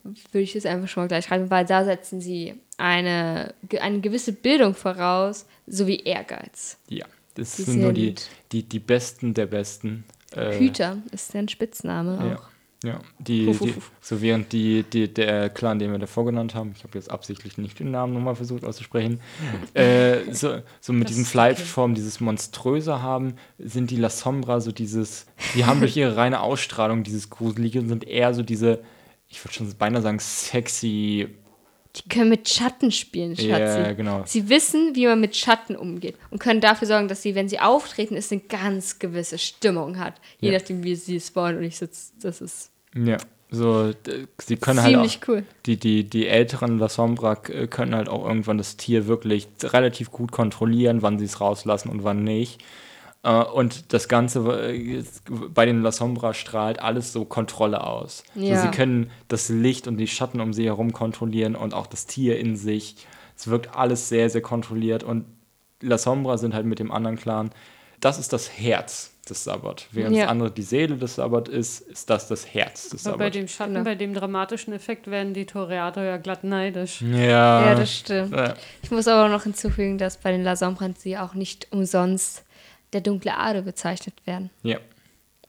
Würde 0.04 0.44
ich 0.44 0.54
das 0.54 0.66
einfach 0.66 0.88
schon 0.88 1.04
mal 1.04 1.08
gleich 1.08 1.26
schreiben, 1.26 1.50
weil 1.50 1.66
da 1.66 1.84
setzen 1.86 2.20
sie 2.22 2.56
eine, 2.78 3.54
eine 3.80 4.00
gewisse 4.02 4.34
Bildung 4.34 4.74
voraus, 4.74 5.46
sowie 5.68 5.98
Ehrgeiz. 6.04 6.78
Ja, 6.90 7.06
das 7.36 7.56
Die 7.56 7.64
sind 7.64 7.82
nur 7.82 7.94
die, 7.94 8.08
sind- 8.08 8.30
die, 8.52 8.64
die 8.64 8.80
Besten 8.80 9.34
der 9.34 9.46
Besten. 9.46 10.04
Äh, 10.36 10.58
Hüter 10.60 10.98
ist 11.12 11.34
deren 11.34 11.48
Spitzname 11.48 12.18
Ja. 12.30 12.36
auch. 12.38 12.44
Ja, 12.84 13.00
die, 13.18 13.46
puff, 13.46 13.60
die, 13.60 13.72
puff. 13.72 13.92
so 14.02 14.22
während 14.22 14.52
die, 14.52 14.84
die, 14.84 15.12
der 15.12 15.50
Clan, 15.50 15.80
den 15.80 15.92
wir 15.94 16.00
davor 16.00 16.26
genannt 16.26 16.54
haben, 16.54 16.74
ich 16.76 16.84
habe 16.84 16.98
jetzt 16.98 17.10
absichtlich 17.10 17.58
nicht 17.58 17.80
den 17.80 17.92
Namen 17.92 18.14
nochmal 18.14 18.36
versucht 18.36 18.66
auszusprechen, 18.66 19.22
äh, 19.74 20.18
so, 20.32 20.58
so 20.82 20.92
mit 20.94 21.04
Das 21.06 21.12
diesen 21.12 21.24
ist 21.24 21.30
Fleischformen 21.32 21.96
dieses 21.96 22.20
Monströse 22.20 23.02
haben, 23.02 23.36
sind 23.58 23.90
die 23.90 23.96
La 23.96 24.10
Sombra 24.10 24.60
so 24.60 24.72
dieses, 24.74 25.26
die 25.56 25.66
haben 25.66 25.80
durch 25.80 25.96
ihre 25.96 26.18
reine 26.18 26.42
Ausstrahlung 26.42 27.04
dieses 27.04 27.30
Gruselige 27.30 27.80
und 27.80 27.88
sind 27.88 28.06
eher 28.06 28.34
so 28.34 28.44
diese, 28.44 28.84
ich 29.30 29.44
würde 29.44 29.54
schon 29.54 29.74
beinahe 29.78 30.02
sagen, 30.02 30.20
sexy, 30.20 31.30
Die 31.96 32.10
können 32.10 32.30
mit 32.30 32.50
Schatten 32.50 32.92
spielen, 32.92 33.36
Schatzi. 33.36 33.50
Ja, 33.80 33.94
genau. 33.94 34.24
Sie 34.26 34.50
wissen, 34.50 34.96
wie 34.96 35.06
man 35.06 35.22
mit 35.22 35.36
Schatten 35.36 35.76
umgeht 35.76 36.18
und 36.32 36.40
können 36.40 36.60
dafür 36.60 36.88
sorgen, 36.88 37.08
dass 37.08 37.22
sie, 37.22 37.34
wenn 37.36 37.48
sie 37.48 37.60
auftreten, 37.60 38.16
es 38.18 38.32
eine 38.32 38.42
ganz 38.42 39.00
gewisse 39.00 39.38
Stimmung 39.38 40.00
hat. 40.00 40.16
Je 40.42 40.50
Ja. 40.52 40.58
nachdem, 40.58 40.84
wie 40.84 40.96
sie 40.96 41.16
es 41.16 41.36
wollen. 41.36 41.58
Und 41.58 41.64
ich 41.64 41.78
sitze, 41.78 42.12
das 42.22 42.42
ist 42.42 42.72
ja, 42.96 43.18
so, 43.54 43.92
sie 44.42 44.58
können 44.58 44.82
halt 44.82 44.96
auch, 44.96 45.02
ziemlich 45.04 45.20
cool. 45.28 45.44
die, 45.68 45.78
die, 45.78 46.04
die 46.10 46.28
älteren 46.28 46.80
La 46.80 46.90
Sombra 46.90 47.38
äh, 47.50 47.68
können 47.68 47.94
halt 47.94 48.10
auch 48.10 48.26
irgendwann 48.26 48.58
das 48.58 48.78
Tier 48.78 49.06
wirklich 49.06 49.48
relativ 49.62 50.10
gut 50.10 50.32
kontrollieren, 50.32 51.04
wann 51.04 51.20
sie 51.20 51.26
es 51.26 51.40
rauslassen 51.40 51.90
und 51.90 52.04
wann 52.04 52.24
nicht. 52.24 52.64
Äh, 53.22 53.44
Und 53.44 53.94
das 53.94 54.08
Ganze 54.08 54.40
äh, 54.74 55.04
bei 55.54 55.68
den 55.68 55.84
La 55.84 55.92
Sombra 55.92 56.34
strahlt 56.34 56.80
alles 56.80 57.14
so 57.14 57.26
Kontrolle 57.26 57.86
aus. 57.86 58.24
Ja. 58.34 58.56
So, 58.56 58.64
sie 58.64 58.72
können 58.72 59.12
das 59.28 59.50
Licht 59.50 59.88
und 59.88 59.98
die 59.98 60.08
Schatten 60.08 60.42
um 60.42 60.52
sie 60.54 60.66
herum 60.66 60.92
kontrollieren 60.92 61.56
und 61.56 61.76
auch 61.76 61.86
das 61.86 62.08
Tier 62.08 62.40
in 62.40 62.56
sich. 62.56 62.96
Es 63.38 63.48
wirkt 63.48 63.76
alles 63.76 64.10
sehr, 64.10 64.32
sehr 64.32 64.42
kontrolliert 64.42 65.04
und 65.04 65.26
La 65.80 66.00
Sombra 66.00 66.40
sind 66.40 66.56
halt 66.56 66.66
mit 66.66 66.80
dem 66.80 66.92
anderen 66.92 67.18
Clan. 67.18 67.52
Das 68.00 68.18
ist 68.18 68.34
das 68.34 68.50
Herz 68.50 69.13
des 69.30 69.44
Sabbat. 69.46 69.88
Während 69.92 70.16
Ja. 70.16 70.24
das 70.24 70.32
andere 70.32 70.52
die 70.52 70.62
Seele 70.64 70.98
des 70.98 71.16
Sabbat 71.16 71.48
ist, 71.48 71.82
ist 71.82 72.10
das 72.10 72.28
das 72.28 72.54
Herz 72.54 72.90
des 72.90 73.06
Aber 73.06 73.18
bei 73.18 73.24
Sabbat. 73.26 73.36
dem 73.36 73.48
Schatten, 73.48 73.74
Genau. 73.74 73.86
bei 73.86 73.96
dem 73.96 74.14
dramatischen 74.14 74.74
Effekt 74.74 75.10
werden 75.10 75.34
die 75.34 75.46
Toreator 75.46 76.04
ja 76.04 76.18
glatt 76.18 76.44
neidisch. 76.44 77.02
Ja, 77.02 77.66
Ja, 77.68 77.76
das 77.76 77.94
stimmt. 77.96 78.36
ja. 78.36 78.56
Ich 78.82 78.92
muss 78.92 79.08
aber 79.08 79.30
noch 79.30 79.44
hinzufügen, 79.44 79.98
dass 79.98 80.18
bei 80.18 80.32
den 80.32 80.44
La 80.44 80.56
Sombrans 80.56 81.02
sie 81.02 81.18
auch 81.18 81.34
nicht 81.36 81.68
umsonst 81.72 82.44
der 82.92 83.02
dunkle 83.02 83.38
Ade 83.38 83.62
bezeichnet 83.62 84.16
werden. 84.26 84.50
ja. 84.64 84.78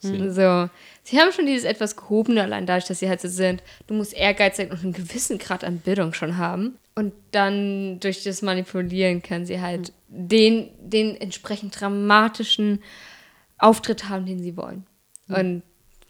Sie- 0.01 0.31
So, 0.31 0.69
sie 1.03 1.19
haben 1.19 1.33
schon 1.33 1.47
dieses 1.47 1.65
etwas 1.65 1.97
gehobene, 1.97 2.43
allein 2.43 2.67
dadurch, 2.67 2.85
dass 2.85 2.99
sie 2.99 3.09
halt 3.09 3.23
so 3.23 3.29
sind. 3.29 3.63
Du 3.87 3.95
musst 3.95 4.13
Ehrgeiz 4.13 4.59
sein 4.59 4.71
und 4.71 4.83
einen 4.85 4.93
gewissen 4.93 5.39
Grad 5.39 5.65
an 5.65 5.79
Bildung 5.79 6.13
schon 6.13 6.37
haben. 6.37 6.77
Und 6.95 7.15
dann 7.31 8.01
durch 8.01 8.23
das 8.23 8.43
Manipulieren 8.43 9.23
können 9.23 9.47
sie 9.47 9.63
halt 9.63 9.95
den, 10.09 10.69
den 10.79 11.17
entsprechend 11.19 11.81
dramatischen 11.81 12.83
Auftritt 13.59 14.09
haben, 14.09 14.27
den 14.27 14.43
sie 14.43 14.57
wollen. 14.57 14.87
Und 15.29 15.63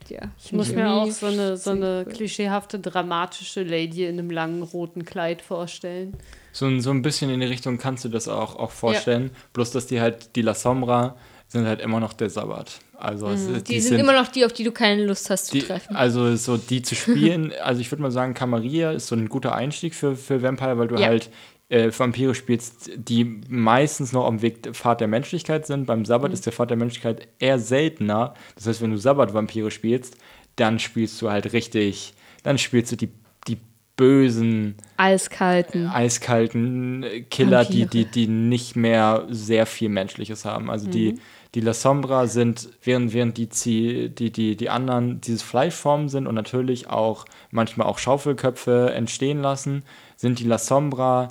ja. 0.08 0.20
Ich 0.44 0.52
muss 0.52 0.70
mir 0.72 0.90
auch 0.90 1.10
so 1.10 1.26
eine, 1.26 1.56
so 1.56 1.70
eine 1.70 2.04
klischeehafte, 2.04 2.78
dramatische 2.78 3.62
Lady 3.62 4.04
in 4.04 4.18
einem 4.18 4.30
langen 4.30 4.62
roten 4.62 5.04
Kleid 5.04 5.40
vorstellen. 5.40 6.14
So, 6.52 6.66
ein- 6.66 6.80
so 6.82 6.90
ein 6.90 7.00
bisschen 7.02 7.30
in 7.30 7.40
die 7.40 7.46
Richtung 7.46 7.78
kannst 7.78 8.04
du 8.04 8.08
das 8.10 8.28
auch, 8.28 8.56
auch 8.56 8.70
vorstellen. 8.70 9.30
Bloß, 9.54 9.70
dass 9.70 9.86
die 9.86 10.00
halt, 10.00 10.36
die 10.36 10.42
La 10.42 10.54
Sombra 10.54 11.16
sind 11.48 11.66
halt 11.66 11.80
immer 11.80 12.00
noch 12.00 12.12
der 12.12 12.28
Sabbat. 12.28 12.80
Also, 12.98 13.28
es, 13.28 13.48
Mhm. 13.48 13.64
Die, 13.64 13.80
sind, 13.80 13.98
immer 13.98 14.12
noch 14.12 14.28
die, 14.28 14.44
auf 14.44 14.52
die 14.52 14.64
du 14.64 14.72
keine 14.72 15.04
Lust 15.04 15.30
hast 15.30 15.46
zu 15.46 15.52
die, 15.54 15.62
treffen. 15.62 15.96
Also, 15.96 16.36
so 16.36 16.56
die 16.58 16.82
zu 16.82 16.94
spielen, 16.94 17.52
also 17.62 17.80
ich 17.80 17.90
würde 17.90 18.02
mal 18.02 18.10
sagen, 18.10 18.34
Camarilla 18.34 18.92
ist 18.92 19.06
so 19.08 19.14
ein 19.16 19.28
guter 19.28 19.54
Einstieg 19.54 19.94
für, 19.94 20.16
für 20.16 20.42
Vampire, 20.42 20.78
weil 20.78 20.88
du 20.88 20.96
Ja. 20.96 21.06
halt 21.06 21.30
äh, 21.74 21.90
Vampire 21.98 22.34
spielst, 22.34 22.90
die 22.96 23.24
meistens 23.48 24.12
noch 24.12 24.26
am 24.26 24.42
Weg 24.42 24.58
Pfad 24.72 25.00
der 25.00 25.08
Menschlichkeit 25.08 25.66
sind. 25.66 25.86
Beim 25.86 26.04
Sabbat 26.04 26.30
Mhm. 26.30 26.34
ist 26.34 26.46
der 26.46 26.52
Pfad 26.52 26.70
der 26.70 26.76
Menschlichkeit 26.76 27.26
eher 27.38 27.58
seltener. 27.58 28.34
Das 28.54 28.66
heißt, 28.66 28.80
wenn 28.82 28.90
du 28.92 28.96
Sabbat-Vampire 28.96 29.70
spielst, 29.70 30.16
dann 30.56 30.78
spielst 30.78 31.20
du 31.20 31.30
halt 31.30 31.52
richtig, 31.52 32.14
dann 32.44 32.58
spielst 32.58 32.92
du 32.92 32.96
die, 32.96 33.10
die 33.48 33.58
bösen, 33.96 34.76
Eiskalten. 34.96 35.88
eiskalten 35.88 37.04
Killer, 37.30 37.64
die, 37.64 37.82
Vampire. 37.82 38.04
die, 38.04 38.04
die 38.06 38.26
nicht 38.28 38.76
mehr 38.76 39.26
sehr 39.30 39.66
viel 39.66 39.88
Menschliches 39.88 40.44
haben. 40.44 40.70
Also 40.70 40.88
die, 40.88 41.14
die 41.54 41.60
La 41.60 41.72
Sombra 41.74 42.26
sind, 42.26 42.68
während, 42.82 43.12
während 43.14 43.36
die, 43.36 43.48
die, 43.48 44.30
die, 44.32 44.56
die 44.56 44.70
anderen 44.70 45.20
dieses 45.20 45.42
Fleischformen 45.42 46.08
sind 46.08 46.26
und 46.26 46.34
natürlich 46.34 46.88
auch 46.88 47.24
manchmal 47.50 47.86
auch 47.86 47.98
Schaufelköpfe 47.98 48.92
entstehen 48.94 49.40
lassen, 49.40 49.82
sind 50.16 50.38
die 50.38 50.44
La 50.44 50.58
Sombra 50.58 51.28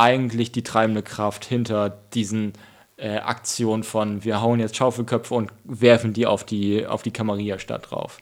eigentlich 0.00 0.50
die 0.50 0.62
treibende 0.62 1.02
Kraft 1.02 1.44
hinter 1.44 1.90
diesen 2.14 2.54
äh, 2.96 3.18
Aktionen 3.18 3.82
von 3.82 4.24
wir 4.24 4.40
hauen 4.40 4.60
jetzt 4.60 4.76
Schaufelköpfe 4.76 5.34
und 5.34 5.52
werfen 5.64 6.12
die 6.12 6.26
auf 6.26 6.44
die, 6.44 6.86
auf 6.86 7.02
die 7.02 7.10
Camarilla-Stadt 7.10 7.90
drauf. 7.90 8.18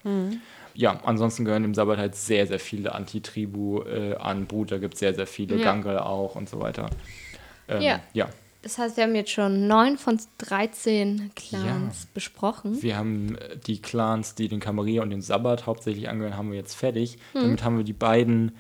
Ja, 0.74 1.01
ansonsten 1.05 1.45
gehören 1.45 1.62
dem 1.62 1.74
Sabbat 1.74 1.99
halt 1.99 2.14
sehr, 2.14 2.47
sehr 2.47 2.61
viele 2.61 2.95
Antitribu 2.95 3.83
äh, 3.83 4.14
an. 4.16 4.47
Bruder 4.47 4.79
gibt 4.79 4.95
es 4.95 5.01
sehr, 5.01 5.14
sehr 5.14 5.26
viele, 5.26 5.57
Ja. 5.57 5.64
Gangal 5.64 5.99
auch 5.99 6.37
und 6.37 6.49
so 6.49 6.61
weiter. 6.61 6.91
Ähm, 7.68 7.83
Ja. 7.83 8.01
ja. 8.12 8.29
Das 8.62 8.76
heißt, 8.76 8.97
wir 8.97 9.05
haben 9.05 9.14
jetzt 9.14 9.31
schon 9.31 9.68
neun 9.68 9.99
von 9.99 10.18
13 10.39 11.31
Clans 11.37 12.07
besprochen. 12.07 12.83
Wir 12.83 12.97
haben 12.97 13.37
äh, 13.37 13.57
die 13.57 13.81
Clans, 13.81 14.35
die 14.35 14.49
den 14.49 14.59
Camarilla 14.61 15.03
und 15.03 15.11
den 15.11 15.22
Sabbat 15.22 15.66
hauptsächlich 15.66 16.09
angehören, 16.09 16.37
haben 16.37 16.51
wir 16.51 16.59
jetzt 16.59 16.74
fertig. 16.74 17.18
Damit 17.35 17.62
haben 17.62 17.76
wir 17.76 17.85
die 17.85 17.93
beiden 17.93 18.53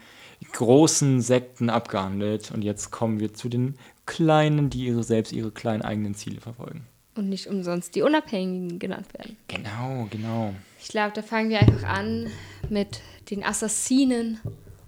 großen 0.52 1.20
Sekten 1.20 1.70
abgehandelt. 1.70 2.50
Und 2.50 2.62
jetzt 2.62 2.90
kommen 2.90 3.20
wir 3.20 3.34
zu 3.34 3.48
den 3.48 3.76
kleinen, 4.06 4.70
die 4.70 4.86
ihre 4.86 5.02
selbst 5.02 5.32
ihre 5.32 5.50
kleinen 5.50 5.82
eigenen 5.82 6.14
Ziele 6.14 6.40
verfolgen. 6.40 6.86
Und 7.14 7.28
nicht 7.28 7.46
umsonst 7.48 7.94
die 7.96 8.02
Unabhängigen 8.02 8.78
genannt 8.78 9.06
werden. 9.14 9.36
Genau, 9.48 10.06
genau. 10.10 10.54
Ich 10.80 10.88
glaube, 10.88 11.12
da 11.14 11.22
fangen 11.22 11.50
wir 11.50 11.58
einfach 11.60 11.82
an 11.88 12.28
mit 12.70 13.00
den 13.30 13.42
Assassinen 13.44 14.38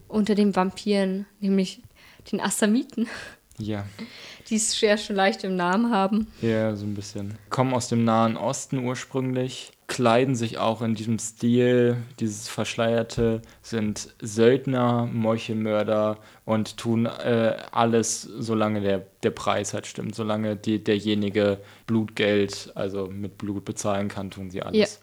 unter 0.07 0.35
den 0.37 0.55
Vampiren, 0.55 1.27
nämlich 1.41 1.83
den 2.31 2.41
Assamiten, 2.41 3.09
Ja, 3.59 3.85
die 4.49 4.57
es 4.57 4.81
ja 4.81 4.97
schon 4.97 5.17
leicht 5.17 5.43
im 5.45 5.57
Namen 5.57 5.93
haben. 5.93 6.29
ja, 6.41 6.75
so 6.77 6.85
ein 6.87 6.95
bisschen. 6.95 7.37
Kommen 7.51 7.75
aus 7.75 7.89
dem 7.89 8.05
Nahen 8.05 8.37
Osten 8.37 8.79
ursprünglich, 8.79 9.73
kleiden 9.91 10.37
sich 10.37 10.57
auch 10.57 10.83
in 10.83 10.95
diesem 10.95 11.19
Stil, 11.19 11.97
dieses 12.21 12.49
Verschleierte, 12.49 13.43
sind 13.61 14.15
Söldner, 14.23 15.07
Meuchelmörder 15.13 16.19
und 16.45 16.77
tun 16.77 17.07
äh, 17.07 17.57
alles, 17.73 18.23
solange 18.23 18.81
der, 18.83 19.05
der 19.25 19.31
Preis 19.31 19.75
halt 19.75 19.89
stimmt. 19.89 20.15
Solange 20.15 20.55
die, 20.55 20.83
derjenige 20.83 21.59
Blutgeld, 21.89 22.71
also 22.77 23.09
mit 23.09 23.37
Blut 23.37 23.65
bezahlen 23.65 24.07
kann, 24.07 24.31
tun 24.31 24.49
sie 24.51 24.63
alles. 24.63 25.01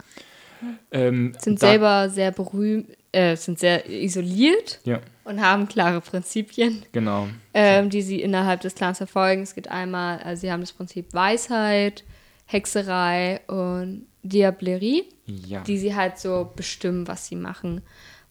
Ähm, 0.90 1.34
Sind 1.38 1.60
selber 1.60 2.08
sehr 2.08 2.32
berühmt, 2.32 2.88
äh, 3.12 3.36
sind 3.36 3.58
sehr 3.58 3.88
isoliert 3.90 4.80
Ja, 4.84 5.00
und 5.24 5.42
haben 5.42 5.68
klare 5.68 6.00
Prinzipien, 6.00 6.86
genau. 6.92 7.28
ähm, 7.52 7.90
die 7.90 8.02
sie 8.02 8.22
innerhalb 8.22 8.62
des 8.62 8.74
Clans 8.74 8.96
verfolgen. 8.96 9.42
Es 9.42 9.54
geht 9.54 9.70
einmal, 9.70 10.18
also 10.20 10.40
sie 10.40 10.50
haben 10.50 10.62
das 10.62 10.72
Prinzip 10.72 11.12
Weisheit, 11.12 12.04
Hexerei 12.46 13.42
und 13.48 14.06
Diablerie. 14.28 15.04
Ja. 15.26 15.60
die 15.60 15.76
sie 15.76 15.94
halt 15.94 16.18
so 16.18 16.50
bestimmen, 16.56 17.06
was 17.06 17.26
sie 17.26 17.36
machen. 17.36 17.82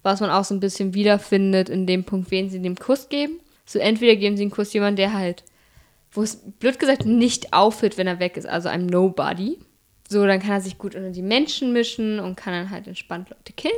Was 0.02 0.20
man 0.20 0.32
auch 0.32 0.44
so 0.44 0.56
ein 0.56 0.60
bisschen 0.60 0.96
wiederfindet 0.96 1.70
in 1.70 1.86
dem 1.86 2.04
Punkt, 2.06 2.32
wen 2.32 2.50
sie 2.50 2.60
dem 2.60 2.76
Kuss 2.76 3.08
geben. 3.08 3.40
So 3.66 3.78
entweder 3.78 4.16
geben 4.16 4.36
sie 4.36 4.42
einen 4.42 4.52
Kuss 4.52 4.74
jemand, 4.74 4.98
der 4.98 5.14
halt, 5.14 5.44
wo 6.12 6.24
es 6.24 6.38
blöd 6.60 6.80
gesagt 6.80 7.06
nicht 7.06 7.54
auffällt, 7.54 8.00
wenn 8.00 8.08
er 8.08 8.20
weg 8.20 8.36
ist, 8.36 8.48
also 8.48 8.68
einem 8.70 8.88
Nobody. 8.88 9.60
So, 10.10 10.26
dann 10.26 10.40
kann 10.40 10.52
er 10.54 10.62
sich 10.62 10.80
gut 10.80 10.96
unter 10.96 11.12
die 11.12 11.22
Menschen 11.22 11.72
mischen 11.72 12.20
und 12.20 12.36
kann 12.36 12.54
dann 12.54 12.70
halt 12.72 12.88
entspannt 12.88 13.30
Leute 13.30 13.54
killen. 13.54 13.76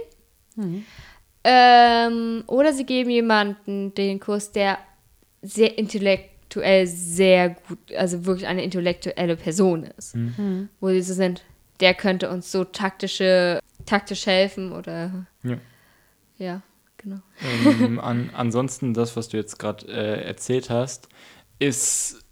Ähm, 1.43 2.43
oder 2.47 2.71
sie 2.73 2.85
geben 2.85 3.09
jemanden 3.09 3.93
den 3.95 4.19
Kuss, 4.19 4.51
der 4.51 4.77
sehr 5.41 5.77
intellektuell 5.77 6.85
sehr 6.87 7.49
gut, 7.67 7.79
also 7.97 8.25
wirklich 8.25 8.47
eine 8.47 8.63
intellektuelle 8.63 9.35
Person 9.35 9.83
ist. 9.97 10.15
Wo 10.79 10.89
sie 10.89 11.01
so 11.01 11.13
sind, 11.13 11.43
der 11.79 11.93
könnte 11.93 12.29
uns 12.29 12.51
so 12.51 12.63
taktische, 12.63 13.59
taktisch 13.85 14.25
helfen 14.25 14.71
oder 14.71 15.25
Ja. 15.43 15.57
ja, 16.37 16.61
genau. 16.97 17.19
ähm, 17.65 17.99
an, 18.03 18.31
ansonsten, 18.33 18.93
das, 18.93 19.15
was 19.15 19.29
du 19.29 19.37
jetzt 19.37 19.59
gerade 19.59 19.87
äh, 19.87 20.23
erzählt 20.23 20.69
hast, 20.69 21.09
ist 21.59 22.25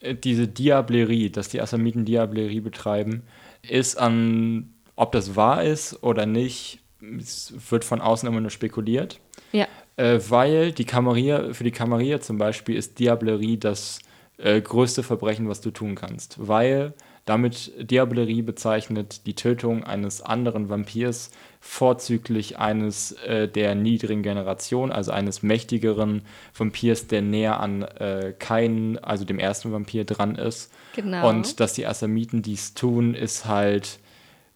äh, 0.00 0.14
diese 0.14 0.48
Diablerie, 0.48 1.30
dass 1.30 1.48
die 1.48 1.60
Assamiten 1.60 2.04
Diablerie 2.04 2.60
betreiben, 2.60 3.22
ist 3.68 3.96
an, 3.96 4.74
ob 4.96 5.12
das 5.12 5.36
wahr 5.36 5.62
ist 5.64 6.02
oder 6.02 6.26
nicht, 6.26 6.80
es 7.18 7.52
wird 7.70 7.84
von 7.84 8.00
außen 8.00 8.28
immer 8.28 8.40
nur 8.40 8.50
spekuliert. 8.50 9.20
Ja. 9.52 9.66
Äh, 9.96 10.20
weil 10.28 10.72
die 10.72 10.84
Kamarier, 10.84 11.54
für 11.54 11.64
die 11.64 11.70
Kamarier 11.70 12.20
zum 12.20 12.38
Beispiel 12.38 12.76
ist 12.76 12.98
Diablerie 12.98 13.58
das 13.58 13.98
äh, 14.38 14.60
größte 14.60 15.02
Verbrechen, 15.02 15.48
was 15.48 15.60
du 15.60 15.70
tun 15.70 15.94
kannst. 15.94 16.36
Weil 16.38 16.94
damit 17.24 17.72
Diablerie 17.78 18.42
bezeichnet 18.42 19.26
die 19.26 19.34
Tötung 19.34 19.84
eines 19.84 20.22
anderen 20.22 20.68
Vampirs, 20.68 21.30
vorzüglich 21.60 22.58
eines 22.58 23.12
äh, 23.12 23.46
der 23.46 23.76
niedrigen 23.76 24.22
Generation, 24.22 24.90
also 24.90 25.12
eines 25.12 25.42
mächtigeren 25.44 26.22
Vampirs, 26.56 27.06
der 27.06 27.22
näher 27.22 27.60
an 27.60 27.82
äh, 27.82 28.34
keinen, 28.36 28.98
also 28.98 29.24
dem 29.24 29.38
ersten 29.38 29.72
Vampir 29.72 30.04
dran 30.04 30.34
ist. 30.34 30.72
Genau. 30.96 31.28
Und 31.28 31.60
dass 31.60 31.74
die 31.74 31.86
Assamiten 31.86 32.42
dies 32.42 32.74
tun, 32.74 33.14
ist 33.14 33.46
halt, 33.46 34.00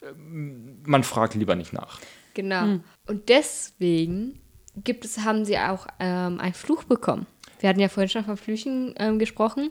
ähm, 0.03 0.79
man 0.85 1.05
fragt 1.05 1.35
lieber 1.35 1.55
nicht 1.55 1.73
nach. 1.73 2.01
Genau. 2.35 2.81
Und 3.07 3.29
deswegen 3.29 4.41
gibt 4.77 5.05
es, 5.05 5.21
haben 5.21 5.45
sie 5.45 5.59
auch 5.59 5.87
ähm, 6.01 6.41
einen 6.41 6.55
Fluch 6.55 6.85
bekommen. 6.85 7.27
Wir 7.61 7.69
hatten 7.69 7.81
ja 7.81 7.89
vorhin 7.89 8.11
schon 8.11 8.25
von 8.25 8.37
Flüchen 8.37 8.95
ähm, 8.99 9.19
gesprochen. 9.19 9.71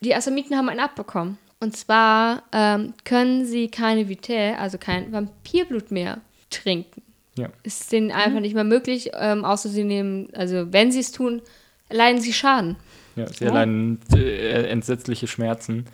Die 0.00 0.14
Assamiten 0.14 0.56
haben 0.56 0.68
einen 0.68 0.80
abbekommen. 0.80 1.38
Und 1.60 1.76
zwar 1.76 2.42
ähm, 2.52 2.94
können 3.04 3.46
sie 3.46 3.68
keine 3.68 4.08
Vitae, 4.08 4.54
also 4.58 4.78
kein 4.78 5.12
Vampirblut 5.12 5.90
mehr 5.90 6.20
trinken. 6.50 7.02
Ja. 7.36 7.48
Ist 7.62 7.90
denen 7.90 8.12
einfach 8.12 8.40
nicht 8.40 8.54
mehr 8.54 8.64
möglich, 8.64 9.10
ähm, 9.14 9.44
außer 9.44 9.68
sie 9.68 9.84
nehmen, 9.84 10.28
also 10.34 10.72
wenn 10.72 10.92
sie 10.92 11.00
es 11.00 11.10
tun, 11.10 11.42
leiden 11.90 12.20
sie 12.20 12.32
Schaden. 12.32 12.76
Ja, 13.16 13.26
sie 13.28 13.44
erleiden 13.44 14.00
äh, 14.14 14.66
entsetzliche 14.68 15.26
Schmerzen. 15.26 15.86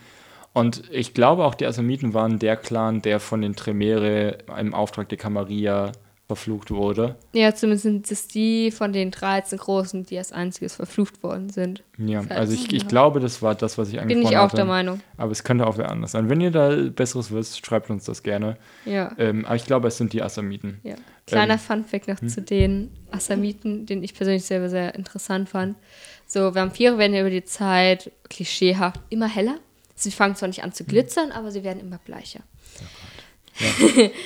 Und 0.53 0.83
ich 0.91 1.15
glaube 1.15 1.45
auch, 1.45 1.55
die 1.55 1.67
Assamiten 1.67 2.13
waren 2.13 2.39
der 2.39 2.57
Clan, 2.57 3.03
der 3.03 3.21
von 3.21 3.41
den 3.41 3.55
Tremere 3.55 4.39
im 4.59 4.75
Auftrag 4.75 5.09
der 5.09 5.19
Camarilla 5.19 5.93
verflucht 6.37 6.71
wurde. 6.71 7.17
Ja, 7.33 7.53
zumindest 7.55 7.83
sind 7.83 8.11
es 8.11 8.29
die 8.29 8.71
von 8.71 8.93
den 8.93 9.11
13 9.11 9.59
Großen, 9.59 10.05
die 10.07 10.17
als 10.17 10.31
einziges 10.31 10.77
verflucht 10.77 11.23
worden 11.25 11.51
sind. 11.51 11.83
Ja, 11.99 12.23
also 12.29 12.53
ich, 12.53 12.73
ich 12.73 12.83
ja. 12.83 12.89
glaube, 12.89 13.19
das 13.19 13.43
war 13.43 13.57
das, 13.57 13.77
was 13.79 13.89
ich 13.89 14.01
angesprochen 14.01 14.23
Bin 14.23 14.33
ich 14.33 14.39
auch 14.39 14.45
hatte. 14.45 14.57
der 14.57 14.65
Meinung. 14.65 15.01
Aber 15.17 15.33
es 15.33 15.43
könnte 15.43 15.67
auch 15.67 15.77
wer 15.77 15.91
anders 15.91 16.13
sein. 16.13 16.31
Wenn 16.31 16.41
ihr 16.41 16.53
da 16.53 16.71
Besseres 16.95 17.33
wisst, 17.33 17.67
schreibt 17.67 17.91
uns 17.91 18.05
das 18.05 18.23
gerne. 18.23 18.57
Ja. 18.85 19.13
Ähm, 19.19 19.45
aber 19.45 19.57
ich 19.57 19.65
glaube, 19.67 19.89
es 19.89 19.97
sind 19.97 20.13
die 20.13 20.23
Assamiten. 20.23 20.79
Ja. 20.85 20.95
Kleiner 21.27 21.55
Ähm, 21.55 21.59
Funfact 21.59 22.07
noch 22.09 22.21
zu 22.27 22.43
den 22.43 22.91
Assamiten, 23.11 23.87
den 23.87 24.03
ich 24.05 24.15
persönlich 24.15 24.45
selber 24.45 24.69
sehr 24.69 24.95
interessant 24.95 25.49
fand. 25.49 25.77
So, 26.27 26.55
Vampire 26.55 26.97
werden 26.99 27.13
ja 27.15 27.21
über 27.23 27.31
die 27.31 27.45
Zeit 27.45 28.13
klischeehaft 28.29 29.01
immer 29.11 29.27
heller. 29.29 29.57
Sie 29.97 30.11
fangen 30.13 30.37
zwar 30.37 30.49
nicht 30.49 30.63
an 30.63 30.73
zu 30.73 30.85
glitzern, 30.85 31.33
aber 31.33 31.51
sie 31.51 31.65
werden 31.65 31.81
immer 31.81 31.99
bleicher. 31.99 32.41
Wir- 33.79 34.11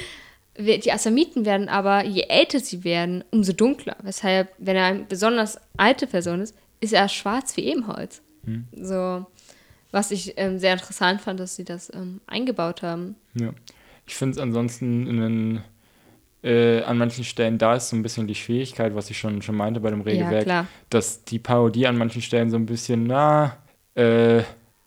Die 0.56 0.92
Assamiten 0.92 1.44
werden 1.44 1.68
aber, 1.68 2.04
je 2.04 2.22
älter 2.28 2.60
sie 2.60 2.84
werden, 2.84 3.24
umso 3.32 3.52
dunkler. 3.52 3.96
Weshalb, 4.02 4.48
wenn 4.58 4.76
er 4.76 4.84
eine 4.84 5.00
besonders 5.04 5.58
alte 5.76 6.06
Person 6.06 6.40
ist, 6.40 6.54
ist 6.80 6.92
er 6.92 7.08
schwarz 7.08 7.56
wie 7.56 7.64
Ebenholz. 7.64 8.22
So, 8.78 9.26
was 9.90 10.10
ich 10.10 10.34
ähm, 10.36 10.58
sehr 10.58 10.74
interessant 10.74 11.22
fand, 11.22 11.40
dass 11.40 11.56
sie 11.56 11.64
das 11.64 11.90
ähm, 11.94 12.20
eingebaut 12.26 12.82
haben. 12.82 13.16
Ja. 13.34 13.50
Ich 14.06 14.14
finde 14.14 14.32
es 14.36 14.38
ansonsten 14.38 15.06
in 15.06 15.16
den, 15.20 15.60
äh, 16.42 16.82
an 16.82 16.98
manchen 16.98 17.24
Stellen, 17.24 17.56
da 17.56 17.76
ist 17.76 17.88
so 17.88 17.96
ein 17.96 18.02
bisschen 18.02 18.26
die 18.26 18.34
Schwierigkeit, 18.34 18.94
was 18.94 19.08
ich 19.08 19.18
schon, 19.18 19.40
schon 19.40 19.56
meinte 19.56 19.80
bei 19.80 19.88
dem 19.90 20.02
Regelwerk, 20.02 20.44
klar. 20.44 20.66
dass 20.90 21.24
die 21.24 21.38
Parodie 21.38 21.86
an 21.86 21.96
manchen 21.96 22.20
Stellen 22.20 22.50
so 22.50 22.56
ein 22.56 22.66
bisschen, 22.66 23.06
na, 23.06 23.56
äh, 23.94 24.42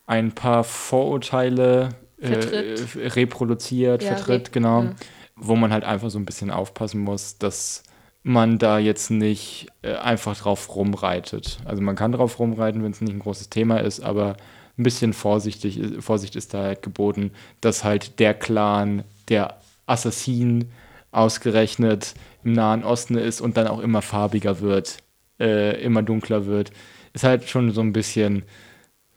ein 0.05 0.33
paar 0.33 0.63
Vorurteile 0.63 1.89
äh, 2.21 2.75
reproduziert, 3.07 4.03
Ja, 4.03 4.15
vertritt, 4.15 4.47
re- 4.49 4.51
genau, 4.51 4.83
ja. 4.83 4.95
Wo 5.39 5.55
man 5.55 5.71
halt 5.71 5.83
einfach 5.83 6.09
so 6.09 6.19
ein 6.19 6.25
bisschen 6.25 6.51
aufpassen 6.51 7.01
muss, 7.01 7.37
dass 7.37 7.83
man 8.23 8.57
da 8.57 8.77
jetzt 8.77 9.09
nicht 9.09 9.67
äh, 9.83 9.95
einfach 9.95 10.37
drauf 10.37 10.75
rumreitet. 10.75 11.59
Also 11.65 11.81
man 11.81 11.95
kann 11.95 12.11
drauf 12.11 12.39
rumreiten, 12.39 12.83
wenn 12.83 12.91
es 12.91 13.01
nicht 13.01 13.13
ein 13.13 13.19
großes 13.19 13.49
Thema 13.49 13.77
ist, 13.77 14.01
aber 14.01 14.35
ein 14.77 14.83
bisschen 14.83 15.13
vorsichtig, 15.13 15.81
Vorsicht 15.99 16.35
ist 16.35 16.53
da 16.53 16.63
halt 16.63 16.81
geboten, 16.81 17.31
dass 17.61 17.83
halt 17.83 18.19
der 18.19 18.33
Clan, 18.33 19.03
der 19.29 19.57
Assassin 19.85 20.69
ausgerechnet 21.11 22.13
im 22.43 22.53
Nahen 22.53 22.83
Osten 22.83 23.17
ist 23.17 23.41
und 23.41 23.57
dann 23.57 23.67
auch 23.67 23.79
immer 23.79 24.01
farbiger 24.01 24.59
wird, 24.59 24.97
äh, 25.39 25.81
immer 25.81 26.03
dunkler 26.03 26.45
wird, 26.45 26.71
ist 27.13 27.23
halt 27.23 27.49
schon 27.49 27.71
so 27.71 27.81
ein 27.81 27.93
bisschen, 27.93 28.43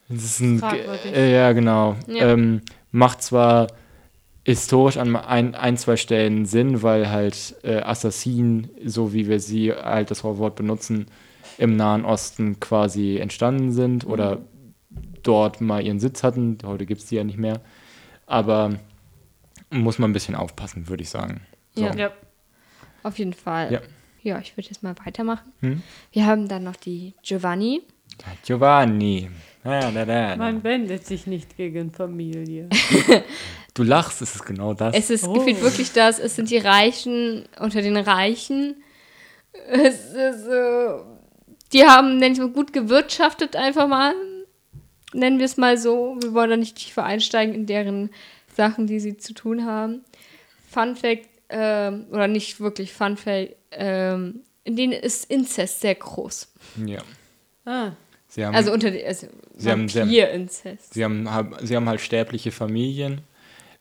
ein, 0.09 0.63
äh, 1.13 1.31
ja 1.31 1.51
genau, 1.51 1.95
Ja. 2.07 2.29
Ähm, 2.29 2.61
macht 2.91 3.21
zwar 3.21 3.67
historisch 4.43 4.97
an 4.97 5.15
ein, 5.15 5.55
ein, 5.55 5.77
zwei 5.77 5.97
Stellen 5.97 6.45
Sinn, 6.45 6.81
weil 6.81 7.09
halt 7.09 7.55
äh, 7.63 7.77
Assassin, 7.77 8.69
so 8.83 9.13
wie 9.13 9.27
wir 9.27 9.39
sie 9.39 9.71
halt 9.71 10.11
das 10.11 10.23
Wort 10.23 10.55
benutzen, 10.55 11.07
im 11.57 11.75
Nahen 11.75 12.05
Osten 12.05 12.59
quasi 12.59 13.17
entstanden 13.17 13.71
sind 13.71 14.05
mhm. 14.05 14.11
oder 14.11 14.39
dort 15.23 15.61
mal 15.61 15.85
ihren 15.85 15.99
Sitz 15.99 16.23
hatten. 16.23 16.57
Heute 16.63 16.85
gibt 16.85 17.01
es 17.01 17.07
die 17.07 17.15
ja 17.15 17.23
nicht 17.23 17.37
mehr. 17.37 17.61
Aber 18.25 18.79
muss 19.69 19.99
man 19.99 20.09
ein 20.09 20.13
bisschen 20.13 20.35
aufpassen, 20.35 20.87
würde 20.87 21.03
ich 21.03 21.09
sagen. 21.09 21.41
So. 21.75 21.83
Ja. 21.83 21.95
ja. 21.95 22.11
Auf 23.03 23.19
jeden 23.19 23.33
Fall. 23.33 23.71
Ja, 23.71 23.81
ja 24.21 24.39
ich 24.39 24.57
würde 24.57 24.69
jetzt 24.69 24.83
mal 24.83 24.95
weitermachen. 25.03 25.51
Hm? 25.59 25.81
Wir 26.11 26.25
haben 26.25 26.47
dann 26.47 26.63
noch 26.63 26.75
die 26.75 27.13
Giovanni. 27.23 27.81
Giovanni. 28.43 29.29
Da, 29.63 29.91
da, 29.91 30.05
da, 30.05 30.35
Man 30.37 30.63
wendet 30.63 31.05
sich 31.05 31.27
nicht 31.27 31.55
gegen 31.55 31.91
Familie. 31.91 32.67
du 33.73 33.83
lachst, 33.83 34.21
es 34.21 34.35
ist 34.35 34.45
genau 34.45 34.73
das. 34.73 34.95
Es 34.95 35.09
ist 35.09 35.27
oh. 35.27 35.33
gefühlt 35.33 35.61
wirklich 35.61 35.91
das. 35.91 36.19
Es 36.19 36.35
sind 36.35 36.49
die 36.49 36.57
Reichen 36.57 37.45
unter 37.59 37.81
den 37.81 37.97
Reichen. 37.97 38.83
Es 39.69 40.13
ist 40.13 40.45
so. 40.45 41.05
Die 41.73 41.85
haben, 41.85 42.17
nenne 42.17 42.33
ich 42.33 42.39
mal, 42.39 42.49
gut 42.49 42.73
gewirtschaftet, 42.73 43.55
einfach 43.55 43.87
mal. 43.87 44.13
Nennen 45.13 45.39
wir 45.39 45.45
es 45.45 45.57
mal 45.57 45.77
so. 45.77 46.17
Wir 46.21 46.33
wollen 46.33 46.49
da 46.49 46.57
nicht 46.57 46.77
tiefer 46.77 47.03
einsteigen 47.03 47.53
in 47.53 47.65
deren 47.65 48.09
Sachen, 48.55 48.87
die 48.87 48.99
sie 48.99 49.17
zu 49.17 49.33
tun 49.33 49.65
haben. 49.65 50.03
Fun 50.69 50.95
Fact, 50.95 51.27
ähm, 51.49 52.05
oder 52.11 52.27
nicht 52.27 52.59
wirklich 52.59 52.93
Fun 52.93 53.17
Fact, 53.17 53.55
ähm, 53.71 54.41
in 54.63 54.75
denen 54.75 54.93
ist 54.93 55.29
Inzest 55.29 55.81
sehr 55.81 55.95
groß. 55.95 56.47
Ja. 56.85 57.01
Ah. 57.65 57.91
Sie 58.27 58.45
haben, 58.45 58.55
also 58.55 58.71
unter 58.71 58.87
also 58.87 59.27
sie 59.57 59.69
haben, 59.69 59.89
sie, 59.89 59.99
haben, 59.99 60.09
sie, 60.49 61.03
haben, 61.03 61.55
sie 61.61 61.75
haben 61.75 61.89
halt 61.89 61.99
sterbliche 61.99 62.51
Familien. 62.53 63.21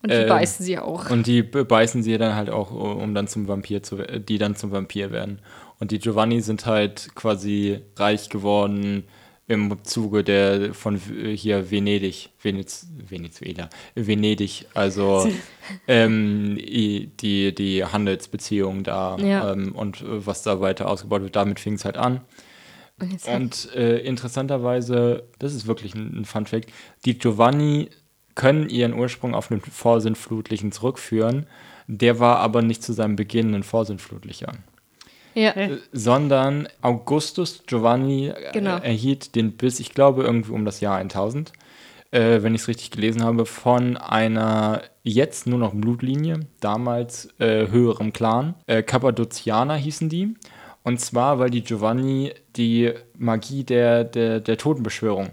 Und 0.03 0.13
die 0.13 0.17
äh, 0.17 0.27
beißen 0.27 0.65
sie 0.65 0.79
auch. 0.79 1.11
Und 1.11 1.27
die 1.27 1.43
beißen 1.43 2.03
sie 2.03 2.17
dann 2.17 2.35
halt 2.35 2.51
auch, 2.51 2.71
um 2.71 3.15
dann 3.15 3.29
zum 3.29 3.49
Vampir 3.49 3.83
zu 3.83 3.97
die 3.97 4.39
dann 4.39 4.57
zum 4.57 4.73
Vampir 4.73 5.11
werden. 5.11 5.41
Und 5.79 5.91
die 5.91 5.99
Giovanni 5.99 6.41
sind 6.41 6.67
halt 6.67 7.15
quasi 7.15 7.81
reich 7.97 8.29
geworden 8.29 9.05
im 9.51 9.83
Zuge 9.83 10.23
der 10.23 10.75
von 10.75 10.97
hier 10.97 11.73
Venedig, 11.73 12.31
Venez, 12.41 12.87
Venezuela, 13.09 13.69
Venedig, 13.97 14.67
also 14.75 15.29
ähm, 15.89 16.57
die, 16.57 17.53
die 17.53 17.85
Handelsbeziehungen 17.85 18.85
da 18.85 19.17
ja. 19.19 19.53
ähm, 19.53 19.75
und 19.75 20.05
was 20.07 20.43
da 20.43 20.61
weiter 20.61 20.89
ausgebaut 20.89 21.23
wird, 21.23 21.35
damit 21.35 21.59
fing 21.59 21.75
es 21.75 21.85
halt 21.85 21.97
an. 21.97 22.21
Und 23.27 23.75
äh, 23.75 23.99
interessanterweise, 23.99 25.25
das 25.39 25.55
ist 25.55 25.67
wirklich 25.67 25.95
ein, 25.95 26.21
ein 26.21 26.25
Fun 26.27 26.47
Fact, 26.47 26.71
die 27.05 27.19
Giovanni 27.19 27.89
können 28.41 28.71
ihren 28.71 28.95
Ursprung 28.95 29.35
auf 29.35 29.51
einen 29.51 29.61
Vorsinnflutlichen 29.61 30.73
zurückführen. 30.73 31.47
Der 31.89 32.21
war 32.21 32.39
aber 32.39 32.63
nicht 32.63 32.83
zu 32.83 32.95
seinem 32.95 33.15
Beginn 33.15 33.55
ein 33.55 33.63
Vorsinnflutlicher. 33.63 34.53
Ja. 35.35 35.51
Äh, 35.51 35.77
sondern 35.93 36.67
Augustus 36.81 37.65
Giovanni 37.67 38.29
äh, 38.29 38.53
genau. 38.55 38.79
erhielt 38.79 39.35
den 39.35 39.59
Biss, 39.59 39.79
ich 39.79 39.93
glaube, 39.93 40.23
irgendwie 40.23 40.53
um 40.53 40.65
das 40.65 40.81
Jahr 40.81 40.97
1000, 40.97 41.53
äh, 42.13 42.43
wenn 42.43 42.55
ich 42.55 42.63
es 42.63 42.69
richtig 42.69 42.93
gelesen 42.93 43.23
habe, 43.25 43.45
von 43.45 43.99
einer 43.99 44.85
jetzt 45.03 45.47
nur 45.47 45.59
noch 45.59 45.75
Blutlinie, 45.75 46.41
damals 46.61 47.29
äh, 47.41 47.69
höherem 47.69 48.15
Clan. 48.15 48.55
Äh, 48.67 48.83
Kappadozianer 48.83 49.77
hießen 49.77 50.09
die. 50.09 50.35
Und 50.83 50.99
zwar, 50.99 51.39
weil 51.39 51.51
die 51.51 51.63
Giovanni 51.63 52.33
die 52.57 52.95
Magie 53.19 53.65
der, 53.65 54.05
der, 54.05 54.41
der 54.41 54.57
Totenbeschwörung 54.57 55.29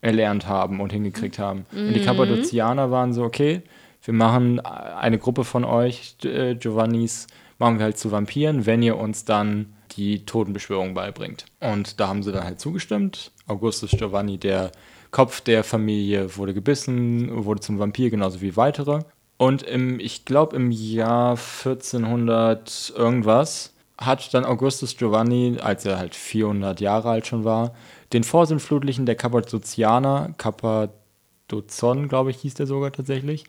erlernt 0.00 0.46
haben 0.46 0.80
und 0.80 0.92
hingekriegt 0.92 1.38
haben. 1.38 1.66
Mhm. 1.72 1.88
Und 1.88 1.94
die 1.94 2.00
mhm. 2.00 2.04
Kappadozianer 2.04 2.90
waren 2.90 3.12
so, 3.12 3.24
okay, 3.24 3.62
wir 4.02 4.14
machen 4.14 4.60
eine 4.60 5.18
Gruppe 5.18 5.44
von 5.44 5.64
euch, 5.64 6.16
äh, 6.24 6.54
Giovannis, 6.54 7.26
machen 7.58 7.78
wir 7.78 7.84
halt 7.84 7.98
zu 7.98 8.10
Vampiren, 8.10 8.64
wenn 8.64 8.82
ihr 8.82 8.96
uns 8.96 9.24
dann 9.24 9.74
die 9.92 10.24
Totenbeschwörung 10.24 10.94
beibringt. 10.94 11.44
Und 11.60 12.00
da 12.00 12.08
haben 12.08 12.22
sie 12.22 12.32
dann 12.32 12.44
halt 12.44 12.60
zugestimmt. 12.60 13.32
Augustus 13.46 13.90
Giovanni, 13.90 14.38
der 14.38 14.72
Kopf 15.10 15.40
der 15.40 15.64
Familie, 15.64 16.36
wurde 16.36 16.54
gebissen, 16.54 17.44
wurde 17.44 17.60
zum 17.60 17.78
Vampir, 17.78 18.10
genauso 18.10 18.40
wie 18.40 18.56
weitere. 18.56 19.00
Und 19.36 19.62
im, 19.62 19.98
ich 20.00 20.24
glaube, 20.24 20.56
im 20.56 20.70
Jahr 20.70 21.30
1400 21.30 22.92
irgendwas 22.96 23.74
hat 23.98 24.32
dann 24.32 24.44
Augustus 24.44 24.96
Giovanni, 24.96 25.58
als 25.60 25.84
er 25.84 25.98
halt 25.98 26.14
400 26.14 26.80
Jahre 26.80 27.10
alt 27.10 27.26
schon 27.26 27.44
war, 27.44 27.74
den 28.12 28.24
Vorsinnflutlichen 28.24 29.06
der 29.06 29.14
Kappadozianer, 29.14 30.34
Kappadozon, 30.36 32.08
glaube 32.08 32.30
ich, 32.30 32.38
hieß 32.38 32.54
der 32.54 32.66
sogar 32.66 32.92
tatsächlich, 32.92 33.44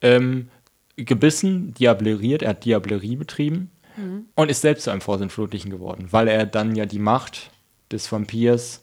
ähm, 0.00 0.48
gebissen, 0.96 1.74
diableriert, 1.74 2.42
er 2.42 2.50
hat 2.50 2.64
Diablerie 2.64 3.16
betrieben 3.16 3.70
mhm. 3.96 4.26
und 4.34 4.50
ist 4.50 4.60
selbst 4.60 4.84
zu 4.84 4.90
einem 4.90 5.00
Vorsinnflutlichen 5.00 5.70
geworden, 5.70 6.08
weil 6.10 6.28
er 6.28 6.46
dann 6.46 6.74
ja 6.74 6.86
die 6.86 6.98
Macht 6.98 7.50
des 7.90 8.10
Vampirs 8.10 8.82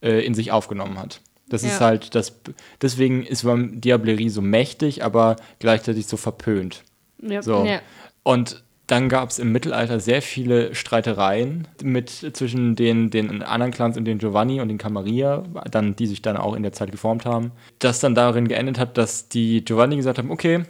äh, 0.00 0.24
in 0.24 0.34
sich 0.34 0.52
aufgenommen 0.52 0.98
hat. 0.98 1.20
Das 1.48 1.62
ja. 1.62 1.68
ist 1.68 1.80
halt 1.80 2.14
das, 2.14 2.40
deswegen 2.80 3.24
ist 3.24 3.46
Diablerie 3.46 4.30
so 4.30 4.40
mächtig, 4.40 5.04
aber 5.04 5.36
gleichzeitig 5.58 6.06
so 6.06 6.16
verpönt. 6.16 6.84
Ja. 7.20 7.42
So. 7.42 7.64
Ja. 7.64 7.80
Und 8.22 8.63
dann 8.86 9.08
gab 9.08 9.30
es 9.30 9.38
im 9.38 9.52
Mittelalter 9.52 9.98
sehr 9.98 10.20
viele 10.20 10.74
Streitereien 10.74 11.68
mit, 11.82 12.10
zwischen 12.10 12.76
den, 12.76 13.10
den 13.10 13.42
anderen 13.42 13.72
Clans 13.72 13.96
und 13.96 14.04
den 14.04 14.18
Giovanni 14.18 14.60
und 14.60 14.68
den 14.68 14.78
Camarilla, 14.78 15.44
dann, 15.70 15.96
die 15.96 16.06
sich 16.06 16.20
dann 16.20 16.36
auch 16.36 16.54
in 16.54 16.62
der 16.62 16.72
Zeit 16.72 16.90
geformt 16.90 17.24
haben, 17.24 17.52
das 17.78 18.00
dann 18.00 18.14
darin 18.14 18.48
geendet 18.48 18.78
hat, 18.78 18.98
dass 18.98 19.28
die 19.28 19.64
Giovanni 19.64 19.96
gesagt 19.96 20.18
haben, 20.18 20.30
okay, 20.30 20.64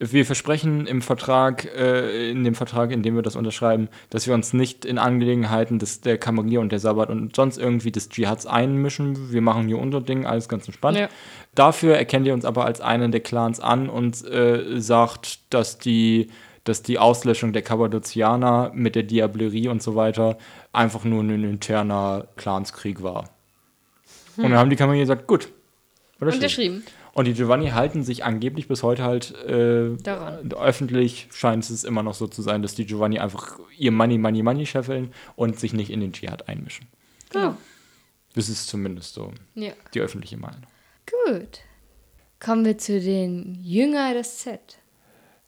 wir 0.00 0.24
versprechen 0.24 0.86
im 0.86 1.02
Vertrag, 1.02 1.64
äh, 1.76 2.30
in 2.30 2.44
dem 2.44 2.54
Vertrag, 2.54 2.92
in 2.92 3.02
dem 3.02 3.16
wir 3.16 3.22
das 3.22 3.34
unterschreiben, 3.34 3.88
dass 4.10 4.28
wir 4.28 4.34
uns 4.34 4.52
nicht 4.52 4.84
in 4.84 4.96
Angelegenheiten 4.96 5.80
des, 5.80 6.00
der 6.00 6.18
Camarilla 6.18 6.60
und 6.60 6.70
der 6.70 6.78
Sabbat 6.78 7.10
und 7.10 7.34
sonst 7.34 7.58
irgendwie 7.58 7.90
des 7.90 8.08
Dschihads 8.08 8.46
einmischen. 8.46 9.32
Wir 9.32 9.40
machen 9.40 9.66
hier 9.66 9.78
unser 9.78 10.00
Ding, 10.00 10.24
alles 10.24 10.48
ganz 10.48 10.66
entspannt. 10.66 10.98
Ja. 10.98 11.08
Dafür 11.56 11.96
erkennt 11.96 12.28
ihr 12.28 12.34
uns 12.34 12.44
aber 12.44 12.64
als 12.64 12.80
einen 12.80 13.10
der 13.10 13.22
Clans 13.22 13.58
an 13.58 13.88
und 13.88 14.24
äh, 14.24 14.80
sagt, 14.80 15.52
dass 15.52 15.78
die 15.78 16.28
dass 16.68 16.82
die 16.82 16.98
Auslöschung 16.98 17.52
der 17.52 17.62
Kappadozianer 17.62 18.70
mit 18.74 18.94
der 18.94 19.02
Diablerie 19.02 19.68
und 19.68 19.82
so 19.82 19.96
weiter 19.96 20.38
einfach 20.72 21.04
nur 21.04 21.22
ein 21.22 21.44
interner 21.44 22.28
Clanskrieg 22.36 23.02
war. 23.02 23.30
Hm. 24.36 24.44
Und 24.44 24.50
dann 24.50 24.58
haben 24.58 24.70
die 24.70 24.76
Kammer 24.76 24.96
gesagt, 24.96 25.26
gut. 25.26 25.48
Unterschrieben. 26.20 26.84
Und 27.14 27.24
die 27.24 27.32
Giovanni 27.32 27.70
halten 27.70 28.04
sich 28.04 28.24
angeblich 28.24 28.68
bis 28.68 28.82
heute 28.82 29.02
halt 29.02 29.34
äh, 29.44 29.90
öffentlich 30.54 31.28
scheint 31.32 31.68
es 31.68 31.82
immer 31.82 32.02
noch 32.02 32.14
so 32.14 32.26
zu 32.26 32.42
sein, 32.42 32.62
dass 32.62 32.74
die 32.74 32.86
Giovanni 32.86 33.18
einfach 33.18 33.58
ihr 33.76 33.90
Money, 33.90 34.18
Money, 34.18 34.42
Money 34.42 34.66
scheffeln 34.66 35.12
und 35.34 35.58
sich 35.58 35.72
nicht 35.72 35.90
in 35.90 36.00
den 36.00 36.12
Dschihad 36.12 36.48
einmischen. 36.48 36.86
Genau. 37.30 37.56
Das 38.34 38.48
ist 38.48 38.68
zumindest 38.68 39.14
so 39.14 39.32
ja. 39.54 39.72
die 39.94 40.00
öffentliche 40.00 40.36
Meinung. 40.36 40.62
Gut. 41.26 41.60
Kommen 42.38 42.64
wir 42.64 42.78
zu 42.78 43.00
den 43.00 43.58
Jünger 43.64 44.14
des 44.14 44.38
Z. 44.38 44.77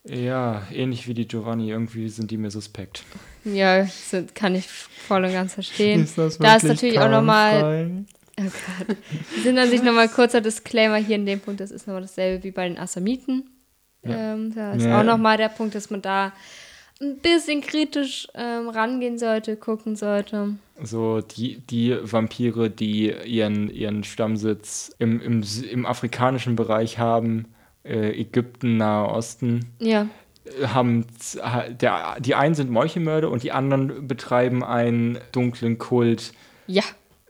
Ja, 0.04 0.62
ähnlich 0.72 1.06
wie 1.08 1.14
die 1.14 1.28
Giovanni, 1.28 1.70
irgendwie 1.70 2.08
sind 2.08 2.30
die 2.30 2.38
mir 2.38 2.50
suspekt. 2.50 3.04
Ja, 3.44 3.84
sind, 3.84 4.34
kann 4.34 4.54
ich 4.54 4.66
voll 4.66 5.24
und 5.24 5.32
ganz 5.32 5.54
verstehen. 5.54 6.04
Ist 6.04 6.16
das 6.16 6.38
da 6.38 6.56
ist 6.56 6.64
natürlich 6.64 6.98
auch 6.98 7.10
nochmal. 7.10 8.04
Oh 8.38 8.44
Gott. 8.44 8.96
sind 9.42 9.58
an 9.58 9.68
sich 9.68 9.82
nochmal 9.82 10.08
kurzer 10.08 10.40
Disclaimer 10.40 10.96
hier 10.96 11.16
in 11.16 11.26
dem 11.26 11.40
Punkt, 11.40 11.60
das 11.60 11.70
ist 11.70 11.86
nochmal 11.86 12.02
dasselbe 12.02 12.42
wie 12.44 12.50
bei 12.50 12.66
den 12.66 12.78
Assamiten. 12.78 13.50
Ja. 14.02 14.34
Ähm, 14.34 14.54
da 14.54 14.72
ist 14.72 14.84
ja. 14.84 14.98
auch 14.98 15.04
nochmal 15.04 15.36
der 15.36 15.50
Punkt, 15.50 15.74
dass 15.74 15.90
man 15.90 16.00
da 16.00 16.32
ein 17.02 17.18
bisschen 17.18 17.60
kritisch 17.60 18.28
ähm, 18.34 18.68
rangehen 18.68 19.18
sollte, 19.18 19.56
gucken 19.56 19.96
sollte. 19.96 20.54
So 20.82 21.20
die, 21.20 21.58
die 21.58 21.96
Vampire, 22.00 22.70
die 22.70 23.12
ihren, 23.26 23.70
ihren 23.70 24.04
Stammsitz 24.04 24.94
im, 24.98 25.20
im, 25.20 25.42
im 25.70 25.86
afrikanischen 25.86 26.56
Bereich 26.56 26.98
haben, 26.98 27.46
Ägypten, 27.84 28.76
Nahe 28.76 29.08
Osten. 29.08 29.66
Ja. 29.78 30.06
Haben 30.66 31.06
der, 31.80 32.16
die 32.20 32.34
einen 32.34 32.54
sind 32.54 32.70
Meuchelmörder 32.70 33.30
und 33.30 33.42
die 33.42 33.52
anderen 33.52 34.06
betreiben 34.08 34.64
einen 34.64 35.18
dunklen 35.32 35.78
Kult. 35.78 36.32
Ja. 36.66 36.82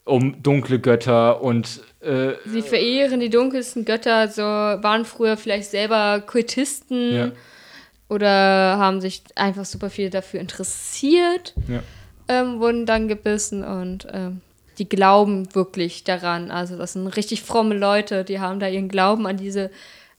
Um 0.04 0.42
dunkle 0.42 0.80
Götter 0.80 1.42
und 1.42 1.82
äh, 2.00 2.32
Sie 2.46 2.62
verehren 2.62 3.20
die 3.20 3.30
dunkelsten 3.30 3.84
Götter, 3.84 4.28
so 4.28 4.42
waren 4.42 5.04
früher 5.04 5.36
vielleicht 5.36 5.70
selber 5.70 6.20
Kultisten 6.20 7.14
ja. 7.14 7.32
oder 8.08 8.78
haben 8.78 9.00
sich 9.00 9.22
einfach 9.36 9.66
super 9.66 9.90
viel 9.90 10.10
dafür 10.10 10.40
interessiert, 10.40 11.54
ja. 11.68 11.82
ähm, 12.28 12.58
wurden 12.58 12.86
dann 12.86 13.06
gebissen 13.06 13.62
und 13.62 14.08
ähm, 14.12 14.40
die 14.78 14.88
glauben 14.88 15.54
wirklich 15.54 16.04
daran. 16.04 16.50
Also 16.50 16.78
das 16.78 16.94
sind 16.94 17.06
richtig 17.06 17.42
fromme 17.42 17.76
Leute, 17.76 18.24
die 18.24 18.40
haben 18.40 18.60
da 18.60 18.66
ihren 18.66 18.88
Glauben 18.88 19.26
an 19.26 19.36
diese 19.36 19.70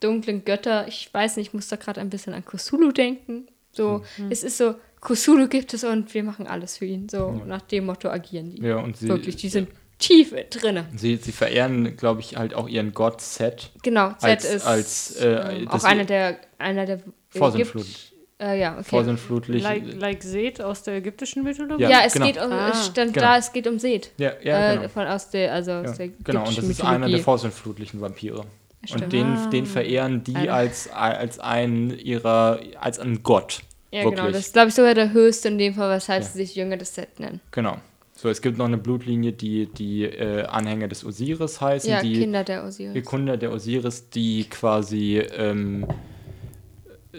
dunklen 0.02 0.43
Götter. 0.43 0.88
Ich 0.88 1.14
weiß 1.14 1.38
nicht, 1.38 1.47
ich 1.47 1.54
muss 1.54 1.68
da 1.70 1.78
gerade 1.78 2.02
ein 2.02 2.10
bisschen 2.10 2.34
an 2.34 2.43
Cthulhu 2.45 2.91
denken. 2.91 3.47
So, 3.72 4.04
mhm. 4.18 4.32
es 4.32 4.43
ist 4.43 4.58
so, 4.58 4.76
Cthulhu 4.99 5.47
gibt 5.47 5.74
es 5.74 5.84
und 5.84 6.14
wir 6.14 6.24
machen 6.24 6.45
alles 6.47 6.78
für 6.78 6.86
ihn. 6.86 7.08
So, 7.10 7.36
ja. 7.39 7.45
nach 7.45 7.62
dem 7.62 7.86
Motto 7.86 8.10
agieren 8.10 8.52
die. 8.52 8.62
Ja, 8.62 8.78
und 8.78 8.97
sie, 8.97 9.08
Wirklich, 9.08 9.38
die 9.38 9.49
sind 9.49 9.70
tief 9.97 10.34
drinne. 10.49 10.86
Sie, 10.95 11.16
sie 11.18 11.32
verehren, 11.32 11.95
glaube 11.95 12.22
ich, 12.22 12.36
halt 12.36 12.54
auch 12.54 12.68
ihren 12.68 12.93
Gott 12.93 13.22
Set. 13.22 13.72
Genau, 13.84 14.14
Als- 14.20 14.45
ist 14.45 14.66
als, 14.66 15.16
äh, 15.18 15.60
ähm, 15.60 15.68
auch 15.70 15.84
einer 15.84 16.06
der, 16.06 16.38
einer 16.58 16.86
der 16.86 17.02
Vorsintflut. 17.30 17.86
Äh, 18.39 18.60
ja, 18.60 18.74
okay. 18.74 18.84
Vorsintflutlich. 18.84 19.62
Like, 19.62 19.99
like 19.99 20.24
Seth 20.24 20.62
aus 20.62 20.82
der 20.82 20.95
ägyptischen 20.95 21.43
Mythologie? 21.43 21.84
ja, 21.84 21.89
Ja, 21.91 22.02
es 22.06 22.14
genau. 22.14 22.26
geht 22.26 22.38
um, 22.38 22.52
Ah, 22.52 22.72
es 22.72 22.88
stand 22.88 23.14
genau. 23.14 23.28
da, 23.28 23.38
es 23.38 23.54
geht 23.54 23.68
um 23.68 23.78
Seth. 23.78 24.12
Ja, 24.18 24.32
ja, 24.43 24.72
äh, 24.72 24.78
genau. 24.78 24.89
Von 24.89 25.06
aus 25.06 25.30
der, 25.30 25.54
also 25.54 25.72
aus 25.74 25.86
Ja, 25.86 25.93
der 25.93 26.08
genau, 26.24 26.47
und 26.47 26.58
das 26.58 26.66
ist 26.66 26.84
einer 26.84 27.08
der 27.08 27.20
vorsintflutlichen 27.20 28.02
Vampire. 28.02 28.43
Stimmt. 28.84 29.04
Und 29.04 29.14
den, 29.14 29.26
Ah. 29.28 29.50
den 29.50 29.66
verehren 29.66 30.24
die 30.24 30.36
als, 30.50 30.90
als 30.92 31.40
einen 31.40 31.98
ihrer, 31.98 32.60
als 32.80 33.00
einen 33.00 33.22
Gott. 33.24 33.62
Ja, 33.92 34.04
wirklich. 34.04 34.20
genau. 34.20 34.32
Das 34.32 34.40
ist, 34.48 34.54
glaube 34.54 34.70
ich, 34.70 34.74
sogar 34.76 34.94
der 34.96 35.12
höchste 35.14 35.50
in 35.50 35.58
dem 35.58 35.74
Fall, 35.76 35.96
weshalb 35.96 36.24
Ja. 36.24 36.28
sie 36.30 36.38
sich 36.40 36.56
Jünger 36.56 36.78
des 36.78 36.96
Set 36.96 37.20
nennen. 37.20 37.42
Genau. 37.52 37.78
So, 38.16 38.30
es 38.30 38.42
gibt 38.42 38.58
noch 38.58 38.66
eine 38.66 38.78
Blutlinie, 38.78 39.32
die 39.34 39.66
die 39.68 40.04
äh, 40.04 40.44
Anhänger 40.46 40.88
des 40.88 41.04
Osiris 41.04 41.60
heißen, 41.60 41.90
Ja, 41.90 42.02
die 42.02 42.20
Kinder 42.20 42.44
der 42.44 42.64
Osiris. 42.64 42.94
die 42.94 43.02
Kinder 43.02 43.36
der 43.38 43.52
Osiris, 43.52 44.10
die 44.10 44.44
quasi 44.50 45.18
ähm, 45.36 45.88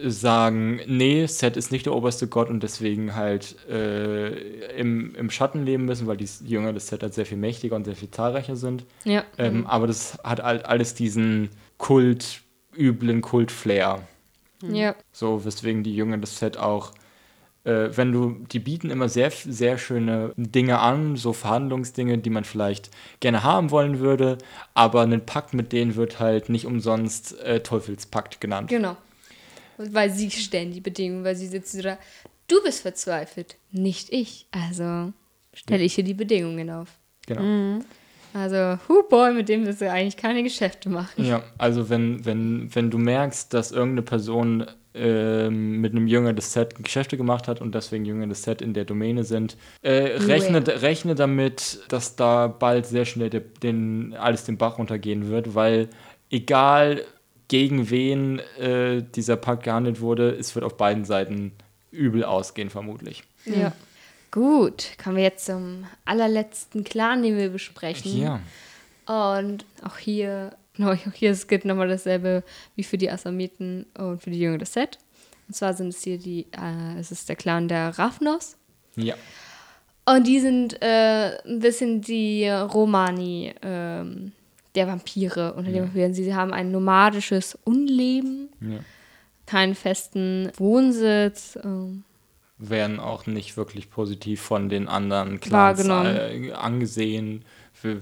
sagen, 0.05 0.81
nee, 0.87 1.27
Set 1.27 1.57
ist 1.57 1.71
nicht 1.71 1.87
der 1.87 1.95
oberste 1.95 2.27
Gott 2.27 2.49
und 2.49 2.63
deswegen 2.63 3.15
halt 3.15 3.57
äh, 3.69 4.77
im, 4.79 5.15
im 5.15 5.31
Schatten 5.31 5.65
leben 5.65 5.85
müssen, 5.85 6.07
weil 6.07 6.17
die 6.17 6.29
Jünger 6.45 6.73
des 6.73 6.89
Set 6.89 7.03
halt 7.03 7.15
sehr 7.15 7.27
viel 7.27 7.37
mächtiger 7.37 7.77
und 7.77 7.85
sehr 7.85 7.97
viel 7.97 8.11
zahlreicher 8.11 8.57
sind. 8.57 8.85
Ja. 9.05 9.25
Ähm, 9.39 9.67
Aber 9.67 9.87
das 9.87 10.19
hat 10.25 10.43
halt 10.43 10.65
alles 10.65 10.95
diesen 10.95 11.51
Kult, 11.79 12.41
üblen 12.77 13.21
Kult-Flair. 13.21 14.07
ja. 14.63 14.95
So, 15.13 15.45
weswegen 15.45 15.83
die 15.83 15.95
Jünger 15.95 16.19
des 16.19 16.39
Set 16.39 16.57
auch, 16.57 16.93
äh, 17.65 17.91
wenn 17.95 18.13
du, 18.13 18.37
die 18.51 18.59
bieten 18.59 18.91
immer 18.91 19.09
sehr, 19.09 19.31
sehr 19.31 19.79
schöne 19.79 20.33
Dinge 20.37 20.79
an, 20.79 21.17
so 21.17 21.33
Verhandlungsdinge, 21.33 22.19
die 22.19 22.31
man 22.31 22.45
vielleicht 22.45 22.91
gerne 23.21 23.43
haben 23.43 23.71
wollen 23.71 23.99
würde, 23.99 24.39
aber 24.75 25.03
ein 25.03 25.27
Pakt 25.27 25.55
mit 25.55 25.73
denen 25.73 25.97
wird 25.97 26.19
halt 26.19 26.49
nicht 26.49 26.67
umsonst 26.67 27.39
äh, 27.41 27.61
Teufelspakt 27.61 28.41
genannt. 28.41 28.69
Genau. 28.69 28.97
Weil 29.91 30.11
sie 30.11 30.31
stellen 30.31 30.73
die 30.73 30.81
Bedingungen, 30.81 31.25
weil 31.25 31.37
sie 31.37 31.49
sitzen 31.49 31.83
da, 31.83 31.99
du 32.49 32.63
bist 32.63 32.83
verzweifelt, 32.83 33.57
nicht 33.71 34.13
ich. 34.13 34.47
Also 34.51 35.13
stelle 35.55 35.83
ich 35.83 35.95
hier 35.95 36.05
die 36.05 36.15
Bedingungen 36.15 36.71
auf. 36.71 36.89
Genau. 37.27 37.83
Also, 38.35 38.79
hu 38.89 39.03
boy, 39.09 39.35
mit 39.35 39.49
dem 39.49 39.67
willst 39.67 39.83
du 39.83 39.91
eigentlich 39.91 40.17
keine 40.17 40.43
Geschäfte 40.43 40.89
machen. 40.89 41.25
Ja, 41.25 41.43
also 41.59 41.91
wenn, 41.91 42.25
wenn, 42.25 42.75
wenn 42.75 42.91
du 42.91 42.97
merkst, 42.97 43.53
dass 43.53 43.73
irgendeine 43.73 44.03
Person 44.03 44.67
ähm, 44.95 45.81
mit 45.81 45.93
einem 45.93 46.07
Jünger 46.07 46.33
des 46.33 46.53
Set 46.53 46.83
Geschäfte 46.83 47.19
gemacht 47.19 47.47
hat 47.47 47.61
und 47.61 47.75
deswegen 47.75 48.07
Jünger 48.07 48.27
des 48.27 48.43
Set 48.43 48.63
in 48.63 48.73
der 48.73 48.85
Domäne 48.85 49.25
sind, 49.25 49.57
äh, 49.83 50.17
rechne, 50.17 50.63
rechne 50.81 51.15
damit, 51.15 51.81
dass 51.89 52.17
da 52.17 52.47
bald 52.47 52.87
sehr 52.87 53.05
schnell 53.05 53.29
de, 53.29 53.43
den, 53.63 54.15
alles 54.15 54.45
den 54.45 54.57
Bach 54.57 54.79
runtergehen 54.79 55.29
wird, 55.29 55.55
weil 55.55 55.89
egal 56.31 57.05
gegen 57.53 57.91
wen 57.91 58.39
äh, 58.59 59.05
dieser 59.15 59.37
Pakt 59.37 59.65
gehandelt 59.65 60.01
wurde, 60.01 60.31
es 60.31 60.55
wird 60.55 60.65
auf 60.65 60.79
beiden 60.79 61.05
Seiten 61.05 61.53
übel 61.91 62.25
ausgehen, 62.25 62.71
vermutlich. 62.71 63.25
Ja. 63.45 63.75
Gut, 64.31 64.93
kommen 64.97 65.17
wir 65.17 65.25
jetzt 65.25 65.45
zum 65.45 65.85
allerletzten 66.07 66.83
Clan, 66.83 67.23
den 67.23 67.37
wir 67.37 67.51
besprechen. 67.51 68.19
Ja. 68.19 68.41
Und 69.05 69.67
auch 69.85 69.99
hier, 69.99 70.57
auch 70.79 70.97
hier 71.13 71.31
es 71.31 71.47
gilt 71.47 71.67
nochmal 71.67 71.89
dasselbe 71.89 72.43
wie 72.75 72.85
für 72.85 72.97
die 72.97 73.11
Assamiten 73.11 73.85
und 73.99 74.23
für 74.23 74.31
die 74.31 74.41
Jünger 74.41 74.57
des 74.57 74.73
Set. 74.73 74.97
Und 75.47 75.53
zwar 75.53 75.75
sind 75.75 75.89
es 75.89 76.03
hier 76.03 76.17
die, 76.17 76.47
äh, 76.53 76.99
es 76.99 77.13
ist 77.13 77.29
der 77.29 77.37
Clan 77.37 77.69
der 77.69 77.99
Ravnos. 77.99 78.57
Ja. 78.97 79.15
Und 80.07 80.27
die 80.27 80.41
sind 80.41 80.81
äh, 80.81 81.37
ein 81.45 81.59
bisschen 81.59 82.01
die 82.01 82.49
Romani 82.49 83.53
ähm, 83.61 84.33
der 84.75 84.87
Vampire 84.87 85.55
unter 85.55 85.71
den 85.71 85.83
Vampiren. 85.85 86.15
Sie 86.15 86.35
haben 86.35 86.53
ein 86.53 86.71
nomadisches 86.71 87.59
Unleben, 87.65 88.49
ja. 88.61 88.79
keinen 89.47 89.75
festen 89.75 90.51
Wohnsitz. 90.57 91.59
Ähm, 91.63 92.05
werden 92.59 93.01
auch 93.01 93.27
nicht 93.27 93.57
wirklich 93.57 93.91
positiv 93.91 94.41
von 94.41 94.69
den 94.69 94.87
anderen 94.89 95.41
Clans 95.41 95.85
äh, 95.87 96.53
angesehen. 96.53 97.45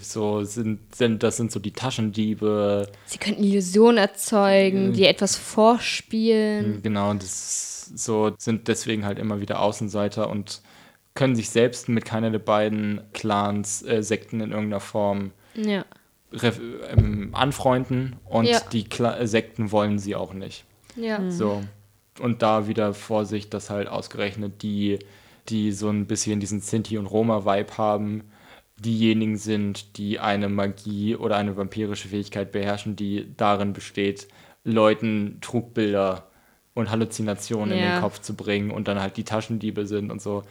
So 0.00 0.44
sind, 0.44 0.94
sind, 0.94 1.22
das 1.22 1.38
sind 1.38 1.50
so 1.50 1.58
die 1.58 1.72
Taschendiebe. 1.72 2.86
sie 3.06 3.16
können 3.16 3.42
Illusionen 3.42 3.96
erzeugen, 3.96 4.88
Mhm. 4.88 4.92
die 4.92 5.06
etwas 5.06 5.36
vorspielen. 5.36 6.82
Genau, 6.82 7.14
das 7.14 7.86
so 7.94 8.32
sind 8.38 8.68
deswegen 8.68 9.04
halt 9.06 9.18
immer 9.18 9.40
wieder 9.40 9.60
Außenseiter 9.60 10.28
und 10.28 10.60
können 11.14 11.34
sich 11.34 11.48
selbst 11.50 11.88
mit 11.88 12.04
keiner 12.04 12.30
der 12.30 12.38
beiden 12.38 13.00
Clans, 13.14 13.82
äh, 13.82 14.02
Sekten 14.02 14.40
in 14.40 14.50
irgendeiner 14.52 14.80
Form 14.80 15.32
Ja. 15.54 15.84
Ähm, 16.32 17.30
anfreunden 17.32 18.16
und 18.24 18.44
Ja. 18.46 18.60
die 18.72 18.84
Kla 18.84 19.18
äh, 19.18 19.26
Sekten 19.26 19.72
wollen 19.72 19.98
sie 19.98 20.14
auch 20.14 20.32
nicht. 20.32 20.64
Ja. 20.96 21.30
So. 21.30 21.62
Und 22.20 22.42
da 22.42 22.66
wieder 22.68 22.94
Vorsicht, 22.94 23.54
dass 23.54 23.70
halt 23.70 23.88
ausgerechnet 23.88 24.62
die, 24.62 24.98
die 25.48 25.72
so 25.72 25.88
ein 25.88 26.06
bisschen 26.06 26.40
diesen 26.40 26.60
Sinti- 26.60 26.98
und 26.98 27.06
Roma-Vibe 27.06 27.78
haben, 27.78 28.24
diejenigen 28.78 29.36
sind, 29.36 29.96
die 29.98 30.18
eine 30.18 30.48
Magie 30.48 31.16
oder 31.16 31.36
eine 31.36 31.56
vampirische 31.56 32.08
Fähigkeit 32.08 32.52
beherrschen, 32.52 32.96
die 32.96 33.32
darin 33.36 33.72
besteht, 33.72 34.28
Leuten 34.64 35.38
Trugbilder 35.40 36.26
und 36.74 36.90
Halluzinationen 36.90 37.76
in 37.76 37.82
Ja. 37.84 37.96
den 37.96 38.00
Kopf 38.02 38.20
zu 38.20 38.34
bringen 38.34 38.70
und 38.70 38.88
dann 38.88 39.00
halt 39.00 39.16
die 39.16 39.24
Taschendiebe 39.24 39.86
sind 39.86 40.10
und 40.10 40.20
so. 40.22 40.42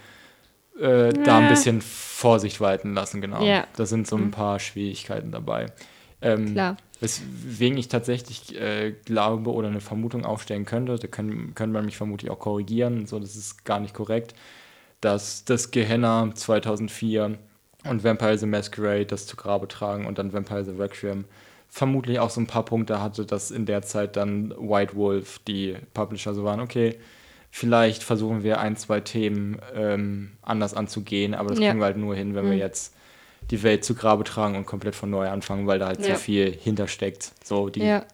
Äh, 0.80 1.13
Da 1.13 1.39
ein 1.39 1.49
bisschen 1.49 1.82
Vorsicht 1.82 2.61
walten 2.61 2.93
lassen, 2.93 3.21
genau. 3.21 3.43
Ja. 3.43 3.65
Da 3.75 3.86
sind 3.86 4.07
so 4.07 4.15
ein 4.15 4.32
paar 4.32 4.59
Schwierigkeiten 4.59 5.32
dabei. 5.32 5.67
Ähm, 6.21 6.53
Klar. 6.53 6.77
Weswegen 6.99 7.77
ich 7.77 7.88
tatsächlich 7.88 8.59
äh, 8.59 8.93
glaube 9.05 9.51
oder 9.51 9.69
eine 9.69 9.80
Vermutung 9.80 10.25
aufstellen 10.25 10.65
könnte, 10.65 10.97
da 10.97 11.07
können, 11.07 11.55
können 11.55 11.71
man 11.71 11.86
mich 11.86 11.95
vermutlich 11.95 12.30
auch 12.30 12.39
korrigieren, 12.39 13.05
so 13.05 13.19
das 13.19 13.38
ist 13.38 13.63
gar 13.63 13.80
nicht 13.80 13.93
korrekt, 13.93 14.36
dass 14.99 15.45
das 15.45 15.71
Gehenna 15.71 16.30
2004 16.34 17.38
und 17.86 18.03
Vampire 18.03 18.38
the 18.38 18.45
Masquerade 18.45 19.05
das 19.05 19.27
zu 19.27 19.38
Grabe 19.38 19.69
tragen 19.69 20.05
und 20.05 20.17
dann 20.17 20.34
Vampire 20.34 20.65
the 20.65 20.71
Requiem 20.71 21.23
vermutlich 21.69 22.19
auch 22.19 22.32
so 22.32 22.41
ein 22.41 22.47
paar 22.47 22.65
Punkte 22.65 23.01
hatte, 23.01 23.25
dass 23.25 23.51
in 23.51 23.65
der 23.65 23.84
Zeit 23.84 24.17
dann 24.17 24.51
White 24.57 24.95
Wolf 24.95 25.39
die 25.47 25.77
Publisher 25.93 26.34
so 26.34 26.43
waren, 26.43 26.59
okay, 26.59 26.97
vielleicht 27.51 28.03
versuchen 28.03 28.43
wir 28.43 28.59
ein, 28.59 28.75
zwei 28.77 28.99
Themen 28.99 29.59
ähm, 29.73 30.31
anders 30.41 30.73
anzugehen, 30.73 31.33
aber 31.33 31.49
das 31.49 31.59
Ja. 31.59 31.67
kriegen 31.69 31.79
wir 31.79 31.85
halt 31.85 31.97
nur 31.97 32.15
hin, 32.15 32.35
wenn 32.35 32.49
wir 32.49 32.57
jetzt 32.57 32.93
die 33.51 33.63
Welt 33.63 33.83
zu 33.83 33.95
Grabe 33.95 34.23
tragen 34.23 34.55
und 34.55 34.65
komplett 34.65 34.95
von 34.95 35.09
neu 35.09 35.27
anfangen, 35.27 35.65
weil 35.65 35.79
da 35.79 35.87
halt 35.87 36.05
Ja. 36.05 36.15
so 36.15 36.21
viel 36.21 36.51
hintersteckt. 36.51 37.31
So 37.43 37.69
die, 37.69 37.79
Ja. 37.81 38.05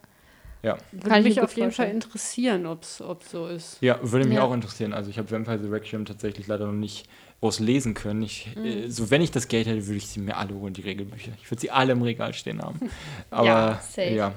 ja. 0.62 0.78
Würde 0.92 1.08
Kann 1.10 1.18
ich 1.20 1.24
mich 1.28 1.40
auf 1.42 1.54
jeden 1.56 1.72
Fall 1.72 1.90
interessieren, 1.90 2.64
ob 2.66 2.82
es 2.84 3.02
so 3.30 3.46
ist. 3.46 3.76
Ja, 3.82 3.98
würde 4.02 4.26
mich 4.26 4.36
Ja. 4.36 4.42
auch 4.44 4.54
interessieren. 4.54 4.94
Also 4.94 5.10
ich 5.10 5.18
habe 5.18 5.30
Vampire 5.30 5.58
the 5.62 5.68
Requiem 5.68 6.06
tatsächlich 6.06 6.46
leider 6.46 6.66
noch 6.66 6.72
nicht 6.72 7.06
groß 7.40 7.60
lesen 7.60 7.92
können. 7.92 8.22
Ich, 8.22 8.48
Mhm. 8.56 8.64
äh, 8.64 8.88
so 8.90 9.10
wenn 9.10 9.20
ich 9.20 9.30
das 9.30 9.48
Geld 9.48 9.66
hätte, 9.66 9.86
würde 9.86 9.98
ich 9.98 10.06
sie 10.06 10.20
mir 10.20 10.38
alle 10.38 10.54
holen, 10.54 10.72
die 10.72 10.80
Regelbücher. 10.80 11.32
Ich 11.42 11.50
würde 11.50 11.60
sie 11.60 11.70
alle 11.70 11.92
im 11.92 12.00
Regal 12.00 12.32
stehen 12.32 12.62
haben. 12.62 12.80
Aber 13.30 13.46
Ja, 13.46 13.80
safe. 13.82 14.14
ja, 14.14 14.32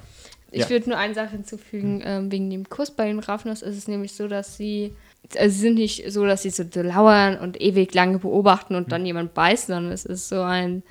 Ich 0.51 0.63
Ja. 0.63 0.69
würde 0.69 0.89
nur 0.89 0.97
eine 0.97 1.13
Sache 1.13 1.31
hinzufügen, 1.31 2.01
ähm, 2.03 2.31
wegen 2.31 2.49
dem 2.49 2.67
Kuss 2.69 2.91
bei 2.91 3.07
den 3.07 3.19
Ravnos 3.19 3.61
ist 3.61 3.77
es 3.77 3.87
nämlich 3.87 4.13
so, 4.13 4.27
dass 4.27 4.57
sie, 4.57 4.95
also 5.37 5.53
sie 5.53 5.61
sind 5.61 5.75
nicht 5.75 6.11
so, 6.11 6.25
dass 6.25 6.41
sie 6.41 6.49
so 6.49 6.63
lauern 6.81 7.37
und 7.37 7.61
ewig 7.61 7.93
lange 7.93 8.19
beobachten 8.19 8.75
und 8.75 8.91
dann 8.91 9.05
jemand 9.05 9.33
beißen, 9.33 9.73
sondern 9.73 9.91
es 9.93 10.05
ist 10.05 10.27
so 10.29 10.41
ein, 10.41 10.81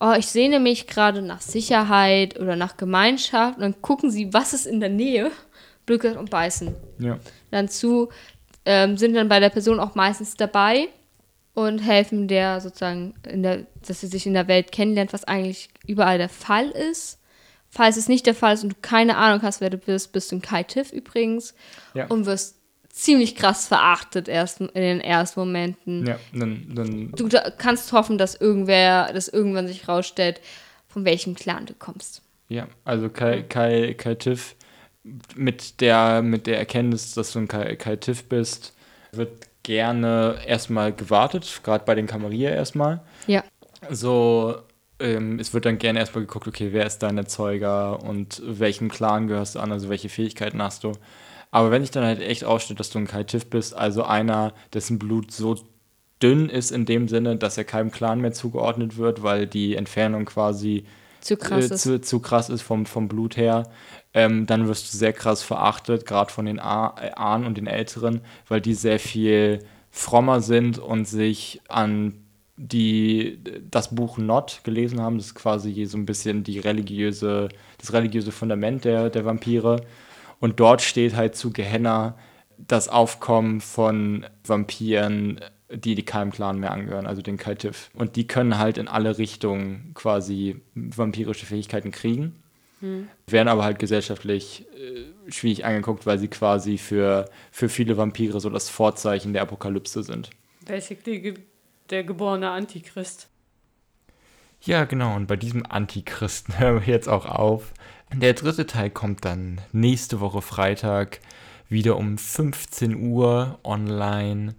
oh, 0.00 0.12
ich 0.16 0.26
sehne 0.26 0.60
mich 0.60 0.86
gerade 0.86 1.22
nach 1.22 1.40
Sicherheit 1.40 2.38
oder 2.38 2.54
nach 2.54 2.76
Gemeinschaft 2.76 3.56
und 3.56 3.62
dann 3.62 3.82
gucken 3.82 4.10
sie, 4.10 4.32
was 4.32 4.52
ist 4.52 4.66
in 4.66 4.80
der 4.80 4.90
Nähe, 4.90 5.30
Glück 5.86 6.04
und 6.04 6.30
beißen. 6.30 6.74
ja, 6.98 7.18
Dann 7.50 7.68
zu, 7.68 8.10
ähm, 8.64 8.96
sind 8.96 9.14
dann 9.14 9.28
bei 9.28 9.40
der 9.40 9.48
Person 9.48 9.80
auch 9.80 9.94
meistens 9.94 10.36
dabei 10.36 10.88
und 11.54 11.78
helfen 11.80 12.28
der 12.28 12.60
sozusagen, 12.60 13.14
in 13.26 13.42
der, 13.42 13.66
dass 13.86 14.02
sie 14.02 14.06
sich 14.06 14.26
in 14.26 14.34
der 14.34 14.46
Welt 14.46 14.70
kennenlernt, 14.70 15.12
was 15.12 15.24
eigentlich 15.24 15.70
überall 15.86 16.18
der 16.18 16.28
Fall 16.28 16.68
ist. 16.68 17.18
Falls 17.70 17.96
es 17.96 18.08
nicht 18.08 18.26
der 18.26 18.34
Fall 18.34 18.54
ist 18.54 18.62
und 18.64 18.70
du 18.70 18.76
keine 18.80 19.16
Ahnung 19.16 19.42
hast, 19.42 19.60
wer 19.60 19.70
du 19.70 19.76
bist, 19.76 20.12
bist 20.12 20.32
du 20.32 20.36
ein 20.36 20.42
Kai-Tiff 20.42 20.92
übrigens 20.92 21.54
Ja. 21.94 22.06
und 22.06 22.24
wirst 22.26 22.56
ziemlich 22.90 23.36
krass 23.36 23.68
verachtet 23.68 24.26
erst 24.28 24.60
in 24.60 24.68
den 24.74 25.00
ersten 25.00 25.38
Momenten. 25.40 26.06
ja. 26.06 26.18
Dann, 26.32 26.66
dann, 26.74 27.12
Du 27.12 27.28
da 27.28 27.50
kannst 27.50 27.92
hoffen, 27.92 28.18
dass 28.18 28.34
irgendwer, 28.34 29.12
dass 29.12 29.28
irgendwann 29.28 29.68
sich 29.68 29.86
rausstellt, 29.88 30.40
von 30.88 31.04
welchem 31.04 31.34
Clan 31.34 31.66
du 31.66 31.74
kommst. 31.74 32.22
ja. 32.48 32.66
Also 32.84 33.08
Kai, 33.10 33.42
Kai, 33.42 33.94
Kai 33.94 34.14
Tiff 34.14 34.56
mit 35.36 35.80
der, 35.80 36.22
mit 36.22 36.46
der 36.46 36.58
Erkenntnis, 36.58 37.14
dass 37.14 37.32
du 37.32 37.38
ein 37.40 37.48
Kai, 37.48 37.76
Kai 37.76 37.96
Tiff 37.96 38.24
bist, 38.28 38.74
wird 39.12 39.46
gerne 39.62 40.38
erstmal 40.46 40.92
gewartet, 40.92 41.60
gerade 41.62 41.84
bei 41.84 41.94
den 41.94 42.06
Kamerier 42.06 42.50
erstmal. 42.52 43.00
Ja. 43.26 43.44
so, 43.90 44.56
ähm, 45.00 45.38
es 45.38 45.54
wird 45.54 45.64
dann 45.64 45.78
gerne 45.78 45.98
erstmal 45.98 46.24
geguckt, 46.24 46.48
okay, 46.48 46.68
wer 46.72 46.86
ist 46.86 46.98
dein 46.98 47.18
Erzeuger 47.18 48.02
und 48.02 48.42
welchem 48.44 48.88
Clan 48.88 49.28
gehörst 49.28 49.54
du 49.54 49.60
an, 49.60 49.72
also 49.72 49.88
welche 49.88 50.08
Fähigkeiten 50.08 50.62
hast 50.62 50.84
du. 50.84 50.92
Aber 51.50 51.70
wenn 51.70 51.82
sich 51.82 51.90
dann 51.90 52.04
halt 52.04 52.20
echt 52.20 52.44
ausstellt, 52.44 52.80
dass 52.80 52.90
du 52.90 52.98
ein 52.98 53.06
Kai 53.06 53.24
Tiff 53.24 53.48
bist, 53.48 53.74
also 53.74 54.04
einer, 54.04 54.52
dessen 54.74 54.98
Blut 54.98 55.32
so 55.32 55.56
dünn 56.22 56.48
ist 56.48 56.70
in 56.70 56.84
dem 56.84 57.08
Sinne, 57.08 57.36
dass 57.36 57.56
er 57.56 57.64
keinem 57.64 57.90
Clan 57.90 58.20
mehr 58.20 58.32
zugeordnet 58.32 58.96
wird, 58.96 59.22
weil 59.22 59.46
die 59.46 59.76
Entfernung 59.76 60.24
quasi 60.24 60.84
Zu 61.20 61.36
krass 61.36 61.70
äh, 61.70 61.74
ist. 61.74 61.82
zu, 61.82 62.00
zu 62.00 62.20
krass 62.20 62.50
ist 62.50 62.62
vom, 62.62 62.86
vom 62.86 63.08
Blut 63.08 63.36
her, 63.36 63.70
ähm, 64.14 64.46
dann 64.46 64.66
wirst 64.68 64.92
du 64.92 64.96
sehr 64.96 65.12
krass 65.12 65.42
verachtet, 65.42 66.06
gerade 66.06 66.32
von 66.32 66.46
den 66.46 66.58
Ahnen 66.58 67.46
und 67.46 67.56
den 67.56 67.66
Älteren, 67.66 68.20
weil 68.48 68.60
die 68.60 68.74
sehr 68.74 68.98
viel 68.98 69.60
frommer 69.90 70.40
sind 70.40 70.78
und 70.78 71.06
sich 71.06 71.60
an 71.68 72.14
die 72.58 73.38
das 73.70 73.94
Buch 73.94 74.18
Not 74.18 74.60
gelesen 74.64 75.00
haben. 75.00 75.16
Das 75.16 75.26
ist 75.26 75.34
quasi 75.34 75.84
so 75.86 75.96
ein 75.96 76.06
bisschen 76.06 76.42
die 76.42 76.58
religiöse, 76.58 77.48
das 77.78 77.92
religiöse 77.92 78.32
Fundament 78.32 78.84
der, 78.84 79.10
der 79.10 79.24
Vampire. 79.24 79.80
Und 80.40 80.60
dort 80.60 80.82
steht 80.82 81.14
halt 81.14 81.36
zu 81.36 81.52
Gehenna 81.52 82.18
das 82.58 82.88
Aufkommen 82.88 83.60
von 83.60 84.26
Vampiren, 84.44 85.40
die 85.70 85.94
die 85.94 86.04
keinem 86.04 86.32
Clan 86.32 86.58
mehr 86.58 86.72
angehören, 86.72 87.06
also 87.06 87.22
den 87.22 87.36
Kaltif. 87.36 87.90
Und 87.94 88.16
die 88.16 88.26
können 88.26 88.58
halt 88.58 88.76
in 88.76 88.88
alle 88.88 89.18
Richtungen 89.18 89.92
quasi 89.94 90.60
vampirische 90.74 91.46
Fähigkeiten 91.46 91.92
kriegen, 91.92 92.42
werden 93.26 93.48
aber 93.48 93.64
halt 93.64 93.78
gesellschaftlich 93.78 94.66
äh, 94.76 95.30
schwierig 95.30 95.64
angeguckt, 95.64 96.06
weil 96.06 96.18
sie 96.18 96.28
quasi 96.28 96.78
für, 96.78 97.28
für 97.50 97.68
viele 97.68 97.96
Vampire 97.96 98.40
so 98.40 98.50
das 98.50 98.68
Vorzeichen 98.68 99.32
der 99.32 99.42
Apokalypse 99.42 100.02
sind. 100.02 100.30
Basically 100.64 101.20
ge 101.20 101.34
der 101.90 102.04
geborene 102.04 102.50
Antichrist. 102.50 103.28
Ja, 104.62 104.84
genau. 104.84 105.14
Und 105.14 105.26
bei 105.26 105.36
diesem 105.36 105.64
Antichristen 105.66 106.58
hören 106.58 106.80
wir 106.80 106.92
jetzt 106.92 107.08
auch 107.08 107.26
auf. 107.26 107.72
Der 108.12 108.32
dritte 108.32 108.66
Teil 108.66 108.90
kommt 108.90 109.24
dann 109.24 109.60
nächste 109.72 110.20
Woche 110.20 110.40
Freitag 110.40 111.20
wieder 111.68 111.96
um 111.96 112.16
15 112.16 112.94
Uhr 112.94 113.58
online. 113.62 114.54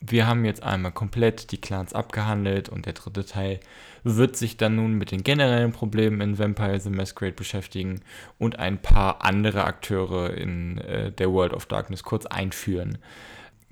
Wir 0.00 0.26
haben 0.26 0.44
jetzt 0.44 0.62
einmal 0.62 0.92
komplett 0.92 1.52
die 1.52 1.60
Clans 1.60 1.92
abgehandelt 1.92 2.68
und 2.68 2.86
der 2.86 2.92
dritte 2.92 3.24
Teil 3.24 3.60
wird 4.02 4.36
sich 4.36 4.56
dann 4.56 4.76
nun 4.76 4.94
mit 4.94 5.10
den 5.10 5.24
generellen 5.24 5.72
Problemen 5.72 6.20
in 6.20 6.38
Vampire 6.38 6.80
the 6.80 6.90
Masquerade 6.90 7.34
beschäftigen 7.34 8.00
und 8.38 8.58
ein 8.58 8.80
paar 8.80 9.24
andere 9.24 9.64
Akteure 9.64 10.34
in 10.34 10.78
äh, 10.78 11.12
der 11.12 11.30
World 11.32 11.52
of 11.52 11.66
Darkness 11.66 12.02
kurz 12.02 12.26
einführen. 12.26 12.98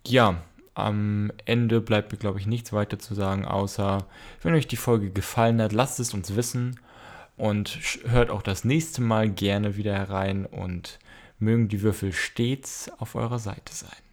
Ja, 0.07 0.43
am 0.79 1.33
Ende 1.45 1.81
bleibt 1.81 2.12
mir, 2.12 2.18
glaube 2.18 2.39
ich, 2.39 2.47
nichts 2.47 2.72
weiter 2.72 2.99
zu 2.99 3.14
sagen, 3.14 3.45
außer 3.45 4.07
wenn 4.43 4.55
euch 4.55 4.68
die 4.68 4.76
Folge 4.76 5.11
gefallen 5.11 5.61
hat, 5.61 5.72
lasst 5.72 6.01
es 6.01 6.14
uns 6.14 6.37
wissen 6.37 6.81
und 7.37 7.79
hört 8.07 8.31
auch 8.31 8.43
das 8.43 8.64
nächste 8.64 9.01
Mal 9.03 9.29
gerne 9.29 9.76
wieder 9.76 9.95
herein 9.95 10.47
und 10.47 10.99
mögen 11.39 11.68
die 11.68 11.83
Würfel 11.83 12.12
stets 12.12 12.91
auf 12.99 13.14
eurer 13.14 13.39
Seite 13.39 13.72
sein. 13.72 14.08